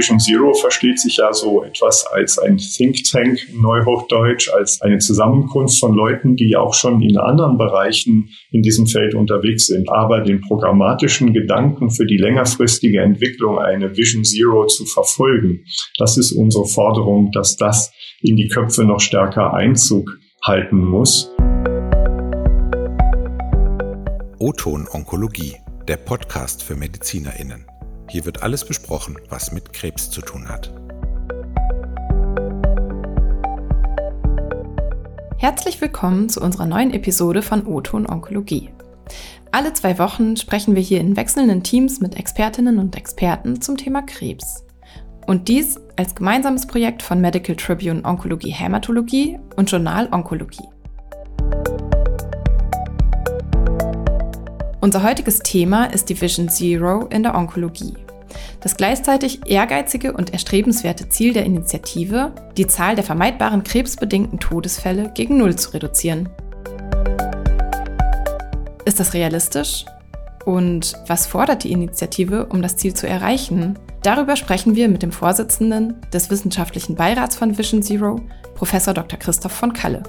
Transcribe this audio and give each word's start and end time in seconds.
Vision 0.00 0.18
Zero 0.18 0.54
versteht 0.54 0.98
sich 0.98 1.18
ja 1.18 1.30
so 1.30 1.62
etwas 1.62 2.06
als 2.06 2.38
ein 2.38 2.56
Think 2.56 3.04
Tank, 3.04 3.38
Neuhochdeutsch, 3.52 4.48
als 4.48 4.80
eine 4.80 4.96
Zusammenkunft 4.96 5.78
von 5.78 5.94
Leuten, 5.94 6.36
die 6.36 6.56
auch 6.56 6.72
schon 6.72 7.02
in 7.02 7.18
anderen 7.18 7.58
Bereichen 7.58 8.30
in 8.50 8.62
diesem 8.62 8.86
Feld 8.86 9.14
unterwegs 9.14 9.66
sind. 9.66 9.90
Aber 9.90 10.22
den 10.22 10.40
programmatischen 10.40 11.34
Gedanken 11.34 11.90
für 11.90 12.06
die 12.06 12.16
längerfristige 12.16 13.02
Entwicklung, 13.02 13.58
eine 13.58 13.94
Vision 13.94 14.24
Zero 14.24 14.66
zu 14.68 14.86
verfolgen, 14.86 15.66
das 15.98 16.16
ist 16.16 16.32
unsere 16.32 16.64
Forderung, 16.64 17.30
dass 17.32 17.58
das 17.58 17.92
in 18.22 18.36
die 18.36 18.48
Köpfe 18.48 18.84
noch 18.84 19.00
stärker 19.00 19.52
Einzug 19.52 20.18
halten 20.42 20.82
muss. 20.82 21.30
O-Ton 24.38 24.88
Onkologie, 24.90 25.56
der 25.86 25.98
Podcast 25.98 26.62
für 26.62 26.74
MedizinerInnen. 26.74 27.66
Hier 28.10 28.24
wird 28.24 28.42
alles 28.42 28.64
besprochen, 28.64 29.16
was 29.28 29.52
mit 29.52 29.72
Krebs 29.72 30.10
zu 30.10 30.20
tun 30.20 30.48
hat. 30.48 30.72
Herzlich 35.38 35.80
willkommen 35.80 36.28
zu 36.28 36.40
unserer 36.40 36.66
neuen 36.66 36.92
Episode 36.92 37.40
von 37.40 37.64
O-Ton 37.64 38.10
Onkologie. 38.10 38.70
Alle 39.52 39.74
zwei 39.74 39.96
Wochen 40.00 40.36
sprechen 40.36 40.74
wir 40.74 40.82
hier 40.82 40.98
in 40.98 41.16
wechselnden 41.16 41.62
Teams 41.62 42.00
mit 42.00 42.16
Expertinnen 42.16 42.80
und 42.80 42.96
Experten 42.96 43.60
zum 43.60 43.76
Thema 43.76 44.02
Krebs. 44.02 44.64
Und 45.28 45.46
dies 45.46 45.78
als 45.94 46.16
gemeinsames 46.16 46.66
Projekt 46.66 47.04
von 47.04 47.20
Medical 47.20 47.54
Tribune 47.54 48.04
Onkologie 48.04 48.50
Hämatologie 48.50 49.38
und 49.54 49.70
Journal 49.70 50.08
Onkologie. 50.10 50.68
Unser 54.82 55.02
heutiges 55.02 55.40
Thema 55.40 55.84
ist 55.84 56.08
die 56.08 56.18
Vision 56.18 56.48
Zero 56.48 57.06
in 57.10 57.22
der 57.22 57.34
Onkologie. 57.34 57.92
Das 58.60 58.78
gleichzeitig 58.78 59.40
ehrgeizige 59.44 60.14
und 60.14 60.32
erstrebenswerte 60.32 61.10
Ziel 61.10 61.34
der 61.34 61.44
Initiative, 61.44 62.32
die 62.56 62.66
Zahl 62.66 62.94
der 62.94 63.04
vermeidbaren 63.04 63.62
krebsbedingten 63.62 64.40
Todesfälle 64.40 65.12
gegen 65.14 65.36
Null 65.36 65.54
zu 65.56 65.74
reduzieren. 65.74 66.30
Ist 68.86 68.98
das 68.98 69.12
realistisch? 69.12 69.84
Und 70.46 70.94
was 71.06 71.26
fordert 71.26 71.64
die 71.64 71.72
Initiative, 71.72 72.46
um 72.46 72.62
das 72.62 72.78
Ziel 72.78 72.94
zu 72.94 73.06
erreichen? 73.06 73.78
Darüber 74.02 74.34
sprechen 74.36 74.76
wir 74.76 74.88
mit 74.88 75.02
dem 75.02 75.12
Vorsitzenden 75.12 75.96
des 76.10 76.30
Wissenschaftlichen 76.30 76.94
Beirats 76.94 77.36
von 77.36 77.58
Vision 77.58 77.82
Zero, 77.82 78.18
Prof. 78.54 78.72
Dr. 78.72 79.18
Christoph 79.18 79.52
von 79.52 79.74
Kalle. 79.74 80.02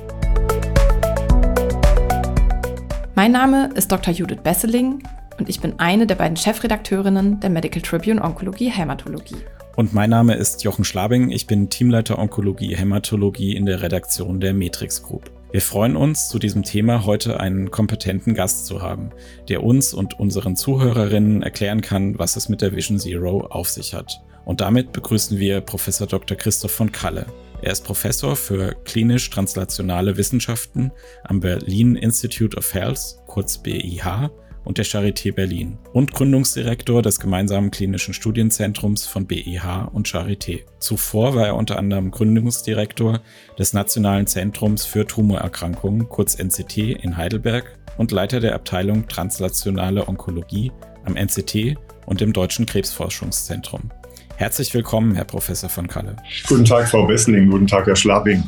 Mein 3.22 3.34
Name 3.34 3.70
ist 3.76 3.92
Dr. 3.92 4.12
Judith 4.12 4.40
Besseling 4.44 5.04
und 5.38 5.48
ich 5.48 5.60
bin 5.60 5.78
eine 5.78 6.08
der 6.08 6.16
beiden 6.16 6.36
Chefredakteurinnen 6.36 7.40
der 7.40 7.52
Medical 7.52 7.80
Tribune 7.80 8.20
Onkologie 8.20 8.72
Hämatologie. 8.72 9.36
Und 9.76 9.94
mein 9.94 10.10
Name 10.10 10.34
ist 10.34 10.64
Jochen 10.64 10.84
Schlabing, 10.84 11.30
ich 11.30 11.46
bin 11.46 11.70
Teamleiter 11.70 12.18
Onkologie 12.18 12.76
Hämatologie 12.76 13.56
in 13.56 13.68
der 13.68 13.84
Redaktion 13.84 14.40
der 14.40 14.56
Matrix 14.56 15.04
Group. 15.04 15.30
Wir 15.52 15.62
freuen 15.62 15.96
uns, 15.96 16.30
zu 16.30 16.40
diesem 16.40 16.64
Thema 16.64 17.06
heute 17.06 17.40
einen 17.40 17.70
kompetenten 17.70 18.34
Gast 18.34 18.66
zu 18.66 18.82
haben, 18.82 19.12
der 19.50 19.64
uns 19.64 19.94
und 19.94 20.20
unseren 20.20 20.56
Zuhörerinnen 20.56 21.44
erklären 21.44 21.82
kann, 21.82 22.18
was 22.18 22.38
es 22.38 22.50
mit 22.50 22.64
der 22.64 22.76
Vision 22.76 22.98
Zero 22.98 23.46
auf 23.52 23.70
sich 23.70 23.94
hat. 23.94 24.20
Und 24.46 24.62
damit 24.62 24.94
begrüßen 24.94 25.38
wir 25.38 25.62
Professor 25.62 26.08
Dr. 26.08 26.36
Christoph 26.36 26.72
von 26.72 26.92
Kalle. 26.92 27.28
Er 27.62 27.72
ist 27.72 27.84
Professor 27.84 28.36
für 28.36 28.76
klinisch-translationale 28.86 30.18
Wissenschaften 30.18 30.92
am 31.24 31.40
Berlin 31.40 31.96
Institute 31.96 32.58
of 32.58 32.74
Health, 32.74 33.18
kurz 33.28 33.60
BIH, 33.60 34.32
und 34.64 34.78
der 34.78 34.86
Charité 34.86 35.34
Berlin 35.34 35.78
und 35.94 36.14
Gründungsdirektor 36.14 37.02
des 37.02 37.20
gemeinsamen 37.20 37.72
klinischen 37.72 38.14
Studienzentrums 38.14 39.08
von 39.08 39.26
BIH 39.26 39.90
und 39.92 40.08
Charité. 40.08 40.62
Zuvor 40.80 41.36
war 41.36 41.48
er 41.48 41.56
unter 41.56 41.78
anderem 41.78 42.12
Gründungsdirektor 42.12 43.22
des 43.58 43.74
Nationalen 43.74 44.28
Zentrums 44.28 44.86
für 44.86 45.06
Tumorerkrankungen, 45.06 46.10
kurz 46.10 46.36
NCT, 46.36 46.78
in 46.78 47.18
Heidelberg 47.18 47.80
und 47.98 48.12
Leiter 48.12 48.40
der 48.40 48.56
Abteilung 48.56 49.08
Translationale 49.08 50.08
Onkologie 50.08 50.72
am 51.06 51.16
NCT 51.16 51.78
und 52.06 52.22
dem 52.22 52.34
Deutschen 52.34 52.66
Krebsforschungszentrum. 52.66 53.92
Herzlich 54.42 54.74
willkommen, 54.74 55.14
Herr 55.14 55.26
Professor 55.26 55.70
von 55.70 55.88
Kalle. 55.88 56.16
Guten 56.48 56.66
Tag, 56.66 56.90
Frau 56.90 57.08
Wessling. 57.08 57.52
Guten 57.52 57.68
Tag, 57.68 57.86
Herr 57.86 57.96
Schlabing. 57.96 58.44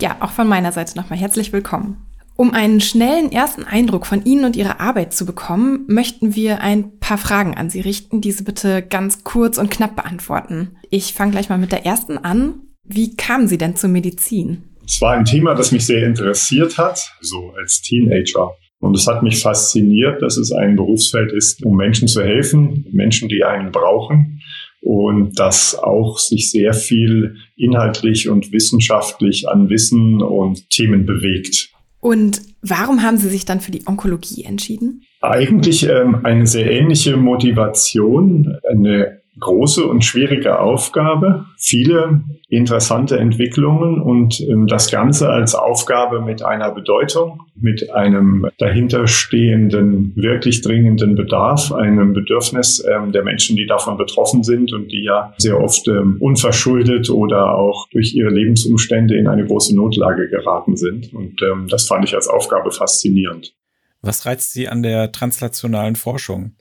Ja, 0.00 0.16
auch 0.20 0.30
von 0.30 0.48
meiner 0.48 0.72
Seite 0.72 0.96
nochmal 0.96 1.18
herzlich 1.18 1.52
willkommen. 1.52 2.06
Um 2.36 2.54
einen 2.54 2.80
schnellen 2.80 3.30
ersten 3.30 3.64
Eindruck 3.64 4.06
von 4.06 4.24
Ihnen 4.24 4.46
und 4.46 4.56
Ihrer 4.56 4.80
Arbeit 4.80 5.12
zu 5.12 5.26
bekommen, 5.26 5.84
möchten 5.88 6.34
wir 6.34 6.62
ein 6.62 6.98
paar 7.00 7.18
Fragen 7.18 7.54
an 7.54 7.68
Sie 7.68 7.80
richten, 7.80 8.22
die 8.22 8.32
Sie 8.32 8.44
bitte 8.44 8.80
ganz 8.80 9.22
kurz 9.22 9.58
und 9.58 9.70
knapp 9.70 9.94
beantworten. 9.94 10.78
Ich 10.88 11.12
fange 11.12 11.32
gleich 11.32 11.50
mal 11.50 11.58
mit 11.58 11.70
der 11.70 11.84
ersten 11.84 12.16
an. 12.16 12.62
Wie 12.82 13.14
kamen 13.14 13.46
Sie 13.46 13.58
denn 13.58 13.76
zur 13.76 13.90
Medizin? 13.90 14.70
Es 14.86 15.02
war 15.02 15.12
ein 15.12 15.26
Thema, 15.26 15.54
das 15.54 15.70
mich 15.70 15.84
sehr 15.84 16.06
interessiert 16.06 16.78
hat, 16.78 17.14
so 17.20 17.52
als 17.58 17.82
Teenager. 17.82 18.56
Und 18.82 18.96
es 18.96 19.06
hat 19.06 19.22
mich 19.22 19.40
fasziniert, 19.40 20.20
dass 20.22 20.36
es 20.36 20.50
ein 20.50 20.74
Berufsfeld 20.74 21.32
ist, 21.32 21.64
um 21.64 21.76
Menschen 21.76 22.08
zu 22.08 22.20
helfen, 22.20 22.84
Menschen, 22.90 23.28
die 23.28 23.44
einen 23.44 23.70
brauchen. 23.70 24.42
Und 24.80 25.38
dass 25.38 25.78
auch 25.78 26.18
sich 26.18 26.50
sehr 26.50 26.74
viel 26.74 27.36
inhaltlich 27.54 28.28
und 28.28 28.50
wissenschaftlich 28.50 29.48
an 29.48 29.70
Wissen 29.70 30.20
und 30.20 30.68
Themen 30.70 31.06
bewegt. 31.06 31.70
Und 32.00 32.42
warum 32.60 33.04
haben 33.04 33.18
Sie 33.18 33.28
sich 33.28 33.44
dann 33.44 33.60
für 33.60 33.70
die 33.70 33.86
Onkologie 33.86 34.42
entschieden? 34.42 35.04
Eigentlich 35.20 35.88
ähm, 35.88 36.24
eine 36.24 36.48
sehr 36.48 36.68
ähnliche 36.68 37.16
Motivation, 37.16 38.58
eine 38.68 39.21
große 39.40 39.84
und 39.86 40.04
schwierige 40.04 40.60
Aufgabe, 40.60 41.46
viele 41.56 42.22
interessante 42.48 43.18
Entwicklungen 43.18 44.00
und 44.00 44.40
ähm, 44.40 44.66
das 44.66 44.90
Ganze 44.90 45.30
als 45.30 45.54
Aufgabe 45.54 46.20
mit 46.20 46.44
einer 46.44 46.70
Bedeutung, 46.70 47.40
mit 47.54 47.90
einem 47.92 48.46
dahinterstehenden, 48.58 50.12
wirklich 50.16 50.60
dringenden 50.60 51.14
Bedarf, 51.14 51.72
einem 51.72 52.12
Bedürfnis 52.12 52.84
ähm, 52.84 53.12
der 53.12 53.22
Menschen, 53.22 53.56
die 53.56 53.66
davon 53.66 53.96
betroffen 53.96 54.42
sind 54.42 54.72
und 54.72 54.92
die 54.92 55.02
ja 55.02 55.32
sehr 55.38 55.58
oft 55.58 55.88
ähm, 55.88 56.18
unverschuldet 56.20 57.08
oder 57.08 57.54
auch 57.54 57.88
durch 57.90 58.14
ihre 58.14 58.30
Lebensumstände 58.30 59.16
in 59.16 59.28
eine 59.28 59.46
große 59.46 59.74
Notlage 59.74 60.28
geraten 60.28 60.76
sind. 60.76 61.12
Und 61.14 61.40
das 61.68 61.86
fand 61.86 62.04
ich 62.04 62.14
als 62.14 62.28
Aufgabe 62.28 62.70
faszinierend. 62.70 63.54
Was 64.02 64.26
reizt 64.26 64.52
Sie 64.52 64.68
an 64.68 64.82
der 64.82 65.12
translationalen 65.12 65.96
Forschung? 65.96 66.52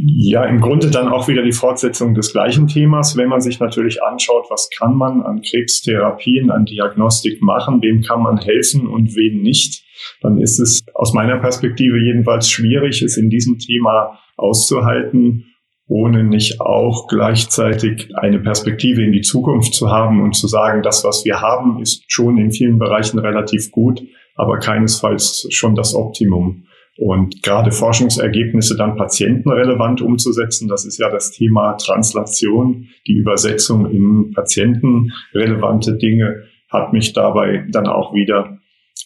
Ja, 0.00 0.44
im 0.44 0.60
Grunde 0.60 0.92
dann 0.92 1.08
auch 1.08 1.26
wieder 1.26 1.42
die 1.42 1.50
Fortsetzung 1.50 2.14
des 2.14 2.30
gleichen 2.32 2.68
Themas. 2.68 3.16
Wenn 3.16 3.28
man 3.28 3.40
sich 3.40 3.58
natürlich 3.58 4.00
anschaut, 4.00 4.44
was 4.48 4.70
kann 4.70 4.94
man 4.94 5.22
an 5.22 5.42
Krebstherapien, 5.42 6.52
an 6.52 6.66
Diagnostik 6.66 7.42
machen, 7.42 7.82
wem 7.82 8.02
kann 8.02 8.22
man 8.22 8.38
helfen 8.38 8.86
und 8.86 9.16
wem 9.16 9.42
nicht, 9.42 9.82
dann 10.22 10.40
ist 10.40 10.60
es 10.60 10.82
aus 10.94 11.14
meiner 11.14 11.38
Perspektive 11.38 11.98
jedenfalls 11.98 12.48
schwierig, 12.48 13.02
es 13.02 13.16
in 13.16 13.28
diesem 13.28 13.58
Thema 13.58 14.20
auszuhalten, 14.36 15.46
ohne 15.88 16.22
nicht 16.22 16.60
auch 16.60 17.08
gleichzeitig 17.08 18.10
eine 18.14 18.38
Perspektive 18.38 19.02
in 19.02 19.10
die 19.10 19.22
Zukunft 19.22 19.74
zu 19.74 19.90
haben 19.90 20.22
und 20.22 20.36
zu 20.36 20.46
sagen, 20.46 20.84
das, 20.84 21.02
was 21.02 21.24
wir 21.24 21.40
haben, 21.40 21.82
ist 21.82 22.04
schon 22.06 22.38
in 22.38 22.52
vielen 22.52 22.78
Bereichen 22.78 23.18
relativ 23.18 23.72
gut, 23.72 24.02
aber 24.36 24.58
keinesfalls 24.58 25.48
schon 25.50 25.74
das 25.74 25.92
Optimum. 25.96 26.66
Und 26.98 27.44
gerade 27.44 27.70
Forschungsergebnisse 27.70 28.76
dann 28.76 28.96
patientenrelevant 28.96 30.02
umzusetzen, 30.02 30.66
das 30.66 30.84
ist 30.84 30.98
ja 30.98 31.08
das 31.08 31.30
Thema 31.30 31.74
Translation, 31.74 32.88
die 33.06 33.12
Übersetzung 33.12 33.88
in 33.88 34.32
patientenrelevante 34.32 35.96
Dinge, 35.96 36.42
hat 36.68 36.92
mich 36.92 37.12
dabei 37.12 37.64
dann 37.70 37.86
auch 37.86 38.14
wieder 38.14 38.58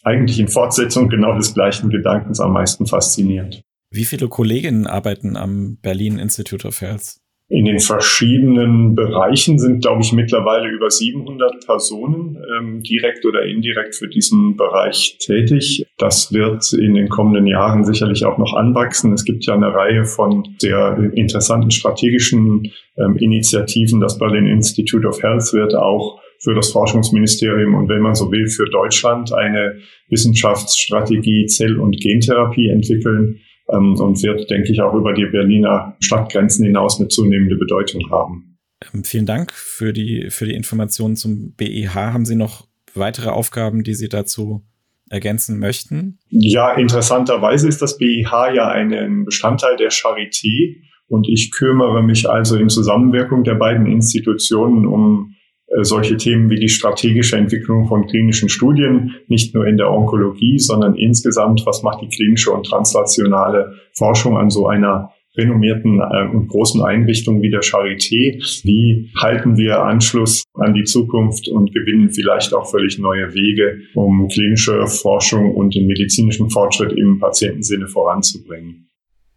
eigentlich 0.05 0.41
in 0.41 0.49
Fortsetzung 0.49 1.11
genau 1.11 1.37
des 1.37 1.53
gleichen 1.53 1.91
Gedankens 1.91 2.41
am 2.41 2.55
meisten 2.55 2.87
fasziniert. 2.87 3.63
Wie 3.91 4.07
viele 4.07 4.29
Kolleginnen 4.29 4.87
arbeiten 4.87 5.37
am 5.37 5.77
Berlin 5.77 6.19
Institute 6.19 6.67
of 6.67 6.81
Health? 6.81 7.22
In 7.53 7.67
den 7.67 7.81
verschiedenen 7.81 8.95
Bereichen 8.95 9.59
sind, 9.59 9.83
glaube 9.83 10.01
ich, 10.01 10.15
mittlerweile 10.15 10.71
über 10.71 10.91
700 10.91 11.67
Personen 11.67 12.43
ähm, 12.59 12.83
direkt 12.83 13.27
oder 13.27 13.45
indirekt 13.45 13.95
für 13.95 14.09
diesen 14.09 14.57
Bereich 14.57 15.19
tätig. 15.19 15.85
Das 15.99 16.33
wird 16.33 16.73
in 16.73 16.95
den 16.95 17.11
kommenden 17.11 17.47
Jahren 17.47 17.85
sicherlich 17.85 18.25
auch 18.25 18.39
noch 18.39 18.55
anwachsen. 18.55 19.13
Es 19.13 19.27
gibt 19.27 19.45
ja 19.45 19.53
eine 19.53 19.67
Reihe 19.67 20.07
von 20.07 20.49
sehr 20.61 20.97
interessanten 21.13 21.71
strategischen 21.71 22.73
ähm, 22.97 23.19
Initiativen. 23.19 24.01
Das 24.01 24.17
Berlin 24.17 24.47
Institute 24.47 25.07
of 25.07 25.23
Health 25.23 25.53
wird 25.53 25.75
auch 25.75 26.23
für 26.39 26.55
das 26.55 26.73
Forschungsministerium 26.73 27.75
und 27.75 27.87
wenn 27.91 28.01
man 28.01 28.15
so 28.15 28.33
will, 28.33 28.47
für 28.47 28.65
Deutschland 28.65 29.31
eine 29.35 29.77
Wissenschaftsstrategie 30.09 31.45
Zell- 31.49 31.79
und 31.79 32.01
Gentherapie 32.01 32.71
entwickeln 32.71 33.41
ähm, 33.69 33.95
und 33.99 34.23
wird, 34.23 34.51
denke 34.51 34.73
ich, 34.73 34.81
auch 34.81 34.95
über 34.95 35.13
die 35.13 35.27
Berliner 35.27 35.97
Stadtgrenzen 36.01 36.65
hinaus 36.65 36.99
eine 36.99 37.09
zunehmende 37.09 37.57
Bedeutung 37.57 38.11
haben. 38.11 38.59
Ähm, 38.93 39.05
vielen 39.05 39.27
Dank 39.27 39.53
für 39.53 39.93
die, 39.93 40.29
für 40.31 40.47
die 40.47 40.55
Informationen 40.55 41.17
zum 41.17 41.55
BEH. 41.55 41.95
Haben 41.95 42.25
Sie 42.25 42.37
noch 42.37 42.67
weitere 42.95 43.31
Aufgaben, 43.31 43.83
die 43.85 43.95
Sie 43.95 44.09
dazu 44.09 44.63
ergänzen 45.11 45.59
möchten? 45.59 46.19
Ja, 46.29 46.73
interessanterweise 46.73 47.69
ist 47.69 47.83
das 47.83 47.99
BIH 47.99 48.55
ja 48.55 48.69
ein 48.69 49.25
Bestandteil 49.25 49.77
der 49.77 49.91
Charité 49.91 50.77
und 51.07 51.29
ich 51.29 51.51
kümmere 51.53 52.03
mich 52.03 52.29
also 52.29 52.57
in 52.57 52.71
Zusammenwirkung 52.71 53.45
der 53.45 53.55
beiden 53.57 53.87
Institutionen 53.87 54.87
um 54.87 55.35
solche 55.81 56.17
Themen 56.17 56.51
wie 56.51 56.61
die 56.61 56.69
strategische 56.69 57.37
Entwicklung 57.37 57.87
von 57.87 58.07
klinischen 58.07 58.49
Studien, 58.49 59.15
nicht 59.29 59.55
nur 59.55 59.67
in 59.67 59.77
der 59.77 59.91
Onkologie, 59.91 60.59
sondern 60.59 60.95
insgesamt, 60.95 61.63
was 61.65 61.83
macht 61.83 62.03
die 62.03 62.09
klinische 62.09 62.51
und 62.51 62.67
translationale 62.67 63.75
Forschung 63.95 64.37
an 64.37 64.51
so 64.51 64.69
einer 64.69 65.13
renommierten 65.37 66.01
äh, 66.01 66.29
und 66.35 66.49
großen 66.49 66.83
Einrichtung 66.83 67.43
wie 67.43 67.51
der 67.51 67.63
Charité. 67.63 68.39
Wie 68.65 69.11
halten 69.17 69.57
wir 69.57 69.83
Anschluss 69.83 70.45
an 70.55 70.75
die 70.75 70.85
Zukunft 70.85 71.49
und 71.49 71.73
gewinnen 71.73 72.11
vielleicht 72.11 72.53
auch 72.55 72.71
völlig 72.71 72.99
neue 72.99 73.33
Wege, 73.35 73.81
um 73.95 74.29
klinische 74.29 74.87
Forschung 74.87 75.55
und 75.55 75.75
den 75.75 75.87
medizinischen 75.87 76.51
Fortschritt 76.51 76.93
im 76.93 77.19
Patientensinne 77.19 77.89
voranzubringen? 77.89 78.89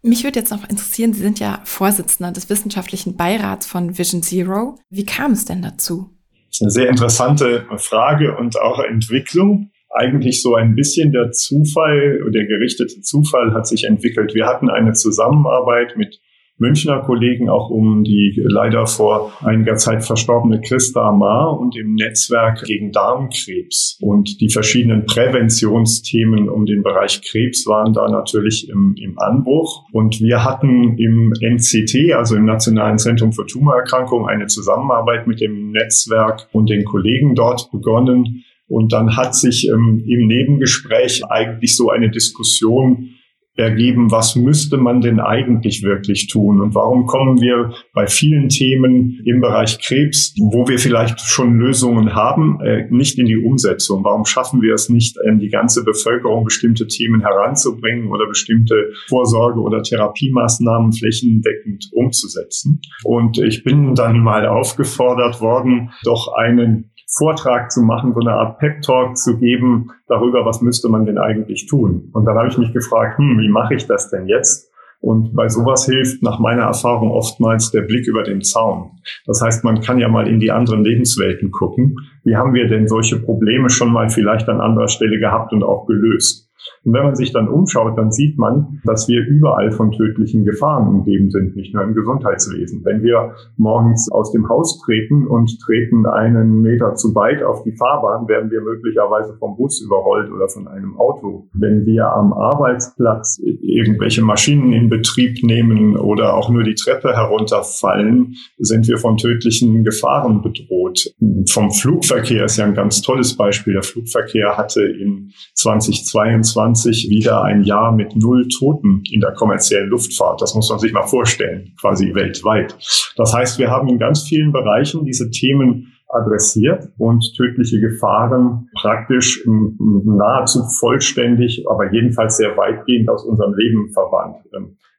Mich 0.02 0.22
würde 0.22 0.38
jetzt 0.38 0.52
noch 0.52 0.68
interessieren, 0.68 1.12
Sie 1.14 1.22
sind 1.22 1.40
ja 1.40 1.62
Vorsitzender 1.64 2.30
des 2.30 2.48
wissenschaftlichen 2.48 3.16
Beirats 3.16 3.66
von 3.66 3.98
Vision 3.98 4.22
Zero. 4.22 4.76
Wie 4.88 5.04
kam 5.04 5.32
es 5.32 5.46
denn 5.46 5.62
dazu? 5.62 6.15
Das 6.56 6.60
ist 6.60 6.78
eine 6.78 6.84
sehr 6.84 6.88
interessante 6.88 7.66
Frage 7.76 8.34
und 8.34 8.58
auch 8.58 8.78
Entwicklung. 8.82 9.72
Eigentlich 9.90 10.40
so 10.40 10.54
ein 10.54 10.74
bisschen 10.74 11.12
der 11.12 11.30
Zufall, 11.30 12.18
der 12.32 12.46
gerichtete 12.46 13.02
Zufall 13.02 13.52
hat 13.52 13.66
sich 13.66 13.84
entwickelt. 13.84 14.34
Wir 14.34 14.46
hatten 14.46 14.70
eine 14.70 14.94
Zusammenarbeit 14.94 15.98
mit 15.98 16.18
Münchner 16.58 17.02
Kollegen 17.02 17.50
auch 17.50 17.68
um 17.68 18.02
die 18.02 18.42
leider 18.42 18.86
vor 18.86 19.32
einiger 19.42 19.76
Zeit 19.76 20.04
verstorbene 20.04 20.60
Christa 20.62 21.06
Amar 21.08 21.60
und 21.60 21.76
im 21.76 21.94
Netzwerk 21.94 22.64
gegen 22.64 22.92
Darmkrebs. 22.92 23.98
Und 24.00 24.40
die 24.40 24.48
verschiedenen 24.48 25.04
Präventionsthemen 25.04 26.48
um 26.48 26.64
den 26.64 26.82
Bereich 26.82 27.20
Krebs 27.20 27.66
waren 27.66 27.92
da 27.92 28.08
natürlich 28.08 28.70
im, 28.70 28.94
im 28.98 29.18
Anbruch. 29.18 29.84
Und 29.92 30.20
wir 30.22 30.44
hatten 30.44 30.96
im 30.96 31.34
NCT, 31.38 32.14
also 32.14 32.36
im 32.36 32.46
Nationalen 32.46 32.98
Zentrum 32.98 33.32
für 33.32 33.44
Tumorerkrankungen, 33.44 34.26
eine 34.26 34.46
Zusammenarbeit 34.46 35.26
mit 35.26 35.42
dem 35.42 35.72
Netzwerk 35.72 36.48
und 36.52 36.70
den 36.70 36.84
Kollegen 36.84 37.34
dort 37.34 37.70
begonnen. 37.70 38.44
Und 38.66 38.94
dann 38.94 39.16
hat 39.16 39.34
sich 39.34 39.68
ähm, 39.68 40.02
im 40.08 40.26
Nebengespräch 40.26 41.22
eigentlich 41.28 41.76
so 41.76 41.90
eine 41.90 42.10
Diskussion 42.10 43.10
ergeben, 43.56 44.10
was 44.10 44.36
müsste 44.36 44.76
man 44.76 45.00
denn 45.00 45.20
eigentlich 45.20 45.82
wirklich 45.82 46.28
tun 46.28 46.60
und 46.60 46.74
warum 46.74 47.06
kommen 47.06 47.40
wir 47.40 47.72
bei 47.92 48.06
vielen 48.06 48.48
Themen 48.48 49.20
im 49.24 49.40
Bereich 49.40 49.78
Krebs, 49.80 50.34
wo 50.38 50.68
wir 50.68 50.78
vielleicht 50.78 51.20
schon 51.20 51.58
Lösungen 51.58 52.14
haben, 52.14 52.60
äh, 52.60 52.86
nicht 52.90 53.18
in 53.18 53.26
die 53.26 53.38
Umsetzung? 53.38 54.04
Warum 54.04 54.24
schaffen 54.24 54.60
wir 54.62 54.74
es 54.74 54.88
nicht, 54.88 55.16
in 55.26 55.38
die 55.38 55.48
ganze 55.48 55.84
Bevölkerung 55.84 56.44
bestimmte 56.44 56.86
Themen 56.86 57.20
heranzubringen 57.20 58.08
oder 58.08 58.26
bestimmte 58.26 58.92
Vorsorge- 59.08 59.60
oder 59.60 59.82
Therapiemaßnahmen 59.82 60.92
flächendeckend 60.92 61.88
umzusetzen? 61.92 62.80
Und 63.04 63.38
ich 63.38 63.64
bin 63.64 63.94
dann 63.94 64.20
mal 64.20 64.46
aufgefordert 64.46 65.40
worden, 65.40 65.90
doch 66.04 66.32
einen 66.34 66.90
Vortrag 67.08 67.70
zu 67.70 67.82
machen, 67.82 68.12
so 68.14 68.20
eine 68.20 68.32
Art 68.32 68.58
Pep-Talk 68.58 69.16
zu 69.16 69.38
geben 69.38 69.90
darüber, 70.08 70.44
was 70.44 70.60
müsste 70.60 70.88
man 70.88 71.06
denn 71.06 71.18
eigentlich 71.18 71.66
tun. 71.66 72.10
Und 72.12 72.24
dann 72.24 72.36
habe 72.36 72.48
ich 72.48 72.58
mich 72.58 72.72
gefragt, 72.72 73.18
hm, 73.18 73.38
wie 73.38 73.48
mache 73.48 73.74
ich 73.74 73.86
das 73.86 74.10
denn 74.10 74.26
jetzt? 74.26 74.70
Und 75.00 75.34
bei 75.34 75.48
sowas 75.48 75.84
hilft 75.84 76.22
nach 76.22 76.38
meiner 76.40 76.62
Erfahrung 76.62 77.10
oftmals 77.10 77.70
der 77.70 77.82
Blick 77.82 78.08
über 78.08 78.22
den 78.22 78.42
Zaun. 78.42 78.90
Das 79.26 79.40
heißt, 79.40 79.62
man 79.62 79.80
kann 79.80 79.98
ja 79.98 80.08
mal 80.08 80.26
in 80.26 80.40
die 80.40 80.50
anderen 80.50 80.84
Lebenswelten 80.84 81.50
gucken. 81.52 81.96
Wie 82.24 82.34
haben 82.34 82.54
wir 82.54 82.66
denn 82.66 82.88
solche 82.88 83.20
Probleme 83.20 83.70
schon 83.70 83.92
mal 83.92 84.08
vielleicht 84.08 84.48
an 84.48 84.60
anderer 84.60 84.88
Stelle 84.88 85.20
gehabt 85.20 85.52
und 85.52 85.62
auch 85.62 85.86
gelöst? 85.86 86.50
Und 86.86 86.92
wenn 86.92 87.02
man 87.02 87.16
sich 87.16 87.32
dann 87.32 87.48
umschaut, 87.48 87.98
dann 87.98 88.12
sieht 88.12 88.38
man, 88.38 88.80
dass 88.84 89.08
wir 89.08 89.26
überall 89.26 89.72
von 89.72 89.90
tödlichen 89.90 90.44
Gefahren 90.44 90.86
umgeben 90.86 91.30
sind, 91.30 91.56
nicht 91.56 91.74
nur 91.74 91.82
im 91.82 91.94
Gesundheitswesen. 91.94 92.84
Wenn 92.84 93.02
wir 93.02 93.34
morgens 93.56 94.08
aus 94.12 94.30
dem 94.30 94.48
Haus 94.48 94.80
treten 94.84 95.26
und 95.26 95.58
treten 95.60 96.06
einen 96.06 96.62
Meter 96.62 96.94
zu 96.94 97.12
weit 97.16 97.42
auf 97.42 97.64
die 97.64 97.72
Fahrbahn, 97.72 98.28
werden 98.28 98.52
wir 98.52 98.60
möglicherweise 98.60 99.34
vom 99.34 99.56
Bus 99.56 99.82
überrollt 99.82 100.30
oder 100.30 100.48
von 100.48 100.68
einem 100.68 100.96
Auto. 100.96 101.48
Wenn 101.54 101.84
wir 101.86 102.12
am 102.12 102.32
Arbeitsplatz 102.32 103.40
irgendwelche 103.42 104.22
Maschinen 104.22 104.72
in 104.72 104.88
Betrieb 104.88 105.42
nehmen 105.42 105.96
oder 105.96 106.34
auch 106.34 106.50
nur 106.50 106.62
die 106.62 106.76
Treppe 106.76 107.16
herunterfallen, 107.16 108.36
sind 108.58 108.86
wir 108.86 108.98
von 108.98 109.16
tödlichen 109.16 109.82
Gefahren 109.82 110.40
bedroht. 110.40 111.12
Vom 111.50 111.72
Flugverkehr 111.72 112.44
ist 112.44 112.58
ja 112.58 112.64
ein 112.64 112.74
ganz 112.74 113.02
tolles 113.02 113.36
Beispiel. 113.36 113.72
Der 113.72 113.82
Flugverkehr 113.82 114.56
hatte 114.56 114.82
in 114.84 115.32
2022 115.54 116.75
2020 116.76 117.10
wieder 117.10 117.42
ein 117.42 117.62
Jahr 117.62 117.92
mit 117.92 118.14
null 118.16 118.48
Toten 118.48 119.02
in 119.10 119.20
der 119.20 119.32
kommerziellen 119.32 119.88
Luftfahrt. 119.88 120.40
Das 120.40 120.54
muss 120.54 120.68
man 120.70 120.78
sich 120.78 120.92
mal 120.92 121.06
vorstellen, 121.06 121.72
quasi 121.80 122.14
weltweit. 122.14 122.76
Das 123.16 123.34
heißt, 123.34 123.58
wir 123.58 123.70
haben 123.70 123.88
in 123.88 123.98
ganz 123.98 124.22
vielen 124.22 124.52
Bereichen 124.52 125.04
diese 125.04 125.30
Themen 125.30 125.92
adressiert 126.08 126.88
und 126.98 127.34
tödliche 127.36 127.80
Gefahren 127.80 128.68
praktisch 128.80 129.44
nahezu 129.46 130.62
vollständig, 130.78 131.64
aber 131.68 131.92
jedenfalls 131.92 132.36
sehr 132.36 132.56
weitgehend 132.56 133.08
aus 133.08 133.24
unserem 133.24 133.54
Leben 133.54 133.90
verbannt. 133.92 134.36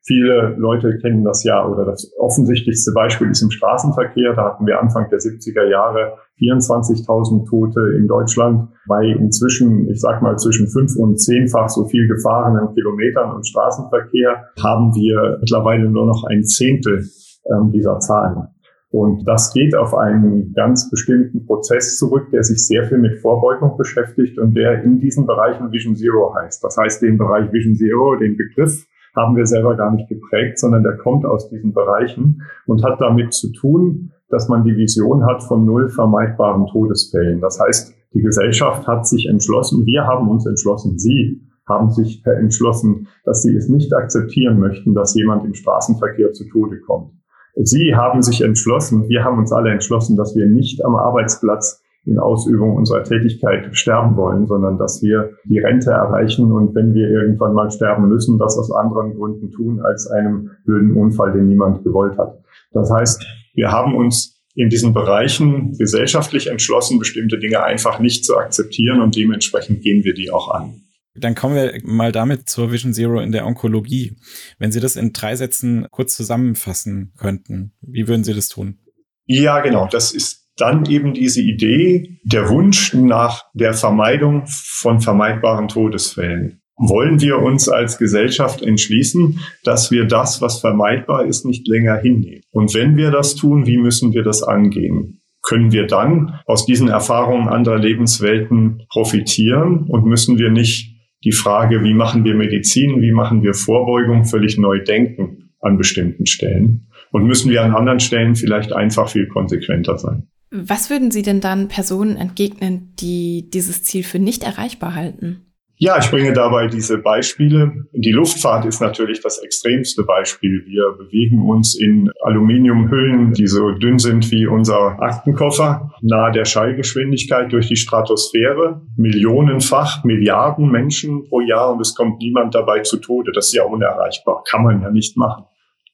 Viele 0.07 0.55
Leute 0.57 0.97
kennen 0.99 1.25
das 1.25 1.43
ja 1.43 1.67
oder 1.67 1.83
das 1.83 2.13
offensichtlichste 2.17 2.93
Beispiel 2.93 3.29
ist 3.29 3.41
im 3.41 3.51
Straßenverkehr. 3.51 4.35
Da 4.35 4.45
hatten 4.45 4.65
wir 4.65 4.79
Anfang 4.79 5.09
der 5.09 5.19
70er 5.19 5.69
Jahre 5.69 6.13
24.000 6.39 7.49
Tote 7.49 7.81
in 7.97 8.07
Deutschland. 8.07 8.69
Bei 8.87 9.03
inzwischen, 9.03 9.89
ich 9.89 9.99
sag 9.99 10.21
mal, 10.21 10.37
zwischen 10.37 10.69
fünf 10.69 10.95
und 10.95 11.19
zehnfach 11.19 11.67
so 11.67 11.83
viel 11.87 12.07
gefahrenen 12.07 12.73
Kilometern 12.73 13.35
und 13.35 13.45
Straßenverkehr 13.45 14.45
haben 14.63 14.95
wir 14.95 15.39
mittlerweile 15.41 15.89
nur 15.89 16.05
noch 16.05 16.23
ein 16.23 16.45
Zehntel 16.45 17.05
ähm, 17.51 17.73
dieser 17.73 17.99
Zahlen. 17.99 18.47
Und 18.89 19.27
das 19.27 19.53
geht 19.53 19.75
auf 19.75 19.93
einen 19.93 20.53
ganz 20.53 20.89
bestimmten 20.89 21.45
Prozess 21.45 21.97
zurück, 21.97 22.29
der 22.31 22.43
sich 22.43 22.65
sehr 22.65 22.85
viel 22.85 22.99
mit 22.99 23.19
Vorbeugung 23.19 23.75
beschäftigt 23.75 24.39
und 24.39 24.55
der 24.55 24.81
in 24.83 24.99
diesen 24.99 25.27
Bereichen 25.27 25.69
Vision 25.73 25.97
Zero 25.97 26.33
heißt. 26.33 26.63
Das 26.63 26.77
heißt, 26.77 27.01
den 27.01 27.17
Bereich 27.17 27.51
Vision 27.51 27.75
Zero, 27.75 28.15
den 28.15 28.37
Begriff 28.37 28.86
haben 29.17 29.35
wir 29.35 29.45
selber 29.45 29.75
gar 29.75 29.91
nicht 29.91 30.07
geprägt, 30.07 30.59
sondern 30.59 30.83
der 30.83 30.95
kommt 30.97 31.25
aus 31.25 31.49
diesen 31.49 31.73
Bereichen 31.73 32.43
und 32.67 32.83
hat 32.83 33.01
damit 33.01 33.33
zu 33.33 33.51
tun, 33.51 34.11
dass 34.29 34.47
man 34.47 34.63
die 34.63 34.77
Vision 34.77 35.25
hat 35.25 35.43
von 35.43 35.65
null 35.65 35.89
vermeidbaren 35.89 36.67
Todesfällen. 36.67 37.41
Das 37.41 37.59
heißt, 37.59 37.93
die 38.13 38.21
Gesellschaft 38.21 38.87
hat 38.87 39.07
sich 39.07 39.27
entschlossen, 39.27 39.85
wir 39.85 40.05
haben 40.05 40.29
uns 40.29 40.45
entschlossen, 40.45 40.97
Sie 40.97 41.41
haben 41.67 41.91
sich 41.91 42.23
entschlossen, 42.25 43.07
dass 43.25 43.41
Sie 43.41 43.55
es 43.55 43.67
nicht 43.67 43.93
akzeptieren 43.93 44.59
möchten, 44.59 44.93
dass 44.93 45.15
jemand 45.15 45.45
im 45.45 45.53
Straßenverkehr 45.53 46.31
zu 46.31 46.47
Tode 46.47 46.79
kommt. 46.79 47.11
Sie 47.55 47.95
haben 47.95 48.21
sich 48.21 48.41
entschlossen, 48.41 49.09
wir 49.09 49.23
haben 49.23 49.39
uns 49.39 49.51
alle 49.51 49.71
entschlossen, 49.71 50.15
dass 50.15 50.35
wir 50.35 50.45
nicht 50.45 50.85
am 50.85 50.95
Arbeitsplatz 50.95 51.83
in 52.07 52.19
Ausübung 52.19 52.75
unserer 52.75 53.03
Tätigkeit 53.03 53.69
sterben 53.75 54.15
wollen, 54.15 54.47
sondern 54.47 54.77
dass 54.77 55.01
wir 55.01 55.31
die 55.43 55.59
Rente 55.59 55.91
erreichen 55.91 56.51
und 56.51 56.73
wenn 56.73 56.93
wir 56.93 57.09
irgendwann 57.09 57.53
mal 57.53 57.69
sterben 57.69 58.07
müssen, 58.07 58.39
das 58.39 58.57
aus 58.57 58.71
anderen 58.71 59.13
Gründen 59.15 59.51
tun 59.51 59.81
als 59.81 60.07
einem 60.07 60.51
blöden 60.65 60.95
Unfall, 60.95 61.33
den 61.33 61.47
niemand 61.47 61.83
gewollt 61.83 62.17
hat. 62.17 62.39
Das 62.71 62.89
heißt, 62.89 63.25
wir 63.53 63.71
haben 63.71 63.95
uns 63.95 64.41
in 64.55 64.69
diesen 64.69 64.93
Bereichen 64.93 65.77
gesellschaftlich 65.77 66.47
entschlossen, 66.47 66.97
bestimmte 66.97 67.37
Dinge 67.37 67.63
einfach 67.63 67.99
nicht 67.99 68.25
zu 68.25 68.37
akzeptieren 68.37 69.01
und 69.01 69.15
dementsprechend 69.15 69.81
gehen 69.81 70.03
wir 70.03 70.13
die 70.13 70.31
auch 70.31 70.49
an. 70.49 70.81
Dann 71.19 71.35
kommen 71.35 71.55
wir 71.55 71.79
mal 71.83 72.11
damit 72.11 72.47
zur 72.47 72.71
Vision 72.71 72.93
Zero 72.93 73.19
in 73.19 73.31
der 73.31 73.45
Onkologie. 73.45 74.17
Wenn 74.59 74.71
Sie 74.71 74.79
das 74.79 74.95
in 74.95 75.13
drei 75.13 75.35
Sätzen 75.35 75.87
kurz 75.91 76.15
zusammenfassen 76.15 77.13
könnten, 77.17 77.73
wie 77.81 78.07
würden 78.07 78.23
Sie 78.23 78.33
das 78.33 78.49
tun? 78.49 78.77
Ja, 79.25 79.59
genau. 79.59 79.87
Das 79.91 80.13
ist 80.13 80.46
dann 80.57 80.85
eben 80.85 81.13
diese 81.13 81.41
Idee, 81.41 82.19
der 82.23 82.49
Wunsch 82.49 82.93
nach 82.93 83.43
der 83.53 83.73
Vermeidung 83.73 84.43
von 84.47 84.99
vermeidbaren 84.99 85.67
Todesfällen. 85.67 86.61
Wollen 86.79 87.21
wir 87.21 87.39
uns 87.39 87.69
als 87.69 87.97
Gesellschaft 87.97 88.61
entschließen, 88.61 89.39
dass 89.63 89.89
wir 89.89 90.05
das, 90.05 90.41
was 90.41 90.59
vermeidbar 90.59 91.25
ist, 91.25 91.43
nicht 91.45 91.67
länger 91.67 91.97
hinnehmen? 91.97 92.43
Und 92.51 92.75
wenn 92.75 92.97
wir 92.97 93.09
das 93.09 93.35
tun, 93.35 93.65
wie 93.65 93.77
müssen 93.77 94.13
wir 94.13 94.23
das 94.23 94.43
angehen? 94.43 95.21
Können 95.41 95.71
wir 95.71 95.87
dann 95.87 96.39
aus 96.45 96.65
diesen 96.65 96.87
Erfahrungen 96.87 97.47
anderer 97.47 97.79
Lebenswelten 97.79 98.83
profitieren 98.91 99.85
und 99.87 100.05
müssen 100.05 100.37
wir 100.37 100.51
nicht 100.51 100.95
die 101.23 101.31
Frage, 101.31 101.83
wie 101.83 101.93
machen 101.93 102.23
wir 102.25 102.35
Medizin, 102.35 103.01
wie 103.01 103.11
machen 103.11 103.41
wir 103.41 103.53
Vorbeugung, 103.53 104.25
völlig 104.25 104.57
neu 104.57 104.83
denken 104.83 105.49
an 105.61 105.77
bestimmten 105.77 106.27
Stellen? 106.27 106.89
Und 107.11 107.25
müssen 107.25 107.49
wir 107.49 107.63
an 107.63 107.73
anderen 107.73 107.99
Stellen 107.99 108.35
vielleicht 108.35 108.73
einfach 108.73 109.09
viel 109.09 109.27
konsequenter 109.27 109.97
sein? 109.97 110.27
Was 110.49 110.89
würden 110.89 111.11
Sie 111.11 111.23
denn 111.23 111.41
dann 111.41 111.67
Personen 111.67 112.15
entgegnen, 112.15 112.93
die 112.99 113.49
dieses 113.49 113.83
Ziel 113.83 114.03
für 114.03 114.19
nicht 114.19 114.43
erreichbar 114.43 114.95
halten? 114.95 115.47
Ja, 115.79 115.99
ich 115.99 116.09
bringe 116.09 116.33
dabei 116.33 116.65
diese 116.65 116.97
Beispiele. 116.97 117.85
Die 117.93 118.11
Luftfahrt 118.11 118.65
ist 118.65 118.81
natürlich 118.81 119.21
das 119.21 119.37
extremste 119.37 120.03
Beispiel. 120.03 120.63
Wir 120.65 120.95
bewegen 120.97 121.47
uns 121.47 121.79
in 121.79 122.09
Aluminiumhüllen, 122.23 123.33
die 123.33 123.45
so 123.45 123.71
dünn 123.73 123.99
sind 123.99 124.31
wie 124.31 124.47
unser 124.47 124.99
Aktenkoffer, 124.99 125.91
nahe 126.01 126.31
der 126.31 126.45
Schallgeschwindigkeit 126.45 127.51
durch 127.51 127.67
die 127.67 127.75
Stratosphäre. 127.75 128.81
Millionenfach, 128.95 130.03
Milliarden 130.03 130.71
Menschen 130.71 131.25
pro 131.29 131.41
Jahr 131.41 131.73
und 131.73 131.81
es 131.81 131.93
kommt 131.93 132.17
niemand 132.21 132.55
dabei 132.55 132.79
zu 132.79 132.97
Tode. 132.97 133.31
Das 133.31 133.47
ist 133.47 133.53
ja 133.53 133.63
unerreichbar. 133.63 134.43
Kann 134.49 134.63
man 134.63 134.81
ja 134.81 134.89
nicht 134.89 135.15
machen 135.15 135.45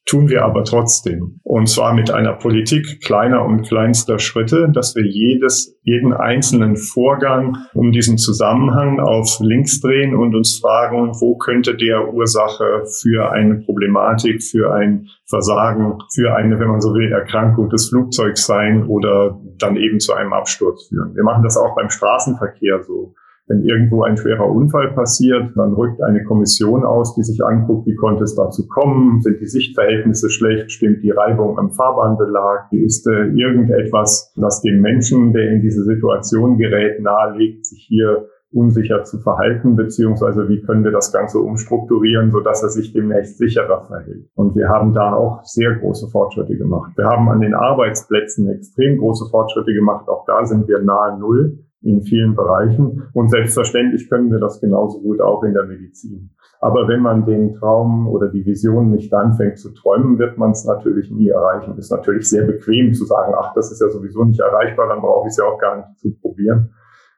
tun 0.06 0.30
wir 0.30 0.44
aber 0.44 0.64
trotzdem. 0.64 1.40
Und 1.44 1.70
zwar 1.70 1.94
mit 1.94 2.12
einer 2.12 2.34
Politik 2.34 3.02
kleiner 3.02 3.46
und 3.46 3.64
kleinster 3.64 4.20
Schritte, 4.20 4.70
dass 4.74 4.96
wir 4.96 5.06
jedes, 5.06 5.78
jeden 5.84 6.14
einzelnen 6.14 6.76
Vorgang 6.76 7.58
um 7.74 7.92
diesen 7.92 8.18
Zusammenhang 8.18 9.00
auf 9.00 9.38
links 9.40 9.80
drehen 9.80 10.16
und 10.16 10.36
uns 10.36 10.60
fragen, 10.60 11.14
wo 11.20 11.38
könnte 11.38 11.76
der 11.76 12.14
Ursache 12.14 12.84
für 13.02 13.32
eine 13.32 13.56
Problematik, 13.56 14.44
für 14.44 14.74
ein 14.74 15.08
Versagen, 15.26 16.00
für 16.14 16.36
eine, 16.36 16.60
wenn 16.60 16.68
man 16.68 16.82
so 16.82 16.94
will, 16.94 17.12
Erkrankung 17.12 17.70
des 17.70 17.90
Flugzeugs 17.90 18.46
sein 18.46 18.86
oder 18.88 19.40
dann 19.58 19.78
eben 19.78 20.00
zu 20.00 20.14
einem 20.14 20.34
Absturz 20.34 20.88
führen. 20.90 21.16
Wir 21.16 21.24
machen 21.24 21.44
das 21.44 21.58
auch 21.58 21.76
beim 21.76 21.90
Straßenverkehr 21.90 22.84
so. 22.84 23.14
Wenn 23.48 23.62
irgendwo 23.64 24.04
ein 24.04 24.16
schwerer 24.16 24.50
Unfall 24.50 24.94
passiert, 24.94 25.52
dann 25.56 25.74
rückt 25.74 26.02
eine 26.02 26.24
Kommission 26.24 26.86
aus, 26.86 27.14
die 27.16 27.24
sich 27.24 27.44
anguckt, 27.44 27.86
wie 27.88 27.96
konnte 27.96 28.24
es 28.24 28.36
dazu 28.36 28.68
kommen, 28.68 29.22
sind 29.22 29.42
die 29.42 29.48
Sichtverhältnisse 29.48 30.30
schlecht, 30.30 30.72
stimmt 30.72 31.04
die 31.04 31.12
Reibung 31.12 31.60
am 31.60 31.72
Fahrbahnbelag, 31.72 32.72
ist 32.72 33.06
äh, 33.08 33.28
irgendetwas, 33.28 34.34
das 34.38 34.62
dem 34.62 34.80
Menschen, 34.80 35.34
der 35.34 35.52
in 35.52 35.62
diese 35.62 35.84
Situation 35.84 36.58
gerät, 36.58 37.02
nahelegt, 37.02 37.66
sich 37.66 37.86
hier 37.88 38.30
unsicher 38.54 39.04
zu 39.04 39.20
verhalten, 39.20 39.76
beziehungsweise 39.76 40.48
wie 40.48 40.62
können 40.62 40.84
wir 40.84 40.92
das 40.92 41.12
Ganze 41.12 41.40
umstrukturieren, 41.40 42.32
sodass 42.32 42.64
er 42.64 42.70
sich 42.70 42.94
demnächst 42.94 43.40
sicherer 43.40 43.84
verhält. 43.88 44.30
Und 44.36 44.56
wir 44.56 44.70
haben 44.70 44.94
da 44.94 45.14
auch 45.14 45.44
sehr 45.44 45.76
große 45.76 46.10
Fortschritte 46.12 46.56
gemacht. 46.56 46.94
Wir 46.96 47.06
haben 47.06 47.28
an 47.30 47.42
den 47.42 47.56
Arbeitsplätzen 47.56 48.48
extrem 48.50 49.00
große 49.00 49.30
Fortschritte 49.32 49.74
gemacht. 49.74 50.08
Auch 50.08 50.26
da 50.26 50.46
sind 50.46 50.68
wir 50.68 50.80
nahe 50.80 51.20
Null 51.20 51.60
in 51.84 52.02
vielen 52.02 52.36
Bereichen. 52.36 53.04
Und 53.14 53.30
selbstverständlich 53.30 54.10
können 54.10 54.32
wir 54.32 54.40
das 54.40 54.60
genauso 54.62 55.02
gut 55.02 55.22
auch 55.22 55.44
in 55.44 55.54
der 55.54 55.66
Medizin. 55.66 56.32
Aber 56.60 56.88
wenn 56.88 57.02
man 57.02 57.26
den 57.26 57.54
Traum 57.56 58.08
oder 58.08 58.30
die 58.30 58.46
Vision 58.46 58.92
nicht 58.92 59.14
anfängt 59.14 59.60
zu 59.60 59.74
träumen, 59.74 60.18
wird 60.18 60.38
man 60.38 60.52
es 60.52 60.66
natürlich 60.66 61.12
nie 61.12 61.28
erreichen. 61.28 61.78
Ist 61.78 61.92
natürlich 61.92 62.30
sehr 62.30 62.46
bequem 62.46 62.94
zu 62.94 63.06
sagen, 63.06 63.34
ach, 63.38 63.54
das 63.54 63.72
ist 63.72 63.82
ja 63.82 63.90
sowieso 63.90 64.24
nicht 64.24 64.40
erreichbar, 64.40 64.88
dann 64.88 65.02
brauche 65.02 65.28
ich 65.28 65.32
es 65.32 65.38
ja 65.38 65.44
auch 65.44 65.60
gar 65.60 65.78
nicht 65.78 66.00
zu 66.00 66.14
probieren 66.22 66.74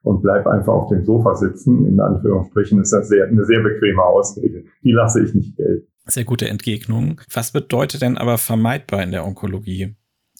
und 0.06 0.22
bleib 0.22 0.48
einfach 0.48 0.74
auf 0.74 0.88
dem 0.90 1.04
Sofa 1.04 1.36
sitzen, 1.36 1.86
in 1.86 2.00
Anführungsstrichen, 2.00 2.80
ist 2.80 2.94
das 2.94 3.08
sehr, 3.08 3.28
eine 3.28 3.44
sehr 3.44 3.62
bequeme 3.62 4.04
Ausrede. 4.04 4.64
Die 4.84 4.92
lasse 4.92 5.24
ich 5.24 5.34
nicht 5.34 5.58
gelten. 5.58 5.88
Sehr 6.06 6.24
gute 6.24 6.48
Entgegnung. 6.48 7.22
Was 7.34 7.52
bedeutet 7.52 8.04
denn 8.04 8.18
aber 8.18 8.38
vermeidbar 8.38 9.02
in 9.02 9.12
der 9.12 9.26
Onkologie? 9.26 9.96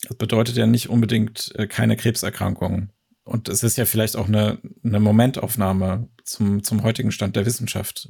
Das 0.06 0.16
bedeutet 0.16 0.56
ja 0.56 0.66
nicht 0.66 0.88
unbedingt 0.88 1.52
äh, 1.56 1.66
keine 1.66 1.96
Krebserkrankungen. 1.96 2.92
Und 3.26 3.48
es 3.48 3.64
ist 3.64 3.76
ja 3.76 3.84
vielleicht 3.86 4.16
auch 4.16 4.28
eine, 4.28 4.58
eine 4.84 5.00
Momentaufnahme 5.00 6.08
zum, 6.24 6.62
zum 6.62 6.84
heutigen 6.84 7.10
Stand 7.10 7.34
der 7.34 7.44
Wissenschaft. 7.44 8.08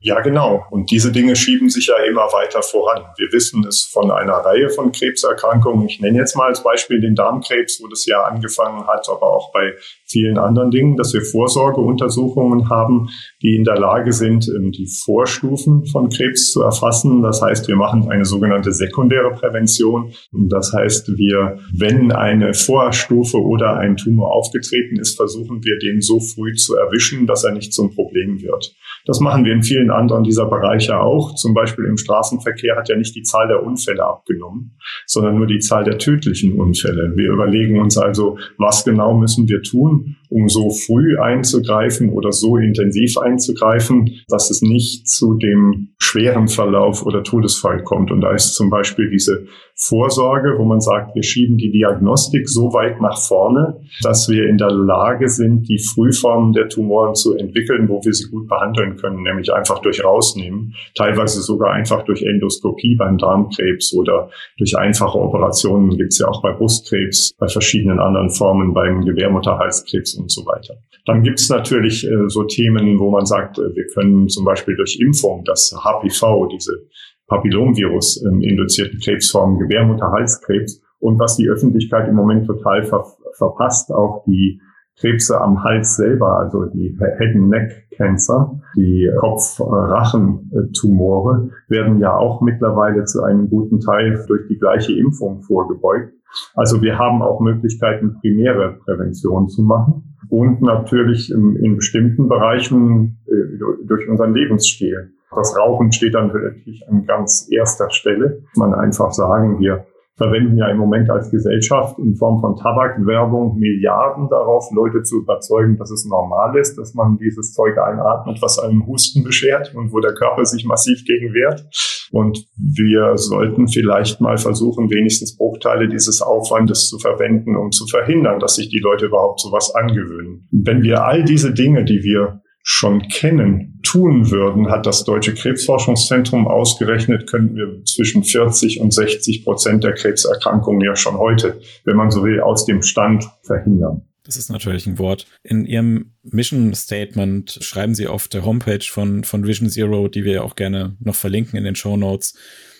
Ja, 0.00 0.20
genau. 0.20 0.66
Und 0.70 0.90
diese 0.90 1.10
Dinge 1.12 1.36
schieben 1.36 1.70
sich 1.70 1.86
ja 1.86 1.96
immer 2.04 2.26
weiter 2.32 2.62
voran. 2.62 3.06
Wir 3.16 3.32
wissen 3.32 3.64
es 3.64 3.82
von 3.84 4.10
einer 4.10 4.34
Reihe 4.34 4.68
von 4.68 4.90
Krebserkrankungen. 4.90 5.88
Ich 5.88 6.00
nenne 6.00 6.18
jetzt 6.18 6.36
mal 6.36 6.48
als 6.48 6.62
Beispiel 6.64 7.00
den 7.00 7.14
Darmkrebs, 7.14 7.80
wo 7.80 7.86
das 7.86 8.04
ja 8.06 8.22
angefangen 8.24 8.86
hat, 8.88 9.08
aber 9.08 9.32
auch 9.32 9.52
bei 9.52 9.72
vielen 10.06 10.38
anderen 10.38 10.70
Dingen, 10.70 10.96
dass 10.96 11.12
wir 11.12 11.22
Vorsorgeuntersuchungen 11.22 12.70
haben, 12.70 13.08
die 13.42 13.56
in 13.56 13.64
der 13.64 13.78
Lage 13.78 14.12
sind, 14.12 14.48
ähm, 14.48 14.72
die 14.72 14.86
Vorstufen 14.86 15.86
von 15.86 16.08
Krebs 16.08 16.52
zu 16.52 16.62
erfassen. 16.62 17.22
Das 17.22 17.42
heißt, 17.42 17.68
wir 17.68 17.76
machen 17.76 18.08
eine 18.10 18.24
sogenannte 18.24 18.72
sekundäre 18.72 19.32
Prävention. 19.32 20.12
Das 20.32 20.72
heißt, 20.72 21.16
wir, 21.16 21.58
wenn 21.76 22.12
eine 22.12 22.54
Vorstufe 22.54 23.38
oder 23.38 23.76
ein 23.76 23.96
Tumor 23.96 24.32
aufgetreten 24.32 24.98
ist, 24.98 25.16
versuchen 25.16 25.64
wir 25.64 25.78
den 25.78 26.00
so 26.00 26.20
früh 26.20 26.54
zu 26.54 26.76
erwischen, 26.76 27.26
dass 27.26 27.44
er 27.44 27.52
nicht 27.52 27.72
zum 27.72 27.94
Problem 27.94 28.40
wird. 28.40 28.74
Das 29.06 29.20
machen 29.20 29.44
wir 29.44 29.52
in 29.52 29.62
vielen 29.62 29.90
anderen 29.90 30.24
dieser 30.24 30.46
Bereiche 30.46 31.00
auch. 31.00 31.34
Zum 31.34 31.54
Beispiel 31.54 31.84
im 31.84 31.96
Straßenverkehr 31.96 32.76
hat 32.76 32.88
ja 32.88 32.96
nicht 32.96 33.14
die 33.14 33.22
Zahl 33.22 33.46
der 33.48 33.62
Unfälle 33.62 34.04
abgenommen, 34.04 34.76
sondern 35.06 35.36
nur 35.36 35.46
die 35.46 35.60
Zahl 35.60 35.84
der 35.84 35.98
tödlichen 35.98 36.58
Unfälle. 36.58 37.12
Wir 37.16 37.30
überlegen 37.30 37.80
uns 37.80 37.96
also, 37.96 38.38
was 38.58 38.84
genau 38.84 39.16
müssen 39.16 39.48
wir 39.48 39.62
tun, 39.62 39.95
room 39.96 40.16
um 40.30 40.48
so 40.48 40.70
früh 40.70 41.18
einzugreifen 41.18 42.10
oder 42.10 42.32
so 42.32 42.56
intensiv 42.56 43.16
einzugreifen, 43.18 44.10
dass 44.28 44.50
es 44.50 44.62
nicht 44.62 45.08
zu 45.08 45.34
dem 45.34 45.94
schweren 45.98 46.48
Verlauf 46.48 47.04
oder 47.04 47.22
Todesfall 47.22 47.82
kommt. 47.84 48.10
Und 48.10 48.20
da 48.20 48.32
ist 48.32 48.54
zum 48.54 48.70
Beispiel 48.70 49.10
diese 49.10 49.46
Vorsorge, 49.78 50.54
wo 50.58 50.64
man 50.64 50.80
sagt, 50.80 51.14
wir 51.14 51.22
schieben 51.22 51.58
die 51.58 51.70
Diagnostik 51.70 52.48
so 52.48 52.72
weit 52.72 53.00
nach 53.00 53.18
vorne, 53.18 53.80
dass 54.02 54.28
wir 54.28 54.48
in 54.48 54.56
der 54.56 54.70
Lage 54.70 55.28
sind, 55.28 55.68
die 55.68 55.78
Frühformen 55.78 56.54
der 56.54 56.68
Tumoren 56.68 57.14
zu 57.14 57.34
entwickeln, 57.34 57.88
wo 57.88 58.00
wir 58.02 58.14
sie 58.14 58.30
gut 58.30 58.48
behandeln 58.48 58.96
können, 58.96 59.22
nämlich 59.22 59.52
einfach 59.52 59.80
durch 59.80 60.02
Rausnehmen, 60.02 60.74
teilweise 60.94 61.42
sogar 61.42 61.72
einfach 61.72 62.04
durch 62.04 62.22
Endoskopie 62.22 62.96
beim 62.96 63.18
Darmkrebs 63.18 63.92
oder 63.94 64.30
durch 64.56 64.78
einfache 64.78 65.18
Operationen 65.18 65.90
gibt 65.90 66.12
es 66.12 66.18
ja 66.18 66.28
auch 66.28 66.42
bei 66.42 66.52
Brustkrebs, 66.52 67.34
bei 67.38 67.48
verschiedenen 67.48 67.98
anderen 67.98 68.30
Formen, 68.30 68.72
beim 68.72 69.04
Gebärmutterhalskrebs 69.04 70.15
und 70.18 70.30
so 70.30 70.44
weiter. 70.46 70.74
Dann 71.04 71.22
gibt 71.22 71.40
es 71.40 71.48
natürlich 71.48 72.06
äh, 72.06 72.28
so 72.28 72.44
Themen, 72.44 72.98
wo 72.98 73.10
man 73.10 73.26
sagt, 73.26 73.58
äh, 73.58 73.74
wir 73.74 73.86
können 73.94 74.28
zum 74.28 74.44
Beispiel 74.44 74.76
durch 74.76 74.98
Impfung 75.00 75.44
das 75.44 75.72
HPV, 75.72 76.46
diese 76.46 76.86
Papillomvirus 77.26 78.24
ähm, 78.24 78.40
induzierten 78.40 79.00
Krebsformen, 79.00 79.58
Gebärmutterhalskrebs 79.58 80.80
und 80.98 81.18
was 81.18 81.36
die 81.36 81.48
Öffentlichkeit 81.48 82.08
im 82.08 82.14
Moment 82.14 82.46
total 82.46 82.84
ver 82.84 83.04
verpasst, 83.36 83.92
auch 83.92 84.24
die 84.26 84.60
Krebse 84.98 85.38
am 85.38 85.62
Hals 85.62 85.96
selber, 85.96 86.38
also 86.38 86.64
die 86.64 86.96
Head 86.98 87.34
and 87.34 87.50
Neck 87.50 87.86
Cancer, 87.96 88.58
die 88.76 89.10
Kopf-Rachen-Tumore, 89.18 91.50
werden 91.68 92.00
ja 92.00 92.16
auch 92.16 92.40
mittlerweile 92.40 93.04
zu 93.04 93.22
einem 93.22 93.50
guten 93.50 93.80
Teil 93.80 94.24
durch 94.26 94.48
die 94.48 94.58
gleiche 94.58 94.94
Impfung 94.94 95.42
vorgebeugt. 95.42 96.14
Also 96.54 96.82
wir 96.82 96.98
haben 96.98 97.22
auch 97.22 97.40
Möglichkeiten, 97.40 98.18
primäre 98.20 98.78
Prävention 98.84 99.48
zu 99.48 99.62
machen 99.62 100.16
und 100.28 100.62
natürlich 100.62 101.32
in, 101.32 101.76
bestimmten 101.76 102.28
Bereichen 102.28 103.18
äh, 103.26 103.58
durch 103.86 104.08
unseren 104.08 104.34
Lebensstil. 104.34 105.12
Das 105.34 105.56
Rauchen 105.56 105.92
steht 105.92 106.14
dann 106.14 106.28
natürlich 106.28 106.88
an 106.88 107.04
ganz 107.04 107.48
erster 107.50 107.90
Stelle. 107.90 108.42
Man 108.56 108.74
einfach 108.74 109.12
sagen, 109.12 109.60
wir 109.60 109.86
verwenden 110.16 110.56
ja 110.56 110.68
im 110.68 110.78
Moment 110.78 111.10
als 111.10 111.30
Gesellschaft 111.30 111.98
in 111.98 112.16
Form 112.16 112.40
von 112.40 112.56
Tabakwerbung 112.56 113.58
Milliarden 113.58 114.28
darauf, 114.30 114.70
Leute 114.74 115.02
zu 115.02 115.20
überzeugen, 115.20 115.76
dass 115.76 115.90
es 115.90 116.06
normal 116.06 116.56
ist, 116.56 116.78
dass 116.78 116.94
man 116.94 117.18
dieses 117.18 117.52
Zeug 117.52 117.76
einatmet, 117.78 118.40
was 118.40 118.58
einem 118.58 118.86
Husten 118.86 119.22
beschert 119.24 119.74
und 119.74 119.92
wo 119.92 120.00
der 120.00 120.14
Körper 120.14 120.44
sich 120.44 120.64
massiv 120.64 121.04
gegen 121.04 121.34
wehrt. 121.34 121.66
Und 122.12 122.46
wir 122.56 123.16
sollten 123.16 123.68
vielleicht 123.68 124.20
mal 124.20 124.38
versuchen, 124.38 124.90
wenigstens 124.90 125.36
Bruchteile 125.36 125.88
dieses 125.88 126.22
Aufwandes 126.22 126.88
zu 126.88 126.98
verwenden, 126.98 127.56
um 127.56 127.70
zu 127.70 127.86
verhindern, 127.86 128.40
dass 128.40 128.54
sich 128.54 128.68
die 128.68 128.78
Leute 128.78 129.06
überhaupt 129.06 129.40
sowas 129.40 129.74
angewöhnen. 129.74 130.48
Wenn 130.50 130.82
wir 130.82 131.04
all 131.04 131.24
diese 131.24 131.52
Dinge, 131.52 131.84
die 131.84 132.02
wir 132.02 132.40
schon 132.68 133.06
kennen, 133.06 133.78
tun 133.84 134.32
würden, 134.32 134.68
hat 134.68 134.86
das 134.86 135.04
Deutsche 135.04 135.32
Krebsforschungszentrum 135.32 136.48
ausgerechnet, 136.48 137.30
könnten 137.30 137.54
wir 137.54 137.84
zwischen 137.84 138.24
40 138.24 138.80
und 138.80 138.92
60 138.92 139.44
Prozent 139.44 139.84
der 139.84 139.94
Krebserkrankungen 139.94 140.80
ja 140.80 140.96
schon 140.96 141.16
heute, 141.16 141.60
wenn 141.84 141.94
man 141.94 142.10
so 142.10 142.24
will, 142.24 142.40
aus 142.40 142.66
dem 142.66 142.82
Stand 142.82 143.24
verhindern. 143.44 144.02
Das 144.24 144.36
ist 144.36 144.50
natürlich 144.50 144.84
ein 144.88 144.98
Wort. 144.98 145.28
In 145.44 145.64
Ihrem 145.64 146.14
Mission 146.24 146.74
Statement 146.74 147.56
schreiben 147.60 147.94
Sie 147.94 148.08
auf 148.08 148.26
der 148.26 148.44
Homepage 148.44 148.84
von, 148.84 149.22
von 149.22 149.46
Vision 149.46 149.70
Zero, 149.70 150.08
die 150.08 150.24
wir 150.24 150.32
ja 150.32 150.42
auch 150.42 150.56
gerne 150.56 150.96
noch 150.98 151.14
verlinken 151.14 151.56
in 151.56 151.64
den 151.64 151.76
Show 151.76 151.96
Notes, 151.96 152.36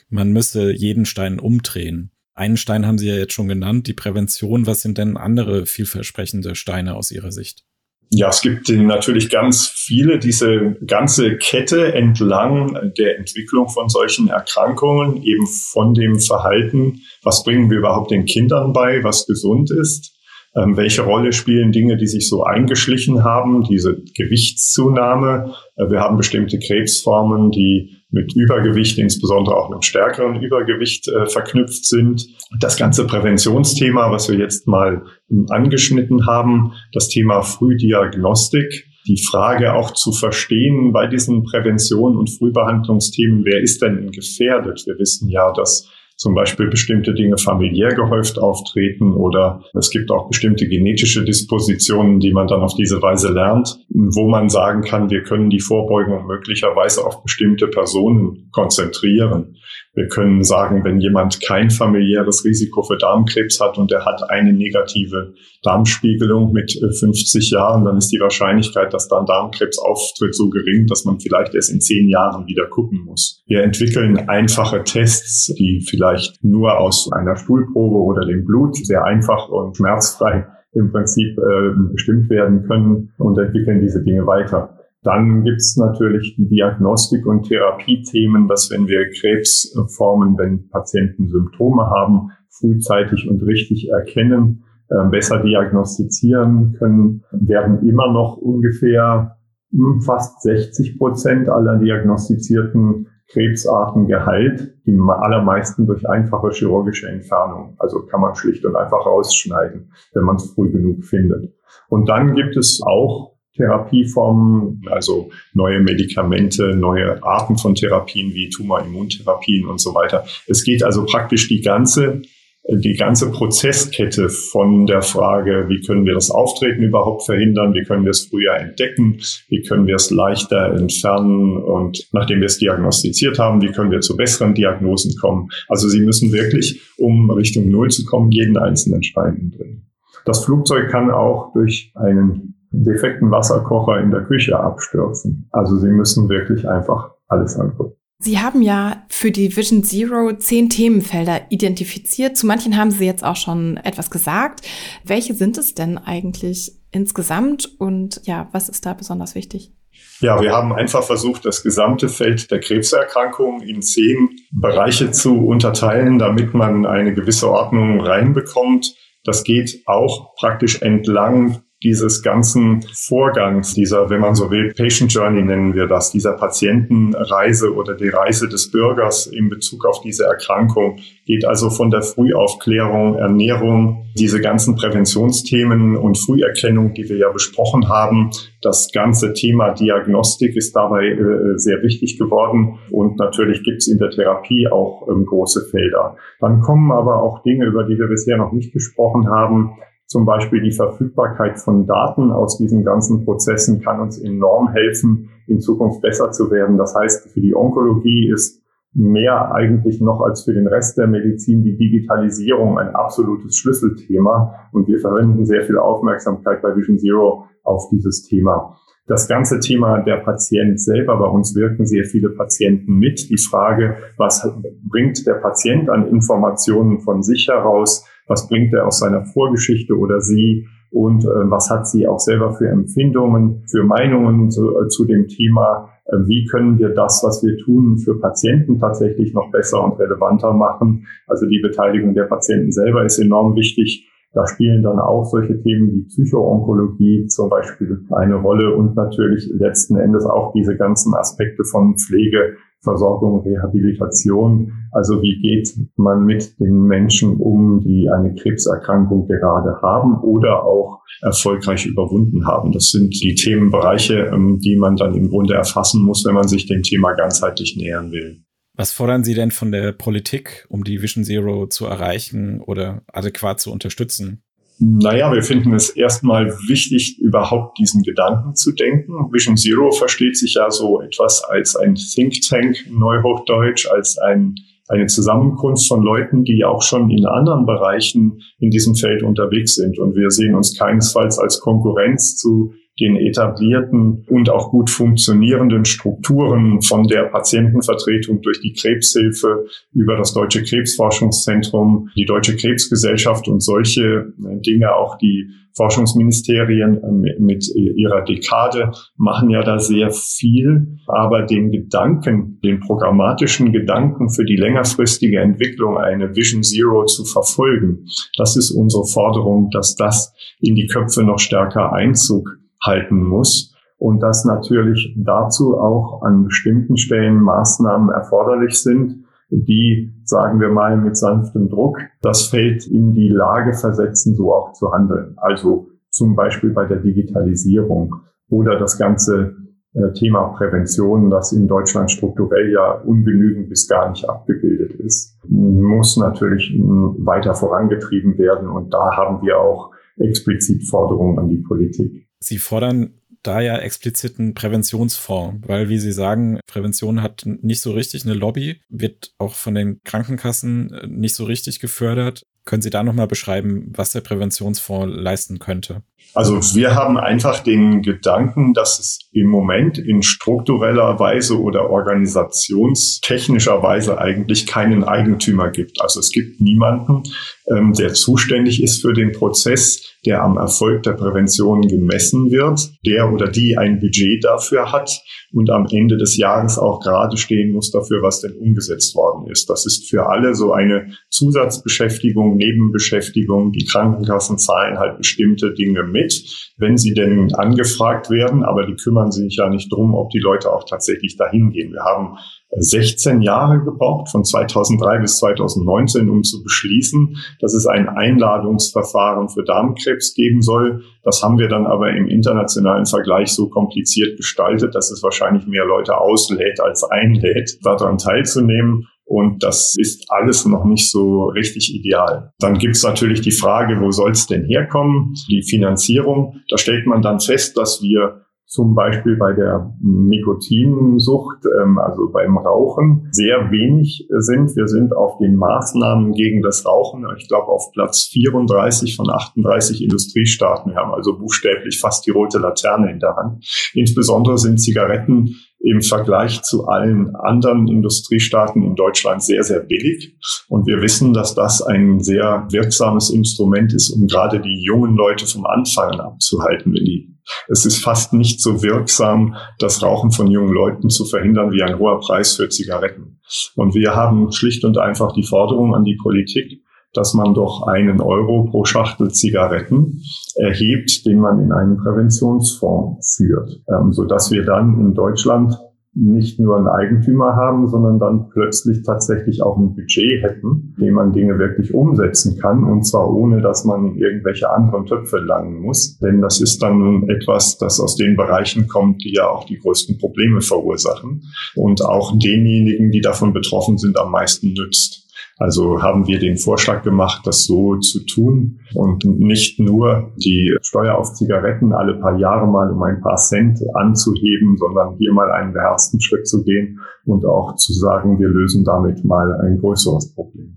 man 0.08 0.32
müsse 0.32 0.72
jeden 0.72 1.06
Stein 1.06 1.38
umdrehen. 1.38 2.10
Einen 2.34 2.56
Stein 2.56 2.86
haben 2.86 2.98
Sie 2.98 3.06
ja 3.06 3.14
jetzt 3.14 3.34
schon 3.34 3.46
genannt, 3.46 3.86
die 3.86 3.94
Prävention. 3.94 4.66
Was 4.66 4.82
sind 4.82 4.98
denn 4.98 5.16
andere 5.16 5.64
vielversprechende 5.64 6.56
Steine 6.56 6.96
aus 6.96 7.12
Ihrer 7.12 7.30
Sicht? 7.30 7.64
Ja, 8.10 8.28
es 8.28 8.40
gibt 8.40 8.68
natürlich 8.68 9.30
ganz 9.30 9.66
viele, 9.66 10.18
diese 10.18 10.76
ganze 10.86 11.36
Kette 11.38 11.92
entlang 11.92 12.92
der 12.96 13.18
Entwicklung 13.18 13.68
von 13.68 13.88
solchen 13.88 14.28
Erkrankungen, 14.28 15.22
eben 15.24 15.46
von 15.46 15.92
dem 15.92 16.20
Verhalten, 16.20 17.00
was 17.24 17.42
bringen 17.42 17.68
wir 17.68 17.78
überhaupt 17.78 18.12
den 18.12 18.24
Kindern 18.24 18.72
bei, 18.72 19.02
was 19.02 19.26
gesund 19.26 19.72
ist, 19.72 20.16
ähm, 20.54 20.76
welche 20.76 21.02
Rolle 21.02 21.32
spielen 21.32 21.72
Dinge, 21.72 21.96
die 21.96 22.06
sich 22.06 22.28
so 22.28 22.44
eingeschlichen 22.44 23.24
haben, 23.24 23.64
diese 23.64 23.96
Gewichtszunahme. 24.16 25.54
Äh, 25.76 25.90
wir 25.90 26.00
haben 26.00 26.16
bestimmte 26.16 26.60
Krebsformen, 26.60 27.50
die 27.50 27.96
mit 28.16 28.34
Übergewicht, 28.34 28.98
insbesondere 28.98 29.56
auch 29.56 29.70
einem 29.70 29.82
stärkeren 29.82 30.42
Übergewicht 30.42 31.06
äh, 31.08 31.26
verknüpft 31.26 31.84
sind. 31.84 32.26
Das 32.58 32.76
ganze 32.76 33.06
Präventionsthema, 33.06 34.10
was 34.10 34.28
wir 34.28 34.38
jetzt 34.38 34.66
mal 34.66 35.04
angeschnitten 35.50 36.26
haben, 36.26 36.72
das 36.92 37.08
Thema 37.08 37.42
Frühdiagnostik, 37.42 38.86
die 39.06 39.22
Frage 39.22 39.74
auch 39.74 39.92
zu 39.92 40.12
verstehen 40.12 40.92
bei 40.92 41.06
diesen 41.06 41.44
Prävention- 41.44 42.16
und 42.16 42.30
Frühbehandlungsthemen, 42.30 43.44
wer 43.44 43.60
ist 43.60 43.82
denn 43.82 44.10
gefährdet? 44.10 44.82
Wir 44.86 44.98
wissen 44.98 45.28
ja, 45.28 45.52
dass 45.52 45.88
zum 46.16 46.34
Beispiel 46.34 46.68
bestimmte 46.68 47.14
Dinge 47.14 47.36
familiär 47.36 47.90
gehäuft 47.90 48.38
auftreten 48.38 49.12
oder 49.12 49.62
es 49.74 49.90
gibt 49.90 50.10
auch 50.10 50.28
bestimmte 50.28 50.66
genetische 50.66 51.24
Dispositionen, 51.24 52.20
die 52.20 52.32
man 52.32 52.46
dann 52.46 52.62
auf 52.62 52.74
diese 52.74 53.02
Weise 53.02 53.32
lernt, 53.32 53.78
wo 53.90 54.28
man 54.28 54.48
sagen 54.48 54.82
kann, 54.82 55.10
wir 55.10 55.22
können 55.22 55.50
die 55.50 55.60
Vorbeugung 55.60 56.26
möglicherweise 56.26 57.04
auf 57.04 57.22
bestimmte 57.22 57.68
Personen 57.68 58.48
konzentrieren. 58.50 59.56
Wir 59.96 60.08
können 60.08 60.44
sagen, 60.44 60.84
wenn 60.84 61.00
jemand 61.00 61.40
kein 61.40 61.70
familiäres 61.70 62.44
Risiko 62.44 62.82
für 62.82 62.98
Darmkrebs 62.98 63.60
hat 63.60 63.78
und 63.78 63.90
er 63.90 64.04
hat 64.04 64.28
eine 64.28 64.52
negative 64.52 65.32
Darmspiegelung 65.62 66.52
mit 66.52 66.70
50 66.72 67.50
äh, 67.50 67.56
Jahren, 67.56 67.86
dann 67.86 67.96
ist 67.96 68.10
die 68.10 68.20
Wahrscheinlichkeit, 68.20 68.92
dass 68.92 69.08
dann 69.08 69.24
Darmkrebs 69.24 69.78
auftritt, 69.78 70.34
so 70.34 70.50
gering, 70.50 70.86
dass 70.86 71.06
man 71.06 71.18
vielleicht 71.18 71.54
erst 71.54 71.72
in 71.72 71.80
zehn 71.80 72.10
Jahren 72.10 72.46
wieder 72.46 72.66
gucken 72.66 73.06
muss. 73.06 73.42
Wir 73.46 73.62
entwickeln 73.62 74.28
einfache 74.28 74.84
Tests, 74.84 75.46
die 75.54 75.80
vielleicht 75.88 76.44
nur 76.44 76.78
aus 76.78 77.10
einer 77.12 77.36
Stuhlprobe 77.36 77.96
oder 77.96 78.26
dem 78.26 78.44
Blut 78.44 78.76
sehr 78.76 79.02
einfach 79.02 79.48
und 79.48 79.78
schmerzfrei 79.78 80.46
im 80.74 80.92
Prinzip 80.92 81.38
äh, 81.38 81.70
bestimmt 81.90 82.28
werden 82.28 82.66
können 82.68 83.14
und 83.16 83.38
entwickeln 83.38 83.80
diese 83.80 84.04
Dinge 84.04 84.26
weiter. 84.26 84.75
Dann 85.06 85.44
gibt 85.44 85.60
es 85.60 85.76
natürlich 85.76 86.34
die 86.34 86.48
Diagnostik- 86.48 87.26
und 87.26 87.44
Therapiethemen, 87.44 88.48
dass 88.48 88.72
wenn 88.72 88.88
wir 88.88 89.08
Krebsformen, 89.10 90.36
wenn 90.36 90.68
Patienten 90.68 91.28
Symptome 91.28 91.86
haben, 91.86 92.32
frühzeitig 92.58 93.30
und 93.30 93.40
richtig 93.42 93.88
erkennen, 93.88 94.64
äh, 94.88 95.08
besser 95.08 95.40
diagnostizieren 95.44 96.74
können, 96.76 97.22
werden 97.30 97.88
immer 97.88 98.12
noch 98.12 98.36
ungefähr 98.38 99.36
hm, 99.70 100.00
fast 100.00 100.42
60 100.42 100.98
Prozent 100.98 101.48
aller 101.48 101.76
diagnostizierten 101.76 103.06
Krebsarten 103.28 104.08
geheilt, 104.08 104.74
die 104.86 104.98
allermeisten 105.08 105.86
durch 105.86 106.08
einfache 106.08 106.50
chirurgische 106.50 107.08
Entfernung. 107.08 107.76
Also 107.78 108.06
kann 108.06 108.20
man 108.20 108.34
schlicht 108.34 108.64
und 108.64 108.74
einfach 108.74 109.06
rausschneiden, 109.06 109.92
wenn 110.14 110.24
man 110.24 110.34
es 110.34 110.50
früh 110.52 110.72
genug 110.72 111.04
findet. 111.04 111.54
Und 111.88 112.08
dann 112.08 112.34
gibt 112.34 112.56
es 112.56 112.82
auch 112.84 113.35
Therapieformen, 113.56 114.82
also 114.90 115.30
neue 115.54 115.80
Medikamente, 115.80 116.74
neue 116.76 117.22
Arten 117.22 117.56
von 117.56 117.74
Therapien 117.74 118.34
wie 118.34 118.48
Tumorimmuntherapien 118.50 119.66
und 119.66 119.80
so 119.80 119.94
weiter. 119.94 120.24
Es 120.46 120.64
geht 120.64 120.82
also 120.82 121.04
praktisch 121.04 121.48
die 121.48 121.60
ganze 121.60 122.22
die 122.68 122.94
ganze 122.94 123.30
Prozesskette 123.30 124.28
von 124.28 124.86
der 124.86 125.02
Frage, 125.02 125.66
wie 125.68 125.80
können 125.82 126.04
wir 126.04 126.14
das 126.14 126.30
Auftreten 126.30 126.82
überhaupt 126.82 127.24
verhindern, 127.24 127.74
wie 127.74 127.84
können 127.84 128.04
wir 128.04 128.10
es 128.10 128.26
früher 128.26 128.56
entdecken, 128.56 129.20
wie 129.48 129.62
können 129.62 129.86
wir 129.86 129.94
es 129.94 130.10
leichter 130.10 130.74
entfernen 130.74 131.58
und 131.58 132.08
nachdem 132.12 132.40
wir 132.40 132.46
es 132.46 132.58
diagnostiziert 132.58 133.38
haben, 133.38 133.62
wie 133.62 133.70
können 133.70 133.92
wir 133.92 134.00
zu 134.00 134.16
besseren 134.16 134.54
Diagnosen 134.54 135.14
kommen. 135.20 135.48
Also 135.68 135.88
Sie 135.88 136.00
müssen 136.00 136.32
wirklich, 136.32 136.82
um 136.98 137.30
Richtung 137.30 137.70
Null 137.70 137.90
zu 137.90 138.04
kommen, 138.04 138.32
jeden 138.32 138.56
einzelnen 138.56 139.02
Stein 139.04 139.52
drin. 139.56 139.82
Das 140.24 140.44
Flugzeug 140.44 140.90
kann 140.90 141.10
auch 141.10 141.52
durch 141.52 141.92
einen 141.94 142.55
defekten 142.70 143.30
Wasserkocher 143.30 144.00
in 144.00 144.10
der 144.10 144.22
Küche 144.22 144.58
abstürzen. 144.58 145.48
Also 145.52 145.76
Sie 145.78 145.88
müssen 145.88 146.28
wirklich 146.28 146.68
einfach 146.68 147.10
alles 147.28 147.58
angucken. 147.58 147.96
Sie 148.18 148.38
haben 148.38 148.62
ja 148.62 149.04
für 149.08 149.30
die 149.30 149.54
Vision 149.54 149.84
Zero 149.84 150.32
zehn 150.38 150.70
Themenfelder 150.70 151.42
identifiziert. 151.50 152.36
Zu 152.36 152.46
manchen 152.46 152.76
haben 152.76 152.90
Sie 152.90 153.04
jetzt 153.04 153.24
auch 153.24 153.36
schon 153.36 153.76
etwas 153.78 154.10
gesagt. 154.10 154.66
Welche 155.04 155.34
sind 155.34 155.58
es 155.58 155.74
denn 155.74 155.98
eigentlich 155.98 156.72
insgesamt 156.92 157.70
und 157.78 158.22
ja, 158.24 158.48
was 158.52 158.70
ist 158.70 158.86
da 158.86 158.94
besonders 158.94 159.34
wichtig? 159.34 159.72
Ja, 160.20 160.40
wir 160.40 160.52
haben 160.52 160.72
einfach 160.72 161.02
versucht, 161.02 161.44
das 161.44 161.62
gesamte 161.62 162.08
Feld 162.08 162.50
der 162.50 162.60
Krebserkrankungen 162.60 163.60
in 163.62 163.82
zehn 163.82 164.30
Bereiche 164.50 165.10
zu 165.10 165.46
unterteilen, 165.46 166.18
damit 166.18 166.54
man 166.54 166.86
eine 166.86 167.12
gewisse 167.12 167.50
Ordnung 167.50 168.00
reinbekommt. 168.00 168.94
Das 169.24 169.44
geht 169.44 169.82
auch 169.86 170.34
praktisch 170.36 170.80
entlang 170.80 171.62
dieses 171.82 172.22
ganzen 172.22 172.82
Vorgangs, 172.92 173.74
dieser, 173.74 174.08
wenn 174.08 174.20
man 174.20 174.34
so 174.34 174.50
will, 174.50 174.72
Patient 174.76 175.12
Journey 175.12 175.42
nennen 175.42 175.74
wir 175.74 175.86
das, 175.86 176.10
dieser 176.10 176.32
Patientenreise 176.32 177.74
oder 177.74 177.94
die 177.94 178.08
Reise 178.08 178.48
des 178.48 178.70
Bürgers 178.70 179.26
in 179.26 179.50
Bezug 179.50 179.84
auf 179.84 180.00
diese 180.00 180.24
Erkrankung, 180.24 180.98
geht 181.26 181.44
also 181.44 181.68
von 181.68 181.90
der 181.90 182.00
Frühaufklärung, 182.00 183.16
Ernährung, 183.16 184.06
diese 184.16 184.40
ganzen 184.40 184.74
Präventionsthemen 184.76 185.96
und 185.96 186.16
Früherkennung, 186.16 186.94
die 186.94 187.08
wir 187.10 187.18
ja 187.18 187.30
besprochen 187.30 187.88
haben. 187.88 188.30
Das 188.62 188.90
ganze 188.90 189.34
Thema 189.34 189.72
Diagnostik 189.72 190.56
ist 190.56 190.74
dabei 190.74 191.04
äh, 191.08 191.58
sehr 191.58 191.82
wichtig 191.82 192.18
geworden 192.18 192.78
und 192.90 193.18
natürlich 193.18 193.62
gibt 193.62 193.78
es 193.78 193.88
in 193.88 193.98
der 193.98 194.10
Therapie 194.10 194.66
auch 194.68 195.06
ähm, 195.10 195.26
große 195.26 195.68
Felder. 195.70 196.16
Dann 196.40 196.60
kommen 196.62 196.90
aber 196.90 197.22
auch 197.22 197.42
Dinge, 197.42 197.66
über 197.66 197.84
die 197.84 197.98
wir 197.98 198.08
bisher 198.08 198.38
noch 198.38 198.52
nicht 198.52 198.72
gesprochen 198.72 199.28
haben, 199.28 199.76
zum 200.06 200.24
Beispiel 200.24 200.62
die 200.62 200.72
Verfügbarkeit 200.72 201.58
von 201.58 201.86
Daten 201.86 202.30
aus 202.30 202.58
diesen 202.58 202.84
ganzen 202.84 203.24
Prozessen 203.24 203.80
kann 203.80 204.00
uns 204.00 204.18
enorm 204.18 204.68
helfen, 204.68 205.30
in 205.46 205.60
Zukunft 205.60 206.00
besser 206.00 206.30
zu 206.30 206.50
werden. 206.50 206.78
Das 206.78 206.94
heißt, 206.94 207.30
für 207.30 207.40
die 207.40 207.54
Onkologie 207.54 208.30
ist 208.30 208.62
mehr 208.94 209.52
eigentlich 209.52 210.00
noch 210.00 210.20
als 210.20 210.44
für 210.44 210.54
den 210.54 210.66
Rest 210.66 210.96
der 210.96 211.06
Medizin 211.06 211.62
die 211.62 211.76
Digitalisierung 211.76 212.78
ein 212.78 212.94
absolutes 212.94 213.56
Schlüsselthema. 213.56 214.54
Und 214.72 214.88
wir 214.88 214.98
verwenden 214.98 215.44
sehr 215.44 215.64
viel 215.64 215.76
Aufmerksamkeit 215.76 216.62
bei 216.62 216.74
Vision 216.74 216.98
Zero 216.98 217.46
auf 217.62 217.88
dieses 217.90 218.22
Thema. 218.22 218.76
Das 219.06 219.28
ganze 219.28 219.60
Thema 219.60 220.00
der 220.00 220.16
Patient 220.16 220.80
selber, 220.80 221.16
bei 221.16 221.26
uns 221.26 221.54
wirken 221.54 221.86
sehr 221.86 222.04
viele 222.04 222.30
Patienten 222.30 222.94
mit. 222.94 223.28
Die 223.30 223.38
Frage, 223.38 223.96
was 224.16 224.48
bringt 224.88 225.24
der 225.26 225.34
Patient 225.34 225.88
an 225.88 226.08
Informationen 226.08 226.98
von 227.00 227.22
sich 227.22 227.46
heraus? 227.48 228.04
Was 228.26 228.48
bringt 228.48 228.72
er 228.74 228.86
aus 228.86 228.98
seiner 228.98 229.24
Vorgeschichte 229.24 229.96
oder 229.96 230.20
sie 230.20 230.66
und 230.90 231.24
äh, 231.24 231.50
was 231.50 231.70
hat 231.70 231.86
sie 231.86 232.06
auch 232.06 232.18
selber 232.18 232.52
für 232.54 232.68
Empfindungen, 232.68 233.64
für 233.70 233.84
Meinungen 233.84 234.50
zu, 234.50 234.70
äh, 234.78 234.88
zu 234.88 235.04
dem 235.04 235.28
Thema, 235.28 235.90
äh, 236.06 236.16
wie 236.26 236.46
können 236.46 236.78
wir 236.78 236.90
das, 236.90 237.22
was 237.24 237.44
wir 237.44 237.56
tun, 237.58 237.98
für 237.98 238.18
Patienten 238.18 238.78
tatsächlich 238.78 239.34
noch 239.34 239.50
besser 239.50 239.82
und 239.82 239.98
relevanter 239.98 240.52
machen. 240.52 241.06
Also 241.26 241.46
die 241.46 241.60
Beteiligung 241.60 242.14
der 242.14 242.24
Patienten 242.24 242.72
selber 242.72 243.04
ist 243.04 243.18
enorm 243.18 243.56
wichtig. 243.56 244.08
Da 244.36 244.46
spielen 244.46 244.82
dann 244.82 244.98
auch 244.98 245.24
solche 245.24 245.58
Themen 245.62 245.92
wie 245.92 246.02
Psychoonkologie 246.08 247.26
zum 247.26 247.48
Beispiel 247.48 248.04
eine 248.10 248.34
Rolle 248.34 248.76
und 248.76 248.94
natürlich 248.94 249.48
letzten 249.50 249.96
Endes 249.96 250.26
auch 250.26 250.52
diese 250.52 250.76
ganzen 250.76 251.14
Aspekte 251.14 251.64
von 251.64 251.96
Pflege, 251.96 252.56
Versorgung, 252.82 253.40
Rehabilitation. 253.40 254.74
Also 254.92 255.22
wie 255.22 255.40
geht 255.40 255.74
man 255.96 256.26
mit 256.26 256.60
den 256.60 256.82
Menschen 256.82 257.40
um, 257.40 257.80
die 257.80 258.10
eine 258.10 258.34
Krebserkrankung 258.34 259.26
gerade 259.26 259.80
haben 259.80 260.20
oder 260.20 260.66
auch 260.66 261.00
erfolgreich 261.22 261.86
überwunden 261.86 262.46
haben. 262.46 262.72
Das 262.72 262.90
sind 262.90 263.18
die 263.22 263.34
Themenbereiche, 263.34 264.30
ähm, 264.34 264.58
die 264.62 264.76
man 264.76 264.96
dann 264.96 265.14
im 265.14 265.30
Grunde 265.30 265.54
erfassen 265.54 266.04
muss, 266.04 266.26
wenn 266.26 266.34
man 266.34 266.46
sich 266.46 266.66
dem 266.66 266.82
Thema 266.82 267.14
ganzheitlich 267.14 267.74
nähern 267.78 268.12
will. 268.12 268.42
Was 268.76 268.92
fordern 268.92 269.24
Sie 269.24 269.34
denn 269.34 269.50
von 269.50 269.72
der 269.72 269.92
Politik, 269.92 270.66
um 270.68 270.84
die 270.84 271.00
Vision 271.00 271.24
Zero 271.24 271.66
zu 271.66 271.86
erreichen 271.86 272.60
oder 272.60 273.02
adäquat 273.10 273.58
zu 273.58 273.72
unterstützen? 273.72 274.42
Naja, 274.78 275.32
wir 275.32 275.42
finden 275.42 275.72
es 275.72 275.88
erstmal 275.88 276.52
wichtig, 276.68 277.18
überhaupt 277.18 277.78
diesen 277.78 278.02
Gedanken 278.02 278.54
zu 278.54 278.72
denken. 278.72 279.12
Vision 279.32 279.56
Zero 279.56 279.90
versteht 279.90 280.36
sich 280.36 280.54
ja 280.54 280.70
so 280.70 281.00
etwas 281.00 281.42
als 281.44 281.76
ein 281.76 281.94
Think 281.94 282.42
Tank, 282.46 282.76
Neuhochdeutsch, 282.90 283.88
als 283.90 284.18
ein, 284.18 284.54
eine 284.88 285.06
Zusammenkunft 285.06 285.88
von 285.88 286.02
Leuten, 286.02 286.44
die 286.44 286.62
auch 286.62 286.82
schon 286.82 287.08
in 287.10 287.24
anderen 287.24 287.64
Bereichen 287.64 288.42
in 288.58 288.70
diesem 288.70 288.94
Feld 288.94 289.22
unterwegs 289.22 289.76
sind. 289.76 289.98
Und 289.98 290.14
wir 290.14 290.30
sehen 290.30 290.54
uns 290.54 290.78
keinesfalls 290.78 291.38
als 291.38 291.60
Konkurrenz 291.60 292.36
zu 292.36 292.74
den 292.98 293.16
etablierten 293.16 294.24
und 294.28 294.48
auch 294.48 294.70
gut 294.70 294.88
funktionierenden 294.88 295.84
Strukturen 295.84 296.80
von 296.80 297.06
der 297.06 297.24
Patientenvertretung 297.24 298.40
durch 298.40 298.60
die 298.60 298.72
Krebshilfe 298.72 299.66
über 299.92 300.16
das 300.16 300.32
Deutsche 300.32 300.62
Krebsforschungszentrum, 300.62 302.08
die 302.16 302.24
Deutsche 302.24 302.56
Krebsgesellschaft 302.56 303.48
und 303.48 303.62
solche 303.62 304.32
äh, 304.38 304.60
Dinge, 304.60 304.94
auch 304.94 305.18
die 305.18 305.50
Forschungsministerien 305.76 307.02
äh, 307.02 307.38
mit 307.38 307.68
ihrer 307.74 308.22
Dekade 308.22 308.92
machen 309.16 309.50
ja 309.50 309.62
da 309.62 309.78
sehr 309.78 310.10
viel, 310.10 310.98
aber 311.06 311.42
den 311.42 311.70
Gedanken, 311.70 312.58
den 312.62 312.80
programmatischen 312.80 313.72
Gedanken 313.72 314.30
für 314.30 314.44
die 314.44 314.56
längerfristige 314.56 315.38
Entwicklung 315.38 315.98
eine 315.98 316.34
Vision 316.34 316.62
Zero 316.62 317.04
zu 317.04 317.24
verfolgen, 317.24 318.06
das 318.38 318.56
ist 318.56 318.70
unsere 318.70 319.04
Forderung, 319.04 319.70
dass 319.70 319.96
das 319.96 320.32
in 320.60 320.74
die 320.74 320.86
Köpfe 320.86 321.22
noch 321.22 321.38
stärker 321.38 321.92
Einzug 321.92 322.58
halten 322.82 323.22
muss 323.22 323.74
und 323.98 324.20
dass 324.20 324.44
natürlich 324.44 325.14
dazu 325.16 325.78
auch 325.78 326.22
an 326.22 326.44
bestimmten 326.44 326.96
Stellen 326.96 327.40
Maßnahmen 327.40 328.10
erforderlich 328.10 328.82
sind, 328.82 329.24
die, 329.48 330.12
sagen 330.24 330.60
wir 330.60 330.70
mal, 330.70 330.96
mit 330.96 331.16
sanftem 331.16 331.68
Druck 331.68 331.98
das 332.20 332.48
Feld 332.48 332.86
in 332.86 333.14
die 333.14 333.28
Lage 333.28 333.74
versetzen, 333.74 334.34
so 334.34 334.52
auch 334.52 334.72
zu 334.72 334.92
handeln. 334.92 335.34
Also 335.36 335.88
zum 336.10 336.34
Beispiel 336.34 336.70
bei 336.70 336.86
der 336.86 336.98
Digitalisierung. 336.98 338.16
oder 338.48 338.78
das 338.78 338.96
ganze 338.96 339.56
äh, 339.92 340.12
Thema 340.12 340.48
Prävention, 340.56 341.30
das 341.30 341.52
in 341.52 341.66
Deutschland 341.66 342.10
strukturell 342.10 342.70
ja 342.70 342.92
ungenügend 342.92 343.68
bis 343.68 343.88
gar 343.88 344.10
nicht 344.10 344.28
abgebildet 344.28 344.92
ist, 345.00 345.36
muss 345.48 346.16
natürlich 346.16 346.72
weiter 346.78 347.54
vorangetrieben 347.54 348.38
werden. 348.38 348.68
Und 348.68 348.94
da 348.94 349.16
haben 349.16 349.44
wir 349.44 349.58
auch 349.58 349.90
explizit 350.18 350.84
Forderungen 350.88 351.38
an 351.38 351.48
die 351.48 351.58
Politik. 351.58 352.25
Sie 352.38 352.58
fordern 352.58 353.14
da 353.42 353.60
ja 353.60 353.78
expliziten 353.78 354.54
Präventionsfonds, 354.54 355.68
weil, 355.68 355.88
wie 355.88 355.98
Sie 355.98 356.12
sagen, 356.12 356.60
Prävention 356.66 357.22
hat 357.22 357.44
nicht 357.46 357.80
so 357.80 357.92
richtig 357.92 358.24
eine 358.24 358.34
Lobby, 358.34 358.80
wird 358.88 359.34
auch 359.38 359.54
von 359.54 359.74
den 359.74 360.00
Krankenkassen 360.04 360.92
äh, 360.92 361.06
nicht 361.06 361.34
so 361.34 361.44
richtig 361.44 361.80
gefördert. 361.80 362.44
Können 362.66 362.82
Sie 362.82 362.90
da 362.90 363.02
nochmal 363.04 363.28
beschreiben, 363.28 363.92
was 363.96 364.10
der 364.10 364.20
Präventionsfonds 364.22 365.16
leisten 365.16 365.60
könnte? 365.60 366.02
Also 366.34 366.60
wir 366.74 366.96
haben 366.96 367.16
einfach 367.16 367.60
den 367.60 368.02
Gedanken, 368.02 368.74
dass 368.74 368.98
es 368.98 369.20
im 369.32 369.46
Moment 369.46 369.98
in 369.98 370.24
struktureller 370.24 371.20
Weise 371.20 371.60
oder 371.60 371.88
organisationstechnischer 371.88 373.82
Weise 373.84 374.18
eigentlich 374.18 374.66
keinen 374.66 375.04
Eigentümer 375.04 375.70
gibt. 375.70 376.00
Also 376.02 376.18
es 376.18 376.32
gibt 376.32 376.60
niemanden, 376.60 377.22
ähm, 377.70 377.92
der 377.92 378.14
zuständig 378.14 378.82
ist 378.82 379.00
für 379.00 379.12
den 379.12 379.30
Prozess, 379.30 380.02
der 380.26 380.42
am 380.42 380.56
Erfolg 380.56 381.04
der 381.04 381.12
Prävention 381.12 381.82
gemessen 381.82 382.50
wird, 382.50 382.80
der 383.06 383.32
oder 383.32 383.46
die 383.46 383.78
ein 383.78 384.00
Budget 384.00 384.44
dafür 384.44 384.90
hat 384.90 385.22
und 385.56 385.70
am 385.70 385.86
Ende 385.90 386.18
des 386.18 386.36
Jahres 386.36 386.78
auch 386.78 387.00
gerade 387.00 387.38
stehen 387.38 387.72
muss 387.72 387.90
dafür, 387.90 388.22
was 388.22 388.42
denn 388.42 388.52
umgesetzt 388.52 389.16
worden 389.16 389.50
ist. 389.50 389.70
Das 389.70 389.86
ist 389.86 390.08
für 390.10 390.28
alle 390.28 390.54
so 390.54 390.72
eine 390.74 391.12
Zusatzbeschäftigung, 391.30 392.56
Nebenbeschäftigung. 392.56 393.72
Die 393.72 393.86
Krankenkassen 393.86 394.58
zahlen 394.58 394.98
halt 394.98 395.16
bestimmte 395.16 395.72
Dinge 395.72 396.02
mit, 396.02 396.72
wenn 396.76 396.98
sie 396.98 397.14
denn 397.14 397.54
angefragt 397.54 398.28
werden, 398.28 398.64
aber 398.64 398.86
die 398.86 398.96
kümmern 398.96 399.32
sich 399.32 399.56
ja 399.56 399.70
nicht 399.70 399.90
drum, 399.90 400.14
ob 400.14 400.28
die 400.28 400.40
Leute 400.40 400.70
auch 400.70 400.84
tatsächlich 400.84 401.38
dahin 401.38 401.70
gehen. 401.70 401.92
Wir 401.92 402.04
haben 402.04 402.36
16 402.78 403.42
Jahre 403.42 403.82
gebraucht, 403.82 404.30
von 404.30 404.44
2003 404.44 405.18
bis 405.18 405.38
2019, 405.38 406.28
um 406.28 406.42
zu 406.42 406.62
beschließen, 406.62 407.36
dass 407.60 407.74
es 407.74 407.86
ein 407.86 408.08
Einladungsverfahren 408.08 409.48
für 409.48 409.64
Darmkrebs 409.64 410.34
geben 410.34 410.62
soll. 410.62 411.02
Das 411.22 411.42
haben 411.42 411.58
wir 411.58 411.68
dann 411.68 411.86
aber 411.86 412.10
im 412.10 412.28
internationalen 412.28 413.06
Vergleich 413.06 413.52
so 413.52 413.68
kompliziert 413.68 414.36
gestaltet, 414.36 414.94
dass 414.94 415.10
es 415.10 415.22
wahrscheinlich 415.22 415.66
mehr 415.66 415.84
Leute 415.84 416.18
auslädt 416.18 416.80
als 416.80 417.04
einlädt, 417.04 417.78
daran 417.82 418.18
teilzunehmen. 418.18 419.08
Und 419.24 419.64
das 419.64 419.96
ist 419.98 420.26
alles 420.28 420.64
noch 420.66 420.84
nicht 420.84 421.10
so 421.10 421.46
richtig 421.46 421.92
ideal. 421.92 422.52
Dann 422.60 422.78
gibt 422.78 422.94
es 422.94 423.02
natürlich 423.02 423.40
die 423.40 423.50
Frage, 423.50 424.00
wo 424.00 424.12
soll 424.12 424.30
es 424.30 424.46
denn 424.46 424.64
herkommen? 424.64 425.34
Die 425.48 425.62
Finanzierung. 425.62 426.60
Da 426.68 426.78
stellt 426.78 427.08
man 427.08 427.22
dann 427.22 427.40
fest, 427.40 427.76
dass 427.76 428.00
wir 428.00 428.45
zum 428.66 428.94
Beispiel 428.94 429.36
bei 429.36 429.52
der 429.52 429.94
Nikotinsucht, 430.02 431.58
ähm, 431.80 431.98
also 431.98 432.28
beim 432.30 432.58
Rauchen, 432.58 433.28
sehr 433.30 433.70
wenig 433.70 434.26
sind. 434.38 434.74
Wir 434.74 434.88
sind 434.88 435.16
auf 435.16 435.38
den 435.38 435.54
Maßnahmen 435.54 436.32
gegen 436.32 436.62
das 436.62 436.84
Rauchen, 436.84 437.24
ich 437.38 437.48
glaube, 437.48 437.68
auf 437.68 437.92
Platz 437.92 438.24
34 438.32 439.14
von 439.14 439.30
38 439.30 440.02
Industriestaaten. 440.02 440.92
Wir 440.92 440.96
haben 440.96 441.12
also 441.12 441.38
buchstäblich 441.38 442.00
fast 442.00 442.26
die 442.26 442.32
rote 442.32 442.58
Laterne 442.58 443.12
in 443.12 443.20
der 443.20 443.36
Hand. 443.36 443.64
Insbesondere 443.94 444.58
sind 444.58 444.80
Zigaretten 444.80 445.56
im 445.78 446.02
Vergleich 446.02 446.62
zu 446.62 446.86
allen 446.88 447.36
anderen 447.36 447.86
Industriestaaten 447.86 448.82
in 448.82 448.96
Deutschland 448.96 449.42
sehr, 449.42 449.62
sehr 449.62 449.80
billig. 449.80 450.36
Und 450.68 450.86
wir 450.86 451.00
wissen, 451.00 451.32
dass 451.32 451.54
das 451.54 451.82
ein 451.82 452.18
sehr 452.20 452.66
wirksames 452.70 453.30
Instrument 453.30 453.94
ist, 453.94 454.10
um 454.10 454.26
gerade 454.26 454.60
die 454.60 454.82
jungen 454.82 455.14
Leute 455.14 455.46
vom 455.46 455.64
Anfangen 455.66 456.18
abzuhalten, 456.18 456.92
wenn 456.92 457.04
die 457.04 457.35
es 457.68 457.86
ist 457.86 458.02
fast 458.02 458.32
nicht 458.32 458.60
so 458.60 458.82
wirksam, 458.82 459.56
das 459.78 460.02
Rauchen 460.02 460.30
von 460.30 460.48
jungen 460.48 460.72
Leuten 460.72 461.10
zu 461.10 461.24
verhindern 461.24 461.72
wie 461.72 461.82
ein 461.82 461.98
hoher 461.98 462.20
Preis 462.20 462.56
für 462.56 462.68
Zigaretten. 462.68 463.40
Und 463.74 463.94
wir 463.94 464.14
haben 464.14 464.52
schlicht 464.52 464.84
und 464.84 464.98
einfach 464.98 465.32
die 465.32 465.44
Forderung 465.44 465.94
an 465.94 466.04
die 466.04 466.16
Politik, 466.20 466.82
dass 467.12 467.34
man 467.34 467.54
doch 467.54 467.86
einen 467.86 468.20
Euro 468.20 468.64
pro 468.70 468.84
Schachtel 468.84 469.30
Zigaretten 469.30 470.22
erhebt, 470.56 471.24
den 471.24 471.40
man 471.40 471.60
in 471.60 471.72
einen 471.72 471.96
Präventionsfonds 471.96 473.36
führt, 473.36 473.70
ähm, 473.88 474.12
so 474.12 474.24
dass 474.24 474.50
wir 474.50 474.64
dann 474.64 475.00
in 475.00 475.14
Deutschland 475.14 475.74
nicht 476.16 476.58
nur 476.58 476.78
einen 476.78 476.88
Eigentümer 476.88 477.56
haben, 477.56 477.88
sondern 477.88 478.18
dann 478.18 478.48
plötzlich 478.48 479.02
tatsächlich 479.02 479.62
auch 479.62 479.76
ein 479.76 479.94
Budget 479.94 480.42
hätten, 480.42 480.94
dem 480.98 481.14
man 481.14 481.32
Dinge 481.32 481.58
wirklich 481.58 481.92
umsetzen 481.92 482.58
kann 482.58 482.84
und 482.84 483.04
zwar 483.04 483.30
ohne, 483.30 483.60
dass 483.60 483.84
man 483.84 484.06
in 484.06 484.16
irgendwelche 484.16 484.70
anderen 484.70 485.04
Töpfe 485.04 485.38
langen 485.38 485.82
muss. 485.82 486.18
Denn 486.18 486.40
das 486.40 486.60
ist 486.60 486.82
dann 486.82 487.28
etwas, 487.28 487.76
das 487.76 488.00
aus 488.00 488.16
den 488.16 488.34
Bereichen 488.34 488.88
kommt, 488.88 489.22
die 489.24 489.34
ja 489.34 489.46
auch 489.48 489.64
die 489.64 489.78
größten 489.78 490.16
Probleme 490.18 490.62
verursachen 490.62 491.42
und 491.74 492.02
auch 492.02 492.32
denjenigen, 492.38 493.10
die 493.10 493.20
davon 493.20 493.52
betroffen 493.52 493.98
sind, 493.98 494.18
am 494.18 494.30
meisten 494.30 494.72
nützt. 494.72 495.25
Also 495.58 496.02
haben 496.02 496.26
wir 496.26 496.38
den 496.38 496.58
Vorschlag 496.58 497.02
gemacht, 497.02 497.46
das 497.46 497.64
so 497.64 497.96
zu 497.96 498.24
tun 498.26 498.80
und 498.94 499.24
nicht 499.24 499.80
nur 499.80 500.32
die 500.36 500.76
Steuer 500.82 501.16
auf 501.16 501.32
Zigaretten 501.32 501.94
alle 501.94 502.18
paar 502.20 502.38
Jahre 502.38 502.66
mal 502.66 502.90
um 502.90 503.02
ein 503.02 503.22
paar 503.22 503.36
Cent 503.36 503.80
anzuheben, 503.94 504.76
sondern 504.76 505.16
hier 505.16 505.32
mal 505.32 505.50
einen 505.50 505.72
beherzten 505.72 506.20
Schritt 506.20 506.46
zu 506.46 506.62
gehen 506.62 507.00
und 507.24 507.46
auch 507.46 507.74
zu 507.76 507.94
sagen, 507.94 508.38
wir 508.38 508.48
lösen 508.48 508.84
damit 508.84 509.24
mal 509.24 509.58
ein 509.62 509.78
größeres 509.78 510.34
Problem. 510.34 510.76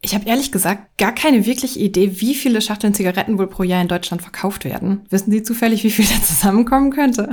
Ich 0.00 0.14
habe 0.14 0.28
ehrlich 0.28 0.52
gesagt 0.52 0.98
gar 0.98 1.12
keine 1.12 1.46
wirkliche 1.46 1.80
Idee, 1.80 2.20
wie 2.20 2.34
viele 2.34 2.60
Schachteln 2.60 2.94
Zigaretten 2.94 3.38
wohl 3.38 3.48
pro 3.48 3.62
Jahr 3.62 3.82
in 3.82 3.88
Deutschland 3.88 4.22
verkauft 4.22 4.64
werden. 4.64 5.06
Wissen 5.10 5.32
Sie 5.32 5.42
zufällig, 5.42 5.82
wie 5.82 5.90
viel 5.90 6.04
da 6.04 6.22
zusammenkommen 6.22 6.90
könnte? 6.90 7.30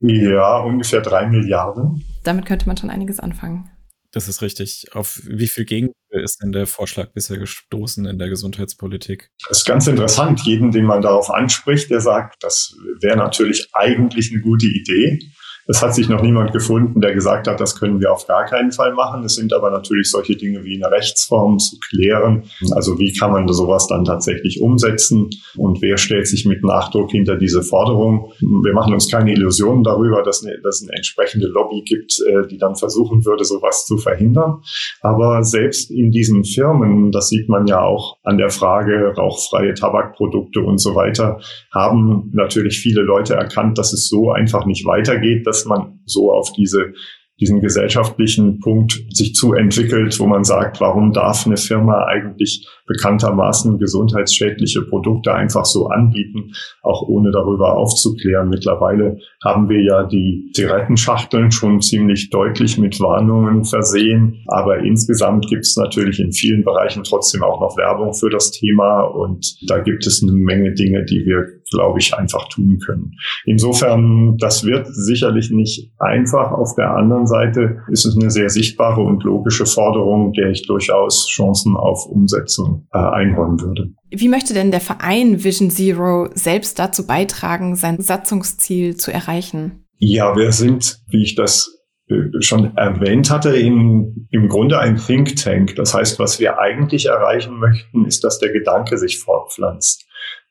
Ja, 0.00 0.60
ungefähr 0.60 1.00
drei 1.00 1.28
Milliarden. 1.28 2.04
Damit 2.24 2.46
könnte 2.46 2.66
man 2.66 2.76
schon 2.76 2.90
einiges 2.90 3.20
anfangen. 3.20 3.68
Das 4.12 4.28
ist 4.28 4.42
richtig. 4.42 4.88
Auf 4.92 5.20
wie 5.24 5.48
viel 5.48 5.64
Gegenwehr 5.64 6.22
ist 6.22 6.42
denn 6.42 6.52
der 6.52 6.66
Vorschlag 6.66 7.12
bisher 7.12 7.38
gestoßen 7.38 8.04
in 8.04 8.18
der 8.18 8.28
Gesundheitspolitik? 8.28 9.30
Das 9.48 9.58
ist 9.58 9.64
ganz 9.64 9.86
interessant. 9.86 10.42
Jeden, 10.44 10.70
den 10.70 10.84
man 10.84 11.00
darauf 11.00 11.30
anspricht, 11.30 11.90
der 11.90 12.00
sagt, 12.00 12.36
das 12.42 12.74
wäre 13.00 13.16
natürlich 13.16 13.68
eigentlich 13.72 14.30
eine 14.30 14.42
gute 14.42 14.66
Idee. 14.66 15.18
Es 15.68 15.82
hat 15.82 15.94
sich 15.94 16.08
noch 16.08 16.22
niemand 16.22 16.52
gefunden, 16.52 17.00
der 17.00 17.14
gesagt 17.14 17.46
hat, 17.46 17.60
das 17.60 17.78
können 17.78 18.00
wir 18.00 18.12
auf 18.12 18.26
gar 18.26 18.44
keinen 18.44 18.72
Fall 18.72 18.94
machen. 18.94 19.24
Es 19.24 19.36
sind 19.36 19.52
aber 19.52 19.70
natürlich 19.70 20.10
solche 20.10 20.36
Dinge 20.36 20.64
wie 20.64 20.82
eine 20.82 20.92
Rechtsform 20.92 21.58
zu 21.58 21.76
klären. 21.78 22.44
Also 22.72 22.98
wie 22.98 23.12
kann 23.12 23.32
man 23.32 23.46
sowas 23.48 23.86
dann 23.86 24.04
tatsächlich 24.04 24.60
umsetzen 24.60 25.30
und 25.56 25.82
wer 25.82 25.98
stellt 25.98 26.26
sich 26.26 26.46
mit 26.46 26.64
Nachdruck 26.64 27.10
hinter 27.10 27.36
diese 27.36 27.62
Forderung? 27.62 28.32
Wir 28.40 28.72
machen 28.72 28.92
uns 28.92 29.10
keine 29.10 29.32
Illusionen 29.32 29.84
darüber, 29.84 30.22
dass, 30.22 30.44
eine, 30.44 30.58
dass 30.62 30.82
eine 30.82 30.96
entsprechende 30.96 31.46
Lobby 31.48 31.82
gibt, 31.82 32.18
äh, 32.20 32.46
die 32.48 32.58
dann 32.58 32.76
versuchen 32.76 33.24
würde, 33.24 33.44
sowas 33.44 33.86
zu 33.86 33.98
verhindern. 33.98 34.62
Aber 35.00 35.42
selbst 35.42 35.90
in 35.90 36.10
diesen 36.10 36.44
Firmen, 36.44 37.12
das 37.12 37.28
sieht 37.28 37.48
man 37.48 37.66
ja 37.66 37.82
auch 37.82 38.16
an 38.22 38.38
der 38.38 38.50
Frage 38.50 39.14
rauchfreie 39.16 39.74
Tabakprodukte 39.74 40.60
und 40.60 40.78
so 40.78 40.94
weiter, 40.94 41.40
haben 41.72 42.30
natürlich 42.32 42.78
viele 42.78 43.02
Leute 43.02 43.34
erkannt, 43.34 43.78
dass 43.78 43.92
es 43.92 44.08
so 44.08 44.30
einfach 44.30 44.66
nicht 44.66 44.86
weitergeht, 44.86 45.46
dass 45.52 45.66
man 45.66 46.00
so 46.06 46.32
auf 46.32 46.52
diese 46.52 46.94
diesen 47.40 47.60
gesellschaftlichen 47.60 48.60
Punkt 48.60 49.04
sich 49.10 49.34
zu 49.34 49.54
entwickelt, 49.54 50.18
wo 50.20 50.26
man 50.26 50.44
sagt, 50.44 50.80
warum 50.80 51.12
darf 51.12 51.44
eine 51.44 51.56
Firma 51.56 52.06
eigentlich 52.06 52.68
bekanntermaßen 52.92 53.78
gesundheitsschädliche 53.78 54.82
Produkte 54.82 55.34
einfach 55.34 55.64
so 55.64 55.88
anbieten, 55.88 56.52
auch 56.82 57.02
ohne 57.08 57.30
darüber 57.30 57.76
aufzuklären. 57.76 58.48
Mittlerweile 58.48 59.18
haben 59.44 59.68
wir 59.68 59.82
ja 59.82 60.04
die 60.04 60.50
Zigarettenschachteln 60.54 61.50
schon 61.50 61.80
ziemlich 61.80 62.30
deutlich 62.30 62.78
mit 62.78 63.00
Warnungen 63.00 63.64
versehen, 63.64 64.44
aber 64.48 64.78
insgesamt 64.78 65.48
gibt 65.48 65.64
es 65.64 65.76
natürlich 65.76 66.20
in 66.20 66.32
vielen 66.32 66.64
Bereichen 66.64 67.02
trotzdem 67.04 67.42
auch 67.42 67.60
noch 67.60 67.76
Werbung 67.76 68.14
für 68.14 68.30
das 68.30 68.50
Thema 68.50 69.02
und 69.02 69.56
da 69.68 69.78
gibt 69.78 70.06
es 70.06 70.22
eine 70.22 70.32
Menge 70.32 70.72
Dinge, 70.74 71.04
die 71.04 71.24
wir, 71.24 71.46
glaube 71.70 71.98
ich, 71.98 72.14
einfach 72.14 72.48
tun 72.48 72.78
können. 72.84 73.12
Insofern, 73.44 74.36
das 74.38 74.64
wird 74.64 74.86
sicherlich 74.88 75.50
nicht 75.50 75.90
einfach. 75.98 76.52
Auf 76.52 76.74
der 76.74 76.90
anderen 76.94 77.26
Seite 77.26 77.78
ist 77.90 78.04
es 78.04 78.16
eine 78.16 78.30
sehr 78.30 78.50
sichtbare 78.50 79.00
und 79.00 79.22
logische 79.24 79.66
Forderung, 79.66 80.32
der 80.32 80.50
ich 80.50 80.66
durchaus 80.66 81.26
Chancen 81.28 81.76
auf 81.76 82.06
Umsetzung 82.06 82.81
äh, 82.92 82.98
einräumen 82.98 83.60
würde. 83.60 83.92
Wie 84.10 84.28
möchte 84.28 84.54
denn 84.54 84.70
der 84.70 84.80
Verein 84.80 85.42
Vision 85.42 85.70
Zero 85.70 86.28
selbst 86.34 86.78
dazu 86.78 87.06
beitragen, 87.06 87.76
sein 87.76 88.00
Satzungsziel 88.00 88.96
zu 88.96 89.12
erreichen? 89.12 89.86
Ja, 89.98 90.36
wir 90.36 90.52
sind, 90.52 90.98
wie 91.08 91.22
ich 91.22 91.34
das 91.34 91.82
äh, 92.08 92.40
schon 92.40 92.76
erwähnt 92.76 93.30
hatte, 93.30 93.56
in, 93.56 94.28
im 94.30 94.48
Grunde 94.48 94.78
ein 94.78 94.96
Think 94.96 95.36
Tank. 95.36 95.76
Das 95.76 95.94
heißt, 95.94 96.18
was 96.18 96.40
wir 96.40 96.58
eigentlich 96.58 97.06
erreichen 97.06 97.58
möchten, 97.58 98.04
ist, 98.04 98.24
dass 98.24 98.38
der 98.38 98.52
Gedanke 98.52 98.98
sich 98.98 99.18
fortpflanzt. 99.18 100.06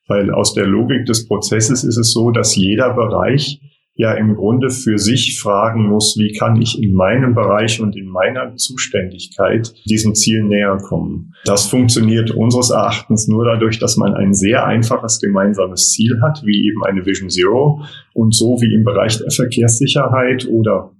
Weil 0.08 0.32
aus 0.34 0.54
der 0.54 0.66
Logik 0.66 1.06
des 1.06 1.28
Prozesses 1.28 1.84
ist 1.84 1.98
es 1.98 2.12
so, 2.12 2.32
dass 2.32 2.56
jeder 2.56 2.94
Bereich 2.94 3.60
ja 3.96 4.14
im 4.14 4.36
Grunde 4.36 4.70
für 4.70 4.98
sich 4.98 5.40
fragen 5.40 5.88
muss, 5.90 6.16
wie 6.18 6.32
kann 6.38 6.62
ich 6.62 6.82
in 6.82 6.94
meinem 6.94 7.36
Bereich 7.36 7.82
und 7.82 7.96
in 7.96 8.08
meiner 8.08 8.56
Zuständigkeit 8.56 9.74
diesem 9.90 10.16
Ziel 10.16 10.44
näher 10.44 10.78
kommen. 10.78 11.34
Das 11.46 11.68
funktioniert 11.68 12.32
unseres 12.32 12.70
Erachtens 12.70 13.28
nur 13.28 13.46
dadurch, 13.46 13.80
dass 13.80 13.98
man 13.98 14.14
ein 14.14 14.34
sehr 14.34 14.66
einfaches 14.66 15.20
gemeinsames 15.20 15.92
Ziel 15.92 16.20
hat, 16.22 16.42
wie 16.46 16.68
eben 16.68 16.84
eine 16.86 17.06
Vision 17.06 17.30
Zero 17.30 17.82
und 18.14 18.34
so 18.34 18.58
wie 18.62 18.74
im 18.74 18.84
Bereich 18.84 19.18
der 19.18 19.32
Verkehrssicherheit 19.32 20.48
oder 20.50 20.92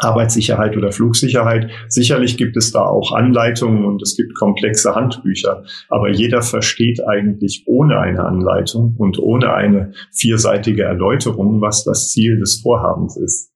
Arbeitssicherheit 0.00 0.76
oder 0.76 0.92
Flugsicherheit. 0.92 1.70
Sicherlich 1.88 2.36
gibt 2.36 2.56
es 2.56 2.72
da 2.72 2.84
auch 2.84 3.12
Anleitungen 3.12 3.84
und 3.84 4.02
es 4.02 4.16
gibt 4.16 4.34
komplexe 4.34 4.94
Handbücher, 4.94 5.64
aber 5.88 6.10
jeder 6.10 6.42
versteht 6.42 7.00
eigentlich 7.06 7.64
ohne 7.66 7.98
eine 7.98 8.24
Anleitung 8.24 8.94
und 8.98 9.18
ohne 9.18 9.52
eine 9.52 9.92
vierseitige 10.12 10.82
Erläuterung, 10.82 11.60
was 11.60 11.84
das 11.84 12.08
Ziel 12.08 12.38
des 12.38 12.60
Vorhabens 12.62 13.16
ist 13.16 13.50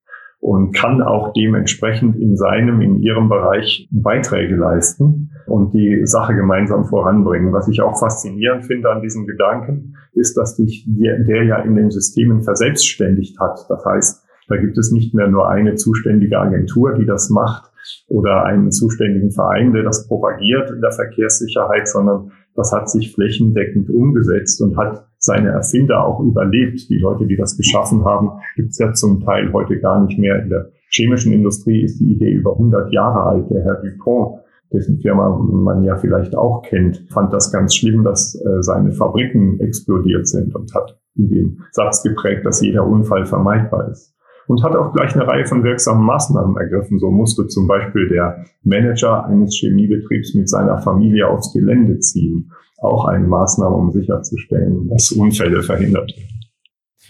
und 0.45 0.73
kann 0.73 1.01
auch 1.01 1.33
dementsprechend 1.33 2.17
in 2.17 2.37
seinem, 2.37 2.83
in 2.83 3.01
ihrem 3.01 3.31
Bereich 3.31 3.89
Beiträge 3.91 4.57
leisten 4.57 5.31
und 5.47 5.73
die 5.73 6.03
Sache 6.05 6.35
gemeinsam 6.35 6.85
voranbringen. 6.85 7.55
Was 7.55 7.67
ich 7.67 7.81
auch 7.81 7.99
faszinierend 7.99 8.67
finde 8.67 8.91
an 8.91 9.01
diesem 9.01 9.27
Gedanken, 9.27 9.97
ist, 10.13 10.37
dass 10.37 10.57
sich 10.57 10.85
der, 10.87 11.45
ja 11.45 11.63
in 11.63 11.77
den 11.77 11.91
Systemen 11.91 12.43
verselbstständigt 12.43 13.41
hat. 13.41 13.59
Das 13.71 13.87
heißt, 13.87 14.24
da 14.49 14.57
gibt 14.57 14.77
es 14.79 14.91
nicht 14.91 15.15
mehr 15.15 15.29
nur 15.29 15.49
eine 15.49 15.75
zuständige 15.75 16.39
Agentur, 16.39 16.95
die 16.95 17.07
das 17.07 17.31
macht 17.31 17.71
oder 18.09 18.45
einen 18.45 18.71
zuständigen 18.71 19.31
Verein, 19.31 19.73
der 19.73 19.83
das 19.83 20.07
propagiert 20.07 20.71
in 20.71 20.81
der 20.81 20.93
Verkehrssicherheit, 20.93 21.89
sondern 21.89 22.33
das 22.55 22.73
hat 22.73 22.89
sich 22.89 23.15
flächendeckend 23.15 23.91
umgesetzt 23.91 24.61
und 24.63 24.77
hat 24.77 25.07
seine 25.19 25.49
Erfinder 25.49 26.07
auch 26.07 26.21
überlebt. 26.21 26.89
Die 26.89 26.99
Leute, 26.99 27.27
die 27.27 27.37
das 27.37 27.57
geschaffen 27.57 28.05
haben, 28.05 28.31
gibt 28.57 28.71
es 28.71 28.79
ja 28.79 28.93
zum 28.93 29.21
Teil 29.21 29.53
heute 29.53 29.79
gar 29.81 30.05
nicht 30.05 30.19
mehr. 30.19 30.41
In 30.43 30.51
der 30.51 30.71
chemischen 30.89 31.33
Industrie 31.33 31.83
ist 31.83 31.99
die 31.99 32.13
Idee 32.13 32.31
über 32.31 32.53
100 32.53 32.93
Jahre 32.93 33.25
alt. 33.25 33.51
Der 33.51 33.65
Herr 33.65 33.83
Dupont, 33.83 34.41
dessen 34.73 35.01
Firma 35.01 35.37
man 35.37 35.83
ja 35.83 35.97
vielleicht 35.97 36.37
auch 36.37 36.63
kennt, 36.63 37.05
fand 37.11 37.33
das 37.33 37.53
ganz 37.53 37.75
schlimm, 37.75 38.05
dass 38.05 38.35
äh, 38.35 38.63
seine 38.63 38.93
Fabriken 38.93 39.59
explodiert 39.61 40.29
sind 40.29 40.55
und 40.55 40.73
hat 40.75 40.99
in 41.17 41.29
den 41.29 41.61
Satz 41.73 42.03
geprägt, 42.03 42.45
dass 42.45 42.61
jeder 42.61 42.87
Unfall 42.87 43.25
vermeidbar 43.25 43.91
ist 43.91 44.14
und 44.47 44.63
hat 44.63 44.77
auch 44.77 44.93
gleich 44.93 45.15
eine 45.15 45.27
Reihe 45.27 45.47
von 45.47 45.65
wirksamen 45.65 46.05
Maßnahmen 46.05 46.57
ergriffen. 46.57 46.99
So 46.99 47.11
musste 47.11 47.47
zum 47.47 47.67
Beispiel 47.67 48.09
der 48.09 48.45
Manager 48.63 49.25
eines 49.27 49.57
Chemiebetriebs 49.59 50.35
mit 50.35 50.49
seiner 50.49 50.79
Familie 50.79 51.29
aufs 51.29 51.53
Gelände 51.53 51.99
ziehen. 52.01 52.53
Auch 52.79 53.07
eine 53.07 53.27
Maßnahme, 53.27 53.75
um 53.75 53.93
sicherzustellen, 53.93 54.89
dass 54.89 55.13
Unfälle 55.13 55.63
verhindert 55.63 56.11
werden. 56.17 56.35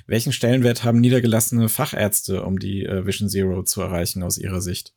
Welchen 0.07 0.33
Stellenwert 0.33 0.85
haben 0.85 1.01
niedergelassene 1.01 1.69
Fachärzte, 1.69 2.43
um 2.43 2.59
die 2.59 2.85
äh, 2.85 3.07
Vision 3.07 3.29
Zero 3.29 3.63
zu 3.63 3.81
erreichen 3.81 4.23
aus 4.23 4.37
Ihrer 4.37 4.61
Sicht? 4.61 4.93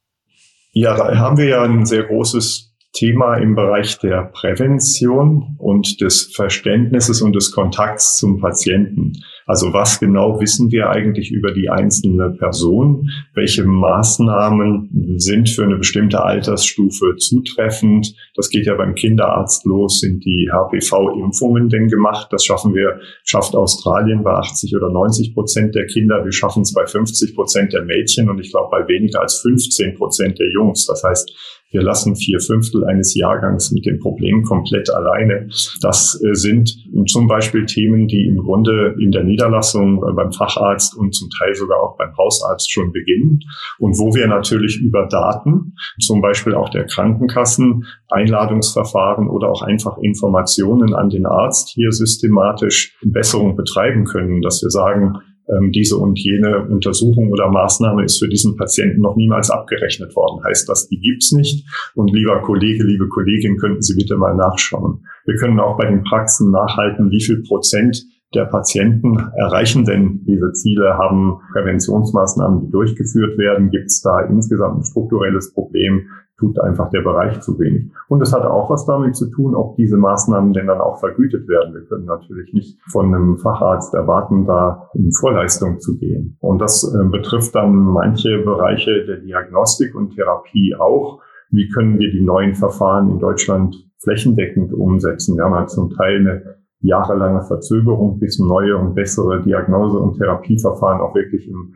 Ja, 0.73 0.97
da 0.97 1.17
haben 1.17 1.38
wir 1.38 1.45
ja 1.45 1.63
ein 1.63 1.86
sehr 1.86 2.04
großes 2.04 2.76
Thema 2.93 3.36
im 3.36 3.56
Bereich 3.56 4.00
der 4.00 4.23
Prävention 4.23 5.56
und 5.60 6.02
des 6.02 6.34
Verständnisses 6.36 7.21
und 7.21 7.36
des 7.36 7.52
Kontakts 7.52 8.17
zum 8.17 8.39
Patienten. 8.39 9.13
Also 9.48 9.72
was 9.72 10.00
genau 10.00 10.40
wissen 10.42 10.72
wir 10.72 10.90
eigentlich 10.90 11.32
über 11.32 11.54
die 11.54 11.70
einzelne 11.70 12.32
Person? 12.32 13.10
Welche 13.34 13.64
Maßnahmen 13.64 15.16
sind 15.18 15.50
für 15.50 15.64
eine 15.64 15.78
bestimmte 15.78 16.22
Altersstufe 16.22 17.16
zutreffend? 17.16 18.14
Das 18.36 18.50
geht 18.50 18.66
ja 18.66 18.76
beim 18.76 18.94
Kinderarzt 18.94 19.66
los. 19.66 20.02
Sind 20.02 20.26
die 20.26 20.50
HPV-Impfungen 20.52 21.70
denn 21.70 21.88
gemacht? 21.88 22.28
Das 22.32 22.44
schaffen 22.44 22.76
wir, 22.76 23.00
schafft 23.24 23.56
Australien 23.56 24.22
bei 24.22 24.32
80 24.32 24.76
oder 24.76 24.92
90 24.92 25.34
Prozent 25.34 25.76
der 25.76 25.88
Kinder. 25.88 26.26
Wir 26.26 26.34
schaffen 26.34 26.64
es 26.64 26.74
bei 26.74 26.86
50 26.86 27.34
Prozent 27.34 27.72
der 27.72 27.84
Mädchen 27.84 28.30
und 28.30 28.40
ich 28.40 28.52
glaube 28.52 28.68
bei 28.70 28.86
weniger 28.90 29.22
als 29.22 29.40
15 29.40 29.96
Prozent 29.96 30.40
der 30.40 30.52
Jungs. 30.52 30.86
Das 30.86 31.04
heißt, 31.06 31.32
wir 31.71 31.82
lassen 31.82 32.15
vier 32.15 32.39
Fünftel 32.39 32.86
eines 32.86 33.13
Jahrgangs 33.13 33.71
mit 33.71 33.86
dem 33.86 33.99
Problem 33.99 34.43
komplett 34.43 34.89
alleine. 34.89 35.49
Das 35.82 36.19
äh, 36.23 36.34
sind 36.34 36.77
zum 37.08 37.27
Beispiel 37.27 37.65
Themen, 37.65 38.08
die 38.08 38.25
im 38.27 38.38
Grunde 38.38 38.95
in 38.99 39.12
der 39.12 39.23
Niederlassung 39.23 39.97
äh, 39.97 40.13
beim 40.13 40.32
Facharzt 40.32 40.95
und 40.95 41.13
zum 41.13 41.30
Teil 41.38 41.53
sogar 41.56 41.82
auch 41.82 41.97
beim 41.97 42.15
Hausarzt 42.17 42.71
schon 42.71 42.91
beginnen 42.93 43.41
und 43.80 43.97
wo 43.99 44.15
wir 44.15 44.27
natürlich 44.27 44.80
über 44.80 45.08
Daten, 45.08 45.73
zum 45.99 46.21
Beispiel 46.21 46.56
auch 46.56 46.69
der 46.69 46.86
Krankenkassen, 46.86 47.86
Einladungsverfahren 48.10 49.27
oder 49.27 49.49
auch 49.49 49.62
einfach 49.62 49.97
Informationen 49.97 50.93
an 50.93 51.10
den 51.10 51.25
Arzt 51.25 51.69
hier 51.69 51.91
systematisch 51.91 52.97
Besserung 53.03 53.56
betreiben 53.56 54.06
können, 54.06 54.41
dass 54.41 54.62
wir 54.63 54.69
sagen, 54.69 55.17
ähm, 55.50 55.72
diese 55.72 55.98
und 55.98 56.20
jene 56.20 56.68
Untersuchung 56.68 57.32
oder 57.32 57.50
Maßnahme 57.50 58.04
ist 58.04 58.20
für 58.20 58.28
diesen 58.28 58.56
Patienten 58.56 59.02
noch 59.02 59.16
niemals 59.16 59.50
abgerechnet 59.50 60.16
worden. 60.16 60.44
Heißt 60.46 60.68
das, 60.70 60.88
die 60.88 61.00
gibt's 61.00 61.32
nicht. 61.32 61.66
Und 61.96 62.12
lieber 62.12 62.42
Kollege, 62.42 62.84
liebe 62.84 63.08
Kollegin, 63.08 63.58
könnten 63.58 63.82
Sie 63.82 63.96
bitte 63.96 64.18
mal 64.18 64.36
nachschauen. 64.36 65.06
Wir 65.26 65.36
können 65.36 65.60
auch 65.60 65.78
bei 65.78 65.90
den 65.90 66.04
Praxen 66.04 66.52
nachhalten, 66.52 67.12
wie 67.12 67.24
viel 67.24 67.44
Prozent 67.44 68.06
der 68.34 68.46
Patienten 68.46 69.18
erreichen 69.38 69.86
denn 69.86 70.22
diese 70.26 70.52
Ziele, 70.52 70.98
haben 70.98 71.40
Präventionsmaßnahmen, 71.54 72.66
die 72.66 72.72
durchgeführt 72.72 73.38
werden, 73.38 73.70
gibt 73.70 73.86
es 73.86 74.02
da 74.02 74.20
insgesamt 74.22 74.80
ein 74.80 74.84
strukturelles 74.84 75.54
Problem, 75.54 76.10
tut 76.39 76.60
einfach 76.60 76.89
der 76.91 77.02
Bereich 77.02 77.39
zu 77.41 77.58
wenig. 77.60 77.91
Und 78.08 78.21
es 78.21 78.34
hat 78.34 78.43
auch 78.43 78.69
was 78.69 78.86
damit 78.86 79.15
zu 79.15 79.30
tun, 79.32 79.56
ob 79.56 79.76
diese 79.76 79.97
Maßnahmen 79.97 80.54
denn 80.54 80.67
dann 80.67 80.82
auch 80.82 81.00
vergütet 81.00 81.47
werden. 81.47 81.73
Wir 81.73 81.82
können 81.86 82.06
natürlich 82.06 82.54
nicht 82.54 82.80
von 82.91 83.13
einem 83.13 83.38
Facharzt 83.38 83.93
erwarten, 83.93 84.45
da 84.45 84.89
in 84.93 85.12
Vorleistung 85.12 85.80
zu 85.80 85.97
gehen. 85.97 86.38
Und 86.39 86.60
das 86.60 86.84
äh, 86.84 87.04
betrifft 87.06 87.56
dann 87.56 87.73
manche 87.76 88.38
Bereiche 88.39 89.06
der 89.06 89.17
Diagnostik 89.17 89.95
und 89.95 90.15
Therapie 90.15 90.76
auch. 90.76 91.21
Wie 91.50 91.69
können 91.69 91.97
wir 91.97 92.12
die 92.12 92.23
neuen 92.23 92.54
Verfahren 92.54 93.10
in 93.10 93.19
Deutschland 93.19 93.76
flächendeckend 94.04 94.73
umsetzen? 94.73 95.38
Wir 95.38 95.45
haben 95.45 95.56
halt 95.56 95.69
zum 95.69 95.89
Teil 95.89 96.19
eine 96.19 96.58
jahrelange 96.82 97.43
Verzögerung, 97.43 98.19
bis 98.19 98.38
neue 98.39 98.78
und 98.78 98.93
bessere 98.93 99.41
Diagnose- 99.41 99.97
und 99.97 100.17
Therapieverfahren 100.17 101.02
auch 101.02 101.15
wirklich 101.15 101.47
im 101.47 101.73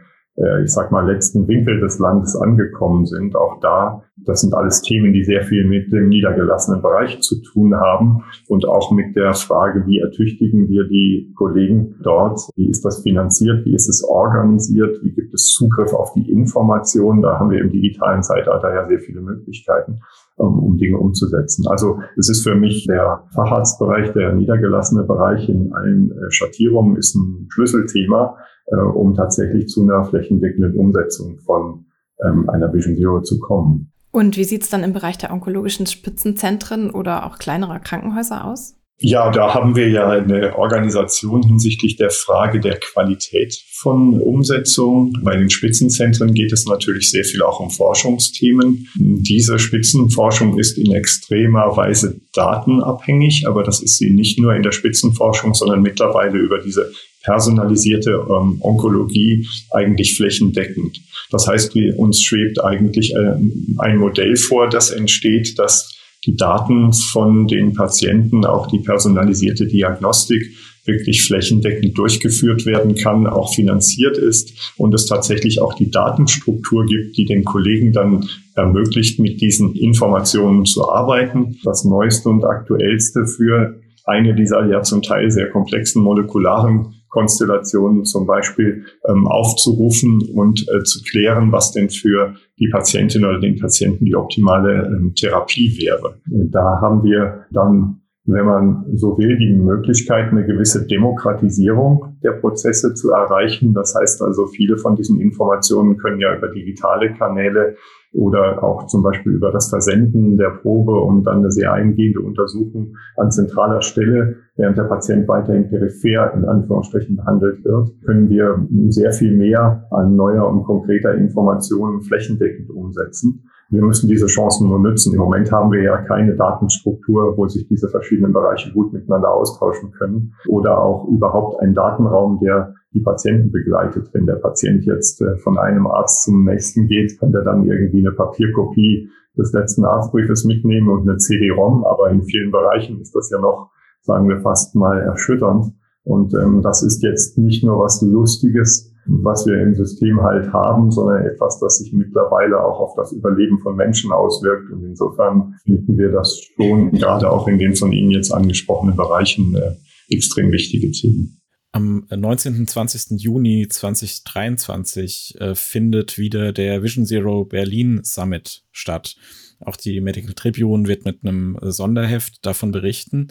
ich 0.63 0.71
sag 0.71 0.91
mal, 0.91 1.05
letzten 1.05 1.47
Winkel 1.47 1.81
des 1.81 1.99
Landes 1.99 2.35
angekommen 2.35 3.05
sind. 3.05 3.35
Auch 3.35 3.59
da, 3.59 4.03
das 4.17 4.41
sind 4.41 4.53
alles 4.53 4.81
Themen, 4.81 5.13
die 5.13 5.23
sehr 5.23 5.43
viel 5.43 5.65
mit 5.65 5.91
dem 5.91 6.07
niedergelassenen 6.09 6.81
Bereich 6.81 7.21
zu 7.21 7.41
tun 7.41 7.75
haben 7.75 8.23
und 8.47 8.67
auch 8.67 8.91
mit 8.91 9.15
der 9.15 9.33
Frage, 9.33 9.85
wie 9.85 9.99
ertüchtigen 9.99 10.69
wir 10.69 10.85
die 10.85 11.33
Kollegen 11.35 11.95
dort? 12.01 12.39
Wie 12.55 12.69
ist 12.69 12.85
das 12.85 13.01
finanziert? 13.01 13.65
Wie 13.65 13.75
ist 13.75 13.89
es 13.89 14.03
organisiert? 14.03 15.03
Wie 15.03 15.11
gibt 15.11 15.33
es 15.33 15.47
Zugriff 15.47 15.93
auf 15.93 16.13
die 16.13 16.31
Informationen? 16.31 17.21
Da 17.21 17.37
haben 17.37 17.49
wir 17.49 17.59
im 17.59 17.69
digitalen 17.69 18.23
Zeitalter 18.23 18.73
ja 18.73 18.87
sehr 18.87 18.99
viele 18.99 19.21
Möglichkeiten, 19.21 20.01
um, 20.41 20.59
um 20.59 20.77
Dinge 20.77 20.97
umzusetzen. 20.97 21.65
Also 21.67 21.99
es 22.17 22.29
ist 22.29 22.43
für 22.43 22.55
mich 22.55 22.85
der 22.87 23.23
Facharztbereich, 23.33 24.11
der 24.13 24.33
niedergelassene 24.33 25.03
Bereich 25.03 25.47
in 25.47 25.71
allen 25.73 26.11
äh, 26.11 26.31
Schattierungen 26.31 26.97
ist 26.97 27.15
ein 27.15 27.47
Schlüsselthema 27.49 28.35
äh, 28.71 28.75
um 28.75 29.15
tatsächlich 29.15 29.67
zu 29.67 29.83
einer 29.83 30.03
flächendeckenden 30.05 30.75
Umsetzung 30.75 31.39
von 31.39 31.85
ähm, 32.25 32.49
einer 32.49 32.73
Vision 32.73 32.95
Zero 32.95 33.21
zu 33.21 33.39
kommen. 33.39 33.91
Und 34.11 34.37
wie 34.37 34.43
sieht 34.43 34.63
es 34.63 34.69
dann 34.69 34.83
im 34.83 34.93
Bereich 34.93 35.17
der 35.17 35.31
onkologischen 35.31 35.87
Spitzenzentren 35.87 36.91
oder 36.91 37.25
auch 37.25 37.37
kleinerer 37.37 37.79
Krankenhäuser 37.79 38.45
aus? 38.45 38.75
Ja, 39.03 39.31
da 39.31 39.55
haben 39.55 39.75
wir 39.75 39.89
ja 39.89 40.09
eine 40.09 40.55
Organisation 40.55 41.41
hinsichtlich 41.41 41.95
der 41.95 42.11
Frage 42.11 42.59
der 42.59 42.79
Qualität 42.79 43.59
von 43.71 44.21
Umsetzung. 44.21 45.11
Bei 45.23 45.35
den 45.35 45.49
Spitzenzentren 45.49 46.35
geht 46.35 46.53
es 46.53 46.67
natürlich 46.67 47.09
sehr 47.09 47.23
viel 47.23 47.41
auch 47.41 47.59
um 47.59 47.71
Forschungsthemen. 47.71 48.87
Diese 48.93 49.57
Spitzenforschung 49.57 50.59
ist 50.59 50.77
in 50.77 50.93
extremer 50.93 51.75
Weise 51.75 52.21
datenabhängig, 52.33 53.47
aber 53.47 53.63
das 53.63 53.81
ist 53.81 53.97
sie 53.97 54.11
nicht 54.11 54.37
nur 54.37 54.53
in 54.53 54.61
der 54.61 54.71
Spitzenforschung, 54.71 55.55
sondern 55.55 55.81
mittlerweile 55.81 56.37
über 56.37 56.59
diese 56.59 56.91
personalisierte 57.23 58.11
ähm, 58.11 58.57
Onkologie 58.59 59.47
eigentlich 59.71 60.15
flächendeckend. 60.15 61.01
Das 61.31 61.47
heißt, 61.47 61.73
wir, 61.73 61.97
uns 61.97 62.21
schwebt 62.21 62.63
eigentlich 62.63 63.15
äh, 63.15 63.33
ein 63.79 63.97
Modell 63.97 64.35
vor, 64.35 64.69
das 64.69 64.91
entsteht, 64.91 65.57
dass 65.57 66.00
die 66.25 66.35
Daten 66.35 66.93
von 66.93 67.47
den 67.47 67.73
Patienten, 67.73 68.45
auch 68.45 68.67
die 68.67 68.79
personalisierte 68.79 69.67
Diagnostik 69.67 70.43
wirklich 70.85 71.23
flächendeckend 71.23 71.97
durchgeführt 71.97 72.65
werden 72.65 72.95
kann, 72.95 73.27
auch 73.27 73.53
finanziert 73.53 74.17
ist 74.17 74.73
und 74.77 74.93
es 74.93 75.05
tatsächlich 75.05 75.61
auch 75.61 75.73
die 75.75 75.91
Datenstruktur 75.91 76.85
gibt, 76.85 77.17
die 77.17 77.25
den 77.25 77.43
Kollegen 77.43 77.93
dann 77.93 78.27
ermöglicht, 78.55 79.19
mit 79.19 79.41
diesen 79.41 79.75
Informationen 79.75 80.65
zu 80.65 80.89
arbeiten. 80.89 81.57
Das 81.63 81.85
Neueste 81.85 82.29
und 82.29 82.43
Aktuellste 82.43 83.27
für 83.27 83.79
eine 84.05 84.33
dieser 84.33 84.65
ja 84.65 84.81
zum 84.81 85.01
Teil 85.03 85.29
sehr 85.29 85.49
komplexen 85.49 86.01
molekularen 86.01 86.95
Konstellationen 87.09 88.05
zum 88.05 88.25
Beispiel 88.25 88.85
ähm, 89.07 89.27
aufzurufen 89.27 90.21
und 90.33 90.65
äh, 90.69 90.83
zu 90.83 91.03
klären, 91.03 91.51
was 91.51 91.73
denn 91.73 91.89
für 91.89 92.35
die 92.61 92.69
Patientin 92.69 93.25
oder 93.25 93.39
den 93.39 93.59
Patienten 93.59 94.05
die 94.05 94.15
optimale 94.15 94.85
ähm, 94.85 95.13
Therapie 95.15 95.77
wäre. 95.81 96.21
Da 96.25 96.79
haben 96.79 97.03
wir 97.03 97.45
dann 97.51 97.97
wenn 98.25 98.45
man 98.45 98.85
so 98.93 99.17
will, 99.17 99.37
die 99.37 99.53
Möglichkeit, 99.53 100.31
eine 100.31 100.45
gewisse 100.45 100.85
Demokratisierung 100.85 102.17
der 102.23 102.33
Prozesse 102.33 102.93
zu 102.93 103.11
erreichen. 103.11 103.73
Das 103.73 103.95
heißt 103.95 104.21
also, 104.21 104.45
viele 104.45 104.77
von 104.77 104.95
diesen 104.95 105.19
Informationen 105.19 105.97
können 105.97 106.19
ja 106.19 106.35
über 106.35 106.49
digitale 106.49 107.13
Kanäle 107.15 107.75
oder 108.13 108.63
auch 108.63 108.87
zum 108.87 109.03
Beispiel 109.03 109.33
über 109.33 109.51
das 109.51 109.69
Versenden 109.69 110.37
der 110.37 110.49
Probe 110.49 110.99
und 110.99 111.23
dann 111.23 111.39
eine 111.39 111.51
sehr 111.51 111.73
eingehende 111.73 112.19
Untersuchung 112.19 112.95
an 113.15 113.31
zentraler 113.31 113.81
Stelle, 113.81 114.37
während 114.57 114.77
der 114.77 114.83
Patient 114.83 115.27
weiterhin 115.27 115.69
peripher 115.69 116.33
in 116.33 116.45
Anführungsstrichen 116.45 117.15
behandelt 117.15 117.63
wird, 117.63 117.89
können 118.05 118.29
wir 118.29 118.67
sehr 118.89 119.13
viel 119.13 119.35
mehr 119.35 119.87
an 119.91 120.15
neuer 120.15 120.47
und 120.47 120.63
konkreter 120.63 121.15
Informationen 121.15 122.01
flächendeckend 122.01 122.69
umsetzen. 122.69 123.49
Wir 123.71 123.81
müssen 123.81 124.09
diese 124.09 124.25
Chancen 124.25 124.67
nur 124.67 124.79
nutzen. 124.79 125.13
Im 125.13 125.19
Moment 125.19 125.49
haben 125.49 125.71
wir 125.71 125.81
ja 125.81 125.97
keine 126.01 126.35
Datenstruktur, 126.35 127.37
wo 127.37 127.47
sich 127.47 127.67
diese 127.69 127.87
verschiedenen 127.87 128.33
Bereiche 128.33 128.71
gut 128.73 128.91
miteinander 128.91 129.33
austauschen 129.33 129.91
können 129.91 130.33
oder 130.49 130.83
auch 130.83 131.07
überhaupt 131.07 131.61
einen 131.61 131.73
Datenraum, 131.73 132.39
der 132.43 132.75
die 132.93 132.99
Patienten 132.99 133.49
begleitet. 133.49 134.09
Wenn 134.11 134.25
der 134.25 134.35
Patient 134.35 134.83
jetzt 134.83 135.21
äh, 135.21 135.37
von 135.37 135.57
einem 135.57 135.87
Arzt 135.87 136.23
zum 136.23 136.43
nächsten 136.43 136.87
geht, 136.87 137.17
kann 137.17 137.31
der 137.31 137.43
dann 137.43 137.63
irgendwie 137.63 138.05
eine 138.05 138.11
Papierkopie 138.11 139.09
des 139.37 139.53
letzten 139.53 139.85
Arztbriefes 139.85 140.43
mitnehmen 140.43 140.89
und 140.89 141.07
eine 141.07 141.17
CD-ROM. 141.17 141.85
Aber 141.85 142.09
in 142.09 142.23
vielen 142.23 142.51
Bereichen 142.51 142.99
ist 142.99 143.15
das 143.15 143.29
ja 143.29 143.39
noch, 143.39 143.71
sagen 144.01 144.27
wir, 144.27 144.41
fast 144.41 144.75
mal 144.75 144.99
erschütternd. 144.99 145.73
Und 146.03 146.33
ähm, 146.33 146.61
das 146.61 146.83
ist 146.83 147.01
jetzt 147.03 147.37
nicht 147.37 147.63
nur 147.63 147.79
was 147.79 148.01
Lustiges, 148.01 148.90
was 149.05 149.45
wir 149.45 149.61
im 149.61 149.73
System 149.75 150.21
halt 150.21 150.51
haben, 150.53 150.91
sondern 150.91 151.25
etwas, 151.25 151.59
das 151.59 151.77
sich 151.77 151.91
mittlerweile 151.93 152.63
auch 152.63 152.79
auf 152.79 152.95
das 152.95 153.11
Überleben 153.11 153.59
von 153.59 153.75
Menschen 153.75 154.11
auswirkt. 154.11 154.71
Und 154.71 154.83
insofern 154.83 155.55
finden 155.63 155.97
wir 155.97 156.11
das 156.11 156.39
schon 156.55 156.91
gerade 156.91 157.29
auch 157.29 157.47
in 157.47 157.57
den 157.57 157.75
von 157.75 157.91
Ihnen 157.91 158.11
jetzt 158.11 158.31
angesprochenen 158.31 158.95
Bereichen 158.95 159.55
äh, 159.55 159.75
extrem 160.13 160.51
wichtige 160.51 160.91
Themen. 160.91 161.41
Am 161.73 162.05
19. 162.09 162.57
und 162.57 162.69
20. 162.69 163.21
Juni 163.21 163.67
2023 163.69 165.37
äh, 165.39 165.55
findet 165.55 166.17
wieder 166.17 166.51
der 166.51 166.83
Vision 166.83 167.05
Zero 167.05 167.45
Berlin 167.45 168.01
Summit 168.03 168.65
statt. 168.71 169.15
Auch 169.61 169.77
die 169.77 170.01
Medical 170.01 170.33
Tribune 170.33 170.87
wird 170.87 171.05
mit 171.05 171.23
einem 171.23 171.57
Sonderheft 171.61 172.45
davon 172.45 172.71
berichten. 172.71 173.29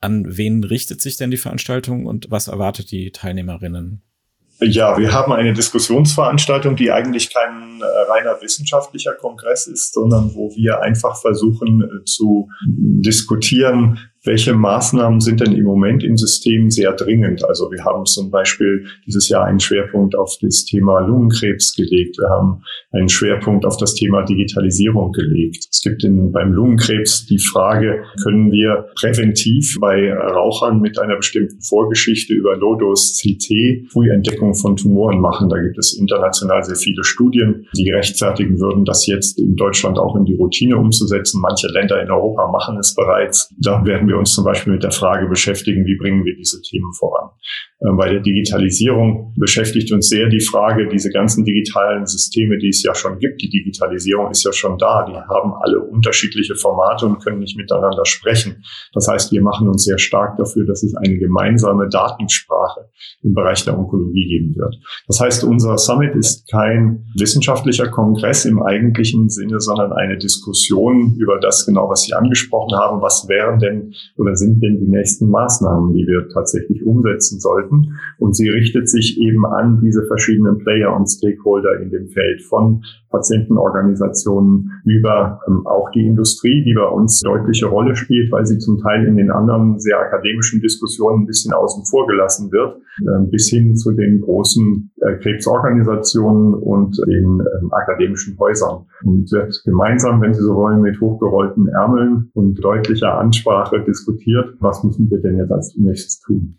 An 0.00 0.36
wen 0.36 0.62
richtet 0.62 1.00
sich 1.00 1.16
denn 1.16 1.32
die 1.32 1.36
Veranstaltung 1.36 2.06
und 2.06 2.30
was 2.30 2.46
erwartet 2.46 2.92
die 2.92 3.10
Teilnehmerinnen? 3.10 4.02
Ja, 4.60 4.98
wir 4.98 5.12
haben 5.12 5.32
eine 5.32 5.52
Diskussionsveranstaltung, 5.52 6.74
die 6.74 6.90
eigentlich 6.90 7.32
kein 7.32 7.80
äh, 7.80 8.10
reiner 8.10 8.42
wissenschaftlicher 8.42 9.12
Kongress 9.12 9.68
ist, 9.68 9.94
sondern 9.94 10.34
wo 10.34 10.50
wir 10.56 10.80
einfach 10.80 11.20
versuchen 11.20 11.82
äh, 11.82 12.04
zu 12.04 12.48
diskutieren, 12.66 13.98
welche 14.24 14.52
Maßnahmen 14.52 15.20
sind 15.20 15.40
denn 15.40 15.52
im 15.52 15.64
Moment 15.64 16.02
im 16.02 16.16
System 16.16 16.70
sehr 16.70 16.92
dringend? 16.92 17.44
Also 17.44 17.70
wir 17.70 17.84
haben 17.84 18.04
zum 18.04 18.30
Beispiel 18.30 18.86
dieses 19.06 19.28
Jahr 19.28 19.44
einen 19.44 19.60
Schwerpunkt 19.60 20.16
auf 20.16 20.36
das 20.42 20.64
Thema 20.64 21.00
Lungenkrebs 21.00 21.74
gelegt. 21.76 22.18
Wir 22.18 22.28
haben 22.28 22.62
einen 22.92 23.08
Schwerpunkt 23.08 23.64
auf 23.64 23.76
das 23.76 23.94
Thema 23.94 24.22
Digitalisierung 24.22 25.12
gelegt. 25.12 25.68
Es 25.70 25.80
gibt 25.82 26.04
in, 26.04 26.32
beim 26.32 26.52
Lungenkrebs 26.52 27.26
die 27.26 27.38
Frage, 27.38 28.02
können 28.22 28.50
wir 28.50 28.86
präventiv 28.98 29.76
bei 29.80 30.12
Rauchern 30.12 30.80
mit 30.80 30.98
einer 30.98 31.16
bestimmten 31.16 31.60
Vorgeschichte 31.60 32.34
über 32.34 32.56
Low-Dose-CT 32.56 33.92
Frühentdeckung 33.92 34.54
von 34.54 34.76
Tumoren 34.76 35.20
machen? 35.20 35.48
Da 35.48 35.60
gibt 35.60 35.78
es 35.78 35.96
international 35.98 36.64
sehr 36.64 36.76
viele 36.76 37.04
Studien, 37.04 37.66
die 37.76 37.90
rechtfertigen 37.90 38.58
würden, 38.58 38.84
das 38.84 39.06
jetzt 39.06 39.38
in 39.38 39.54
Deutschland 39.54 39.98
auch 39.98 40.16
in 40.16 40.24
die 40.24 40.34
Routine 40.34 40.76
umzusetzen. 40.76 41.40
Manche 41.40 41.68
Länder 41.68 42.02
in 42.02 42.10
Europa 42.10 42.50
machen 42.50 42.78
es 42.78 42.94
bereits. 42.94 43.54
Da 43.58 43.84
werden 43.84 44.07
wir 44.08 44.18
uns 44.18 44.34
zum 44.34 44.44
Beispiel 44.44 44.72
mit 44.72 44.82
der 44.82 44.90
Frage 44.90 45.28
beschäftigen, 45.28 45.84
wie 45.86 45.96
bringen 45.96 46.24
wir 46.24 46.34
diese 46.34 46.60
Themen 46.62 46.92
voran. 46.94 47.30
Ähm, 47.80 47.96
bei 47.96 48.08
der 48.08 48.20
Digitalisierung 48.20 49.34
beschäftigt 49.36 49.92
uns 49.92 50.08
sehr 50.08 50.28
die 50.28 50.40
Frage, 50.40 50.88
diese 50.88 51.10
ganzen 51.10 51.44
digitalen 51.44 52.06
Systeme, 52.06 52.58
die 52.58 52.68
es 52.68 52.82
ja 52.82 52.94
schon 52.94 53.18
gibt, 53.18 53.40
die 53.40 53.50
Digitalisierung 53.50 54.30
ist 54.30 54.44
ja 54.44 54.52
schon 54.52 54.78
da, 54.78 55.06
die 55.08 55.14
haben 55.14 55.52
alle 55.60 55.80
unterschiedliche 55.80 56.56
Formate 56.56 57.06
und 57.06 57.22
können 57.22 57.38
nicht 57.38 57.56
miteinander 57.56 58.04
sprechen. 58.04 58.64
Das 58.94 59.06
heißt, 59.06 59.32
wir 59.32 59.42
machen 59.42 59.68
uns 59.68 59.84
sehr 59.84 59.98
stark 59.98 60.36
dafür, 60.38 60.66
dass 60.66 60.82
es 60.82 60.94
eine 60.96 61.18
gemeinsame 61.18 61.88
Datensprache 61.88 62.88
im 63.22 63.34
Bereich 63.34 63.64
der 63.64 63.78
Onkologie 63.78 64.26
geben 64.26 64.56
wird. 64.56 64.76
Das 65.06 65.20
heißt, 65.20 65.44
unser 65.44 65.78
Summit 65.78 66.14
ist 66.16 66.50
kein 66.50 67.04
wissenschaftlicher 67.16 67.88
Kongress 67.88 68.44
im 68.44 68.62
eigentlichen 68.62 69.28
Sinne, 69.28 69.60
sondern 69.60 69.92
eine 69.92 70.18
Diskussion 70.18 71.16
über 71.18 71.38
das 71.38 71.66
genau, 71.66 71.88
was 71.88 72.02
Sie 72.02 72.14
angesprochen 72.14 72.76
haben. 72.76 73.00
Was 73.02 73.28
wären 73.28 73.58
denn 73.58 73.94
oder 74.16 74.36
sind 74.36 74.62
denn 74.62 74.78
die 74.78 74.88
nächsten 74.88 75.28
Maßnahmen, 75.30 75.92
die 75.92 76.06
wir 76.06 76.28
tatsächlich 76.28 76.84
umsetzen 76.84 77.40
sollten? 77.40 77.98
Und 78.18 78.36
sie 78.36 78.48
richtet 78.48 78.88
sich 78.88 79.20
eben 79.20 79.46
an 79.46 79.80
diese 79.80 80.06
verschiedenen 80.06 80.58
Player 80.58 80.94
und 80.94 81.06
Stakeholder 81.06 81.80
in 81.80 81.90
dem 81.90 82.08
Feld 82.08 82.42
von 82.42 82.84
Patientenorganisationen 83.10 84.70
über 84.84 85.40
ähm, 85.46 85.66
auch 85.66 85.90
die 85.90 86.06
Industrie, 86.06 86.62
die 86.64 86.74
bei 86.74 86.86
uns 86.86 87.20
deutliche 87.20 87.66
Rolle 87.66 87.96
spielt, 87.96 88.30
weil 88.32 88.46
sie 88.46 88.58
zum 88.58 88.78
Teil 88.78 89.06
in 89.06 89.16
den 89.16 89.30
anderen 89.30 89.78
sehr 89.80 89.98
akademischen 89.98 90.60
Diskussionen 90.60 91.22
ein 91.22 91.26
bisschen 91.26 91.52
außen 91.52 91.84
vor 91.84 92.06
gelassen 92.06 92.52
wird, 92.52 92.76
äh, 93.00 93.26
bis 93.30 93.48
hin 93.48 93.76
zu 93.76 93.92
den 93.92 94.20
großen 94.20 94.90
äh, 95.00 95.14
Krebsorganisationen 95.16 96.54
und 96.54 96.98
den 97.06 97.40
ähm, 97.40 97.72
akademischen 97.72 98.38
Häusern. 98.38 98.86
Und 99.04 99.30
wird 99.32 99.62
gemeinsam, 99.64 100.20
wenn 100.20 100.34
Sie 100.34 100.42
so 100.42 100.54
wollen, 100.54 100.80
mit 100.80 101.00
hochgerollten 101.00 101.68
Ärmeln 101.68 102.30
und 102.34 102.62
deutlicher 102.62 103.18
Ansprache 103.18 103.82
diskutiert, 103.86 104.54
was 104.60 104.82
müssen 104.84 105.10
wir 105.10 105.20
denn 105.20 105.38
jetzt 105.38 105.52
als 105.52 105.74
nächstes 105.76 106.20
tun. 106.20 106.58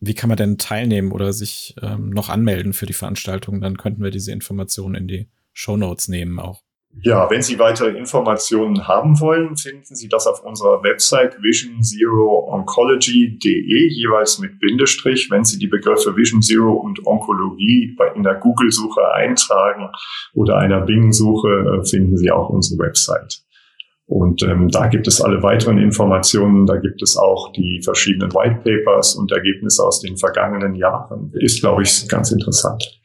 Wie 0.00 0.14
kann 0.14 0.28
man 0.28 0.38
denn 0.38 0.56
teilnehmen 0.56 1.12
oder 1.12 1.32
sich 1.32 1.74
ähm, 1.82 2.10
noch 2.10 2.30
anmelden 2.30 2.72
für 2.72 2.86
die 2.86 2.94
Veranstaltung? 2.94 3.60
Dann 3.60 3.76
könnten 3.76 4.02
wir 4.02 4.10
diese 4.10 4.32
Informationen 4.32 4.94
in 4.94 5.08
die 5.08 5.28
Show 5.52 5.76
Notes 5.76 6.08
nehmen 6.08 6.38
auch. 6.38 6.62
Ja, 7.02 7.30
wenn 7.30 7.40
Sie 7.40 7.58
weitere 7.58 7.96
Informationen 7.96 8.86
haben 8.88 9.18
wollen, 9.20 9.56
finden 9.56 9.94
Sie 9.94 10.08
das 10.08 10.26
auf 10.26 10.44
unserer 10.44 10.82
Website 10.82 11.40
visionzerooncology.de, 11.40 13.88
jeweils 13.88 14.40
mit 14.40 14.58
Bindestrich. 14.58 15.30
Wenn 15.30 15.44
Sie 15.44 15.58
die 15.58 15.68
Begriffe 15.68 16.16
Vision 16.16 16.42
Zero 16.42 16.72
und 16.72 17.06
Onkologie 17.06 17.96
in 18.16 18.24
der 18.24 18.34
Google-Suche 18.34 19.14
eintragen 19.14 19.88
oder 20.34 20.58
einer 20.58 20.80
Bing-Suche, 20.80 21.48
äh, 21.48 21.84
finden 21.86 22.16
Sie 22.16 22.32
auch 22.32 22.50
unsere 22.50 22.82
Website. 22.82 23.44
Und 24.06 24.42
ähm, 24.42 24.68
da 24.68 24.88
gibt 24.88 25.06
es 25.06 25.20
alle 25.20 25.44
weiteren 25.44 25.78
Informationen, 25.78 26.66
da 26.66 26.76
gibt 26.76 27.00
es 27.00 27.16
auch 27.16 27.52
die 27.52 27.80
verschiedenen 27.84 28.32
White 28.32 28.62
Papers 28.64 29.14
und 29.14 29.30
Ergebnisse 29.30 29.86
aus 29.86 30.00
den 30.00 30.16
vergangenen 30.16 30.74
Jahren. 30.74 31.30
Ist, 31.34 31.60
glaube 31.60 31.82
ich, 31.82 32.08
ganz 32.08 32.32
interessant. 32.32 32.99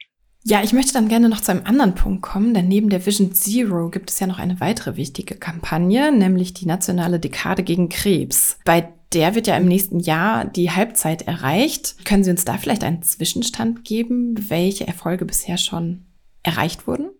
Ja, 0.48 0.62
ich 0.62 0.72
möchte 0.72 0.92
dann 0.92 1.08
gerne 1.08 1.28
noch 1.28 1.40
zu 1.40 1.50
einem 1.50 1.66
anderen 1.66 1.96
Punkt 1.96 2.22
kommen, 2.22 2.54
denn 2.54 2.68
neben 2.68 2.88
der 2.88 3.04
Vision 3.04 3.34
Zero 3.34 3.90
gibt 3.90 4.10
es 4.10 4.20
ja 4.20 4.28
noch 4.28 4.38
eine 4.38 4.60
weitere 4.60 4.96
wichtige 4.96 5.34
Kampagne, 5.34 6.12
nämlich 6.12 6.54
die 6.54 6.66
nationale 6.66 7.18
Dekade 7.18 7.64
gegen 7.64 7.88
Krebs. 7.88 8.56
Bei 8.64 8.92
der 9.12 9.34
wird 9.34 9.48
ja 9.48 9.56
im 9.56 9.66
nächsten 9.66 9.98
Jahr 9.98 10.44
die 10.44 10.70
Halbzeit 10.70 11.22
erreicht. 11.22 11.96
Können 12.04 12.22
Sie 12.22 12.30
uns 12.30 12.44
da 12.44 12.58
vielleicht 12.58 12.84
einen 12.84 13.02
Zwischenstand 13.02 13.84
geben, 13.84 14.36
welche 14.48 14.86
Erfolge 14.86 15.24
bisher 15.24 15.58
schon 15.58 16.06
erreicht 16.44 16.86
wurden? 16.86 17.10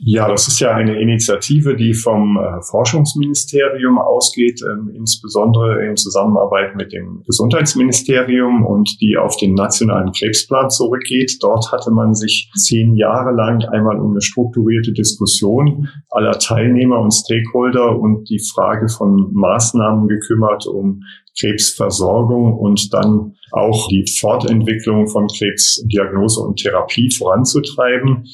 Ja, 0.00 0.28
das 0.28 0.46
ist 0.46 0.60
ja 0.60 0.70
eine 0.70 1.00
Initiative, 1.00 1.74
die 1.74 1.92
vom 1.92 2.36
äh, 2.36 2.62
Forschungsministerium 2.62 3.98
ausgeht, 3.98 4.62
ähm, 4.62 4.92
insbesondere 4.94 5.84
in 5.84 5.96
Zusammenarbeit 5.96 6.76
mit 6.76 6.92
dem 6.92 7.24
Gesundheitsministerium 7.26 8.64
und 8.64 8.88
die 9.00 9.16
auf 9.16 9.36
den 9.38 9.54
nationalen 9.54 10.12
Krebsplan 10.12 10.70
zurückgeht. 10.70 11.38
Dort 11.40 11.72
hatte 11.72 11.90
man 11.90 12.14
sich 12.14 12.48
zehn 12.56 12.94
Jahre 12.94 13.32
lang 13.32 13.64
einmal 13.72 13.98
um 13.98 14.12
eine 14.12 14.20
strukturierte 14.20 14.92
Diskussion 14.92 15.88
aller 16.10 16.38
Teilnehmer 16.38 17.00
und 17.00 17.12
Stakeholder 17.12 17.98
und 17.98 18.30
die 18.30 18.40
Frage 18.54 18.88
von 18.88 19.32
Maßnahmen 19.32 20.06
gekümmert, 20.06 20.64
um 20.68 21.02
Krebsversorgung 21.38 22.54
und 22.54 22.92
dann 22.94 23.34
auch 23.52 23.88
die 23.88 24.06
Fortentwicklung 24.20 25.08
von 25.08 25.26
Krebsdiagnose 25.28 26.40
und 26.40 26.60
Therapie 26.60 27.10
voranzutreiben. 27.10 28.26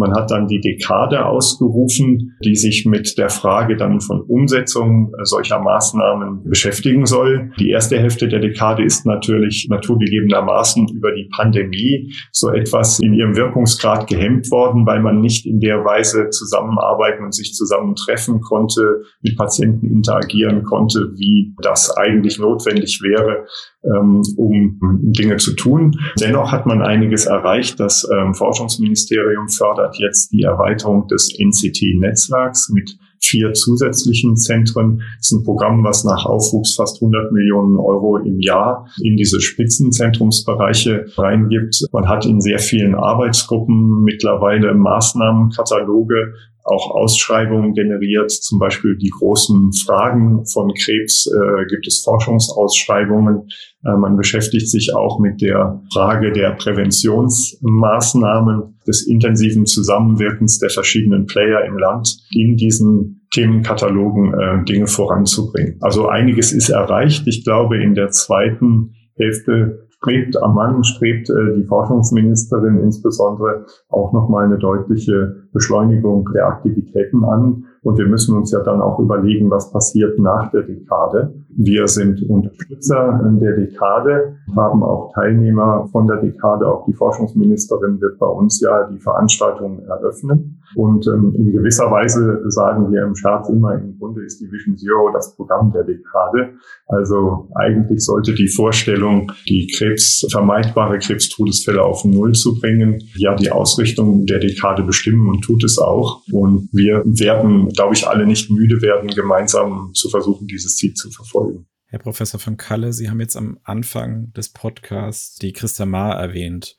Man 0.00 0.14
hat 0.14 0.30
dann 0.30 0.46
die 0.46 0.60
Dekade 0.60 1.26
ausgerufen, 1.26 2.34
die 2.42 2.56
sich 2.56 2.86
mit 2.86 3.18
der 3.18 3.28
Frage 3.28 3.76
dann 3.76 4.00
von 4.00 4.22
Umsetzung 4.22 5.12
solcher 5.24 5.60
Maßnahmen 5.60 6.44
beschäftigen 6.44 7.04
soll. 7.04 7.52
Die 7.60 7.68
erste 7.68 7.98
Hälfte 7.98 8.26
der 8.26 8.40
Dekade 8.40 8.82
ist 8.82 9.04
natürlich 9.04 9.66
naturgegebenermaßen 9.68 10.88
über 10.88 11.12
die 11.12 11.28
Pandemie 11.36 12.14
so 12.32 12.50
etwas 12.50 12.98
in 13.00 13.12
ihrem 13.12 13.36
Wirkungsgrad 13.36 14.08
gehemmt 14.08 14.50
worden, 14.50 14.86
weil 14.86 15.00
man 15.00 15.20
nicht 15.20 15.44
in 15.44 15.60
der 15.60 15.84
Weise 15.84 16.30
zusammenarbeiten 16.30 17.22
und 17.22 17.34
sich 17.34 17.52
zusammentreffen 17.52 18.40
konnte, 18.40 19.02
mit 19.20 19.36
Patienten 19.36 19.86
interagieren 19.86 20.64
konnte, 20.64 21.12
wie 21.16 21.54
das 21.60 21.94
eigentlich 21.94 22.38
notwendig 22.38 23.02
wäre, 23.02 23.44
ähm, 23.84 24.22
um 24.36 24.78
Dinge 25.02 25.36
zu 25.38 25.54
tun. 25.54 25.96
Dennoch 26.20 26.52
hat 26.52 26.66
man 26.66 26.82
einiges 26.82 27.26
erreicht. 27.26 27.80
Das 27.80 28.06
ähm, 28.12 28.34
Forschungsministerium 28.34 29.48
fördert 29.48 29.96
jetzt 29.98 30.32
die 30.32 30.42
Erweiterung 30.42 31.08
des 31.08 31.32
NCT-Netzwerks 31.38 32.70
mit 32.70 32.98
vier 33.20 33.52
zusätzlichen 33.52 34.36
Zentren. 34.36 35.02
Das 35.18 35.30
ist 35.30 35.32
ein 35.32 35.44
Programm, 35.44 35.84
was 35.84 36.04
nach 36.04 36.24
Aufwuchs 36.24 36.74
fast 36.74 37.02
100 37.02 37.32
Millionen 37.32 37.78
Euro 37.78 38.16
im 38.16 38.40
Jahr 38.40 38.88
in 39.02 39.16
diese 39.16 39.40
Spitzenzentrumsbereiche 39.40 41.06
reingibt. 41.16 41.84
Man 41.92 42.08
hat 42.08 42.24
in 42.24 42.40
sehr 42.40 42.58
vielen 42.58 42.94
Arbeitsgruppen 42.94 44.02
mittlerweile 44.02 44.74
Maßnahmenkataloge 44.74 46.34
auch 46.70 46.94
Ausschreibungen 46.94 47.74
generiert, 47.74 48.30
zum 48.30 48.58
Beispiel 48.58 48.96
die 48.96 49.10
großen 49.10 49.72
Fragen 49.72 50.46
von 50.46 50.72
Krebs 50.74 51.26
äh, 51.26 51.66
gibt 51.66 51.86
es 51.86 52.02
Forschungsausschreibungen. 52.04 53.48
Äh, 53.84 53.96
man 53.96 54.16
beschäftigt 54.16 54.70
sich 54.70 54.94
auch 54.94 55.18
mit 55.18 55.42
der 55.42 55.82
Frage 55.92 56.32
der 56.32 56.52
Präventionsmaßnahmen, 56.52 58.78
des 58.86 59.06
intensiven 59.06 59.66
Zusammenwirkens 59.66 60.58
der 60.58 60.70
verschiedenen 60.70 61.26
Player 61.26 61.64
im 61.66 61.76
Land 61.76 62.16
in 62.32 62.56
diesen 62.56 63.26
Themenkatalogen 63.32 64.34
äh, 64.34 64.64
Dinge 64.64 64.86
voranzubringen. 64.86 65.76
Also 65.80 66.08
einiges 66.08 66.52
ist 66.52 66.70
erreicht. 66.70 67.26
Ich 67.26 67.44
glaube, 67.44 67.82
in 67.82 67.94
der 67.94 68.10
zweiten 68.10 68.94
Hälfte 69.16 69.89
strebt 70.00 70.42
am 70.42 70.54
Mann, 70.54 70.82
strebt 70.82 71.28
äh, 71.28 71.54
die 71.56 71.64
Forschungsministerin 71.64 72.78
insbesondere 72.78 73.66
auch 73.90 74.12
nochmal 74.12 74.46
eine 74.46 74.58
deutliche 74.58 75.36
Beschleunigung 75.52 76.28
der 76.34 76.46
Aktivitäten 76.46 77.24
an. 77.24 77.64
Und 77.82 77.98
wir 77.98 78.06
müssen 78.06 78.36
uns 78.36 78.50
ja 78.50 78.60
dann 78.60 78.80
auch 78.80 78.98
überlegen, 78.98 79.50
was 79.50 79.70
passiert 79.72 80.18
nach 80.18 80.50
der 80.50 80.62
Dekade. 80.62 81.34
Wir 81.56 81.86
sind 81.88 82.22
Unterstützer 82.28 83.20
der 83.40 83.56
Dekade, 83.56 84.36
haben 84.54 84.82
auch 84.82 85.12
Teilnehmer 85.14 85.86
von 85.90 86.06
der 86.06 86.18
Dekade. 86.18 86.66
Auch 86.66 86.84
die 86.86 86.92
Forschungsministerin 86.92 88.00
wird 88.00 88.18
bei 88.18 88.26
uns 88.26 88.60
ja 88.60 88.84
die 88.84 88.98
Veranstaltung 88.98 89.80
eröffnen. 89.80 90.59
Und 90.74 91.06
ähm, 91.06 91.34
in 91.36 91.52
gewisser 91.52 91.90
Weise 91.90 92.42
sagen 92.48 92.90
wir 92.92 93.02
im 93.02 93.14
Scherz 93.16 93.48
immer, 93.48 93.74
im 93.74 93.98
Grunde 93.98 94.24
ist 94.24 94.40
die 94.40 94.50
Vision 94.50 94.76
Zero 94.76 95.10
das 95.12 95.34
Programm 95.34 95.72
der 95.72 95.84
Dekade. 95.84 96.54
Also 96.86 97.48
eigentlich 97.54 98.04
sollte 98.04 98.34
die 98.34 98.48
Vorstellung, 98.48 99.32
die 99.48 99.66
Krebs, 99.76 100.26
vermeidbare 100.30 100.98
Krebstodesfälle 100.98 101.82
auf 101.82 102.04
Null 102.04 102.32
zu 102.32 102.58
bringen, 102.58 103.02
ja 103.16 103.34
die 103.34 103.50
Ausrichtung 103.50 104.26
der 104.26 104.38
Dekade 104.38 104.82
bestimmen 104.82 105.28
und 105.28 105.42
tut 105.42 105.64
es 105.64 105.78
auch. 105.78 106.22
Und 106.32 106.68
wir 106.72 107.02
werden, 107.04 107.68
glaube 107.70 107.94
ich, 107.94 108.06
alle 108.06 108.26
nicht 108.26 108.50
müde 108.50 108.82
werden, 108.82 109.10
gemeinsam 109.10 109.90
zu 109.94 110.08
versuchen, 110.08 110.46
dieses 110.46 110.76
Ziel 110.76 110.94
zu 110.94 111.10
verfolgen. 111.10 111.66
Herr 111.86 111.98
Professor 111.98 112.38
von 112.38 112.56
Kalle, 112.56 112.92
Sie 112.92 113.10
haben 113.10 113.18
jetzt 113.18 113.36
am 113.36 113.58
Anfang 113.64 114.32
des 114.34 114.50
Podcasts 114.50 115.38
die 115.38 115.52
Christa 115.52 115.86
Maar 115.86 116.16
erwähnt. 116.20 116.76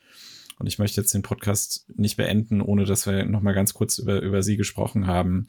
Und 0.62 0.68
ich 0.68 0.78
möchte 0.78 1.02
jetzt 1.02 1.16
den 1.16 1.24
Podcast 1.24 1.88
nicht 1.96 2.18
beenden, 2.18 2.62
ohne 2.62 2.86
dass 2.86 3.08
wir 3.08 3.26
noch 3.26 3.42
mal 3.42 3.56
ganz 3.56 3.74
kurz 3.74 3.98
über, 3.98 4.22
über 4.22 4.44
Sie 4.44 4.58
gesprochen 4.58 5.08
haben. 5.08 5.48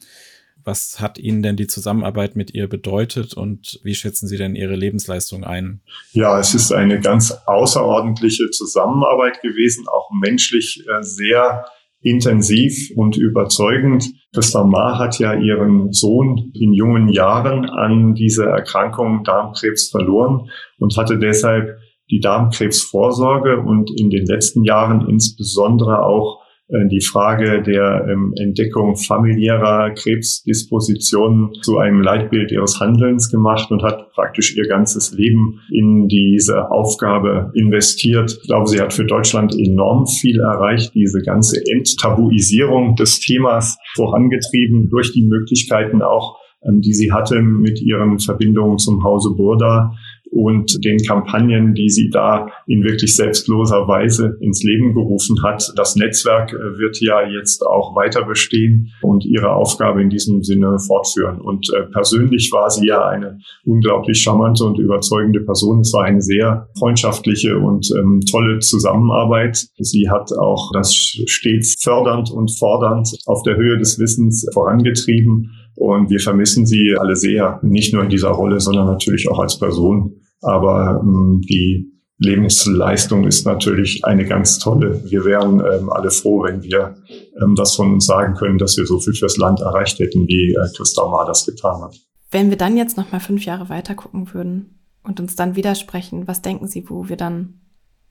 Was 0.63 0.99
hat 0.99 1.19
Ihnen 1.19 1.43
denn 1.43 1.55
die 1.55 1.67
Zusammenarbeit 1.67 2.35
mit 2.35 2.55
ihr 2.55 2.67
bedeutet 2.67 3.35
und 3.35 3.79
wie 3.83 3.93
schätzen 3.93 4.27
Sie 4.27 4.37
denn 4.37 4.55
Ihre 4.55 4.75
Lebensleistung 4.75 5.43
ein? 5.43 5.81
Ja, 6.13 6.39
es 6.39 6.55
ist 6.55 6.71
eine 6.71 6.99
ganz 6.99 7.31
außerordentliche 7.45 8.49
Zusammenarbeit 8.49 9.39
gewesen, 9.43 9.87
auch 9.87 10.09
menschlich 10.19 10.83
äh, 10.87 11.03
sehr 11.03 11.63
intensiv 12.01 12.91
und 12.95 13.15
überzeugend. 13.15 14.05
Christa 14.33 14.63
Ma 14.63 14.97
hat 14.97 15.19
ja 15.19 15.35
ihren 15.35 15.93
Sohn 15.93 16.51
in 16.55 16.73
jungen 16.73 17.07
Jahren 17.07 17.69
an 17.69 18.15
diese 18.15 18.45
Erkrankung 18.45 19.23
Darmkrebs 19.23 19.91
verloren 19.91 20.49
und 20.79 20.97
hatte 20.97 21.19
deshalb 21.19 21.77
die 22.13 22.19
Darmkrebsvorsorge 22.19 23.59
und 23.59 23.89
in 23.99 24.11
den 24.11 24.27
letzten 24.27 24.63
Jahren 24.63 25.09
insbesondere 25.09 26.05
auch 26.05 26.43
äh, 26.67 26.87
die 26.87 27.01
Frage 27.01 27.63
der 27.63 28.05
ähm, 28.07 28.35
Entdeckung 28.39 28.95
familiärer 28.95 29.95
Krebsdispositionen 29.95 31.53
zu 31.63 31.79
einem 31.79 32.01
Leitbild 32.01 32.51
ihres 32.51 32.79
Handelns 32.79 33.31
gemacht 33.31 33.71
und 33.71 33.81
hat 33.81 34.11
praktisch 34.13 34.55
ihr 34.55 34.67
ganzes 34.67 35.11
Leben 35.11 35.59
in 35.71 36.07
diese 36.07 36.69
Aufgabe 36.69 37.51
investiert. 37.55 38.37
Ich 38.43 38.47
glaube, 38.47 38.67
sie 38.67 38.79
hat 38.79 38.93
für 38.93 39.05
Deutschland 39.05 39.55
enorm 39.57 40.05
viel 40.05 40.39
erreicht, 40.39 40.93
diese 40.93 41.23
ganze 41.23 41.59
Enttabuisierung 41.65 42.95
des 42.95 43.21
Themas 43.21 43.77
vorangetrieben 43.95 44.87
durch 44.91 45.13
die 45.13 45.23
Möglichkeiten 45.23 46.03
auch, 46.03 46.37
ähm, 46.61 46.81
die 46.81 46.93
sie 46.93 47.11
hatte 47.11 47.41
mit 47.41 47.81
ihren 47.81 48.19
Verbindungen 48.19 48.77
zum 48.77 49.03
Hause 49.03 49.31
Burda 49.35 49.95
und 50.31 50.83
den 50.83 50.97
Kampagnen, 50.97 51.73
die 51.73 51.89
sie 51.89 52.09
da 52.09 52.47
in 52.67 52.83
wirklich 52.83 53.15
selbstloser 53.15 53.87
Weise 53.87 54.37
ins 54.41 54.63
Leben 54.63 54.93
gerufen 54.93 55.41
hat. 55.43 55.71
Das 55.75 55.95
Netzwerk 55.95 56.53
äh, 56.53 56.77
wird 56.77 56.99
ja 57.01 57.21
jetzt 57.27 57.65
auch 57.65 57.95
weiter 57.95 58.23
bestehen 58.23 58.91
und 59.01 59.25
ihre 59.25 59.53
Aufgabe 59.53 60.01
in 60.01 60.09
diesem 60.09 60.43
Sinne 60.43 60.77
fortführen. 60.79 61.39
Und 61.39 61.69
äh, 61.73 61.83
persönlich 61.91 62.51
war 62.51 62.69
sie 62.69 62.87
ja 62.87 63.07
eine 63.07 63.39
unglaublich 63.65 64.21
charmante 64.21 64.63
und 64.63 64.79
überzeugende 64.79 65.41
Person. 65.41 65.81
Es 65.81 65.93
war 65.93 66.05
eine 66.05 66.21
sehr 66.21 66.67
freundschaftliche 66.77 67.57
und 67.57 67.89
ähm, 67.97 68.21
tolle 68.29 68.59
Zusammenarbeit. 68.59 69.65
Sie 69.77 70.09
hat 70.09 70.31
auch 70.37 70.71
das 70.73 70.93
stets 70.93 71.75
fördernd 71.81 72.31
und 72.31 72.51
fordernd 72.57 73.09
auf 73.25 73.43
der 73.43 73.55
Höhe 73.55 73.77
des 73.77 73.99
Wissens 73.99 74.47
vorangetrieben. 74.53 75.51
Und 75.75 76.09
wir 76.09 76.19
vermissen 76.19 76.65
sie 76.65 76.95
alle 76.97 77.15
sehr, 77.15 77.59
nicht 77.63 77.93
nur 77.93 78.03
in 78.03 78.09
dieser 78.09 78.29
Rolle, 78.29 78.59
sondern 78.59 78.85
natürlich 78.85 79.29
auch 79.29 79.39
als 79.39 79.57
Person. 79.57 80.15
Aber 80.41 81.01
ähm, 81.03 81.41
die 81.41 81.93
Lebensleistung 82.19 83.25
ist 83.25 83.45
natürlich 83.45 84.05
eine 84.05 84.25
ganz 84.25 84.59
tolle. 84.59 85.03
Wir 85.09 85.25
wären 85.25 85.59
ähm, 85.59 85.89
alle 85.89 86.11
froh, 86.11 86.43
wenn 86.43 86.63
wir 86.63 86.95
ähm, 87.41 87.55
das 87.55 87.75
von 87.75 87.93
uns 87.93 88.05
sagen 88.05 88.35
können, 88.35 88.57
dass 88.57 88.77
wir 88.77 88.85
so 88.85 88.99
viel 88.99 89.13
fürs 89.13 89.37
Land 89.37 89.61
erreicht 89.61 89.99
hätten, 89.99 90.27
wie 90.27 90.53
äh, 90.53 90.67
Christa 90.75 91.07
Mar 91.07 91.25
das 91.25 91.45
getan 91.45 91.81
hat. 91.81 91.95
Wenn 92.31 92.49
wir 92.49 92.57
dann 92.57 92.77
jetzt 92.77 92.97
noch 92.97 93.11
mal 93.11 93.19
fünf 93.19 93.45
Jahre 93.45 93.69
weiter 93.69 93.95
gucken 93.95 94.33
würden 94.33 94.79
und 95.03 95.19
uns 95.19 95.35
dann 95.35 95.55
widersprechen, 95.55 96.27
was 96.27 96.41
denken 96.41 96.67
Sie, 96.67 96.89
wo 96.89 97.09
wir 97.09 97.17
dann 97.17 97.61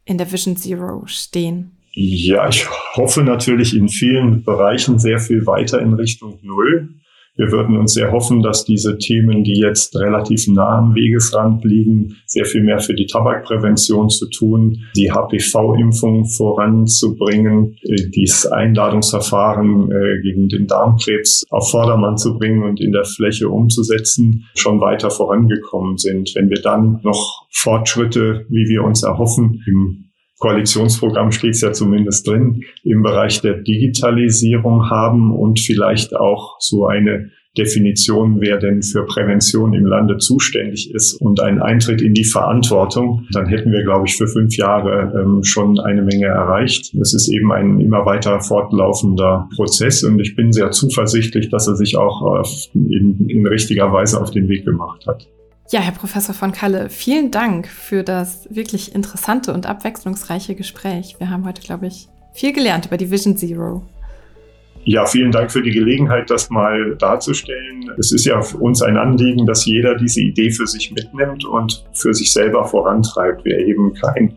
in 0.04 0.18
der 0.18 0.30
Vision 0.30 0.56
Zero 0.56 1.04
stehen? 1.06 1.72
Ja, 1.94 2.48
ich 2.48 2.66
hoffe 2.94 3.22
natürlich 3.22 3.76
in 3.76 3.88
vielen 3.88 4.44
Bereichen 4.44 4.98
sehr 4.98 5.18
viel 5.18 5.46
weiter 5.46 5.80
in 5.80 5.92
Richtung 5.92 6.38
Null. 6.42 6.94
Wir 7.34 7.50
würden 7.50 7.78
uns 7.78 7.94
sehr 7.94 8.12
hoffen, 8.12 8.42
dass 8.42 8.64
diese 8.64 8.98
Themen, 8.98 9.42
die 9.42 9.58
jetzt 9.58 9.96
relativ 9.96 10.46
nah 10.48 10.78
am 10.78 10.94
Wegesrand 10.94 11.64
liegen, 11.64 12.16
sehr 12.26 12.44
viel 12.44 12.62
mehr 12.62 12.78
für 12.78 12.94
die 12.94 13.06
Tabakprävention 13.06 14.10
zu 14.10 14.28
tun, 14.28 14.84
die 14.96 15.10
HPV-Impfung 15.10 16.26
voranzubringen, 16.26 17.78
äh, 17.82 18.10
dieses 18.14 18.46
Einladungsverfahren 18.46 19.90
äh, 19.90 20.20
gegen 20.22 20.48
den 20.48 20.66
Darmkrebs 20.66 21.44
auf 21.48 21.70
Vordermann 21.70 22.18
zu 22.18 22.36
bringen 22.36 22.64
und 22.64 22.80
in 22.80 22.92
der 22.92 23.04
Fläche 23.04 23.48
umzusetzen, 23.48 24.44
schon 24.54 24.80
weiter 24.80 25.10
vorangekommen 25.10 25.96
sind. 25.96 26.32
Wenn 26.34 26.50
wir 26.50 26.60
dann 26.60 27.00
noch 27.02 27.46
Fortschritte, 27.50 28.44
wie 28.50 28.68
wir 28.68 28.84
uns 28.84 29.02
erhoffen, 29.02 29.62
im 29.66 30.11
Koalitionsprogramm 30.42 31.30
steht 31.30 31.54
es 31.54 31.60
ja 31.60 31.72
zumindest 31.72 32.26
drin, 32.26 32.64
im 32.82 33.04
Bereich 33.04 33.40
der 33.42 33.58
Digitalisierung 33.58 34.90
haben 34.90 35.30
und 35.30 35.60
vielleicht 35.60 36.16
auch 36.16 36.56
so 36.58 36.88
eine 36.88 37.30
Definition, 37.56 38.40
wer 38.40 38.58
denn 38.58 38.82
für 38.82 39.06
Prävention 39.06 39.72
im 39.72 39.86
Lande 39.86 40.18
zuständig 40.18 40.92
ist 40.92 41.14
und 41.14 41.40
ein 41.40 41.62
Eintritt 41.62 42.02
in 42.02 42.14
die 42.14 42.24
Verantwortung, 42.24 43.24
dann 43.30 43.46
hätten 43.46 43.70
wir, 43.70 43.84
glaube 43.84 44.06
ich, 44.08 44.16
für 44.16 44.26
fünf 44.26 44.56
Jahre 44.56 45.12
ähm, 45.16 45.44
schon 45.44 45.78
eine 45.78 46.02
Menge 46.02 46.26
erreicht. 46.26 46.92
Es 47.00 47.14
ist 47.14 47.28
eben 47.28 47.52
ein 47.52 47.78
immer 47.78 48.04
weiter 48.04 48.40
fortlaufender 48.40 49.48
Prozess 49.54 50.02
und 50.02 50.18
ich 50.18 50.34
bin 50.34 50.50
sehr 50.50 50.72
zuversichtlich, 50.72 51.50
dass 51.50 51.68
er 51.68 51.76
sich 51.76 51.96
auch 51.96 52.42
in, 52.74 53.28
in 53.28 53.46
richtiger 53.46 53.92
Weise 53.92 54.20
auf 54.20 54.32
den 54.32 54.48
Weg 54.48 54.64
gemacht 54.64 55.06
hat. 55.06 55.28
Ja, 55.72 55.80
Herr 55.80 55.92
Professor 55.92 56.34
von 56.34 56.52
Kalle, 56.52 56.90
vielen 56.90 57.30
Dank 57.30 57.66
für 57.66 58.02
das 58.02 58.46
wirklich 58.50 58.94
interessante 58.94 59.54
und 59.54 59.64
abwechslungsreiche 59.64 60.54
Gespräch. 60.54 61.16
Wir 61.18 61.30
haben 61.30 61.46
heute, 61.46 61.62
glaube 61.62 61.86
ich, 61.86 62.08
viel 62.34 62.52
gelernt 62.52 62.84
über 62.84 62.98
die 62.98 63.10
Vision 63.10 63.38
Zero. 63.38 63.82
Ja, 64.84 65.06
vielen 65.06 65.32
Dank 65.32 65.50
für 65.50 65.62
die 65.62 65.70
Gelegenheit, 65.70 66.28
das 66.28 66.50
mal 66.50 66.94
darzustellen. 66.96 67.90
Es 67.98 68.12
ist 68.12 68.26
ja 68.26 68.42
für 68.42 68.58
uns 68.58 68.82
ein 68.82 68.98
Anliegen, 68.98 69.46
dass 69.46 69.64
jeder 69.64 69.94
diese 69.94 70.20
Idee 70.20 70.50
für 70.50 70.66
sich 70.66 70.92
mitnimmt 70.92 71.46
und 71.46 71.82
für 71.94 72.12
sich 72.12 72.30
selber 72.34 72.66
vorantreibt. 72.66 73.42
Wir 73.46 73.56
erheben 73.56 73.94
kein, 73.94 74.36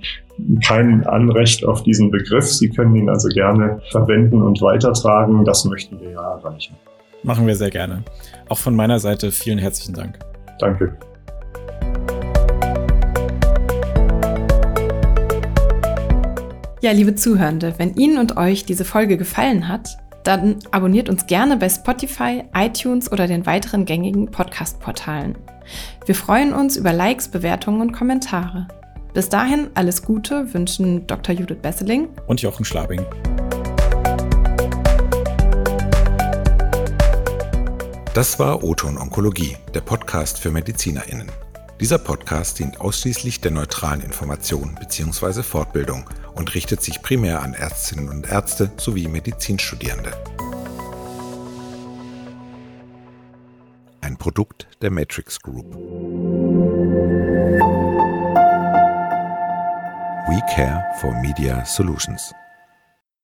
kein 0.65 1.05
Anrecht 1.05 1.65
auf 1.65 1.83
diesen 1.83 2.11
Begriff. 2.11 2.45
Sie 2.45 2.69
können 2.69 2.95
ihn 2.95 3.09
also 3.09 3.27
gerne 3.27 3.81
verwenden 3.91 4.41
und 4.41 4.61
weitertragen. 4.61 5.43
Das 5.43 5.65
möchten 5.65 5.99
wir 5.99 6.11
ja 6.11 6.35
erreichen. 6.35 6.77
Machen 7.23 7.45
wir 7.45 7.57
sehr 7.57 7.71
gerne. 7.71 8.05
Auch 8.47 8.59
von 8.59 8.73
meiner 8.73 8.99
Seite 8.99 9.33
vielen 9.33 9.57
herzlichen 9.57 9.95
Dank. 9.95 10.17
Danke. 10.59 10.97
Ja, 16.85 16.91
liebe 16.91 17.15
Zuhörende, 17.15 17.73
wenn 17.79 17.95
Ihnen 17.95 18.19
und 18.19 18.37
euch 18.37 18.63
diese 18.63 18.85
Folge 18.85 19.17
gefallen 19.17 19.67
hat, 19.67 19.97
dann 20.23 20.57
abonniert 20.69 21.09
uns 21.09 21.25
gerne 21.25 21.57
bei 21.57 21.67
Spotify, 21.67 22.43
iTunes 22.53 23.11
oder 23.11 23.25
den 23.25 23.47
weiteren 23.47 23.85
gängigen 23.85 24.29
Podcast-Portalen. 24.29 25.35
Wir 26.05 26.13
freuen 26.13 26.53
uns 26.53 26.77
über 26.77 26.93
Likes, 26.93 27.27
Bewertungen 27.27 27.81
und 27.81 27.91
Kommentare. 27.91 28.67
Bis 29.15 29.29
dahin 29.29 29.69
alles 29.73 30.03
Gute 30.03 30.53
wünschen 30.53 31.07
Dr. 31.07 31.33
Judith 31.33 31.57
Besseling 31.59 32.07
und 32.27 32.43
Jochen 32.43 32.63
Schlabing. 32.63 33.03
Das 38.13 38.37
war 38.37 38.63
Oton 38.63 38.99
Onkologie, 38.99 39.57
der 39.73 39.81
Podcast 39.81 40.37
für 40.37 40.51
MedizinerInnen. 40.51 41.31
Dieser 41.79 41.97
Podcast 41.97 42.59
dient 42.59 42.79
ausschließlich 42.79 43.41
der 43.41 43.49
neutralen 43.49 44.01
Information 44.01 44.77
bzw. 44.79 45.41
Fortbildung 45.41 46.05
und 46.35 46.53
richtet 46.53 46.81
sich 46.81 47.01
primär 47.01 47.41
an 47.41 47.53
Ärztinnen 47.53 48.09
und 48.09 48.29
Ärzte 48.29 48.71
sowie 48.77 49.07
Medizinstudierende. 49.07 50.11
Ein 54.01 54.17
Produkt 54.17 54.67
der 54.81 54.91
Matrix 54.91 55.39
Group. 55.41 55.73
We 60.27 60.41
Care 60.53 60.83
for 60.99 61.11
Media 61.21 61.65
Solutions. 61.65 62.33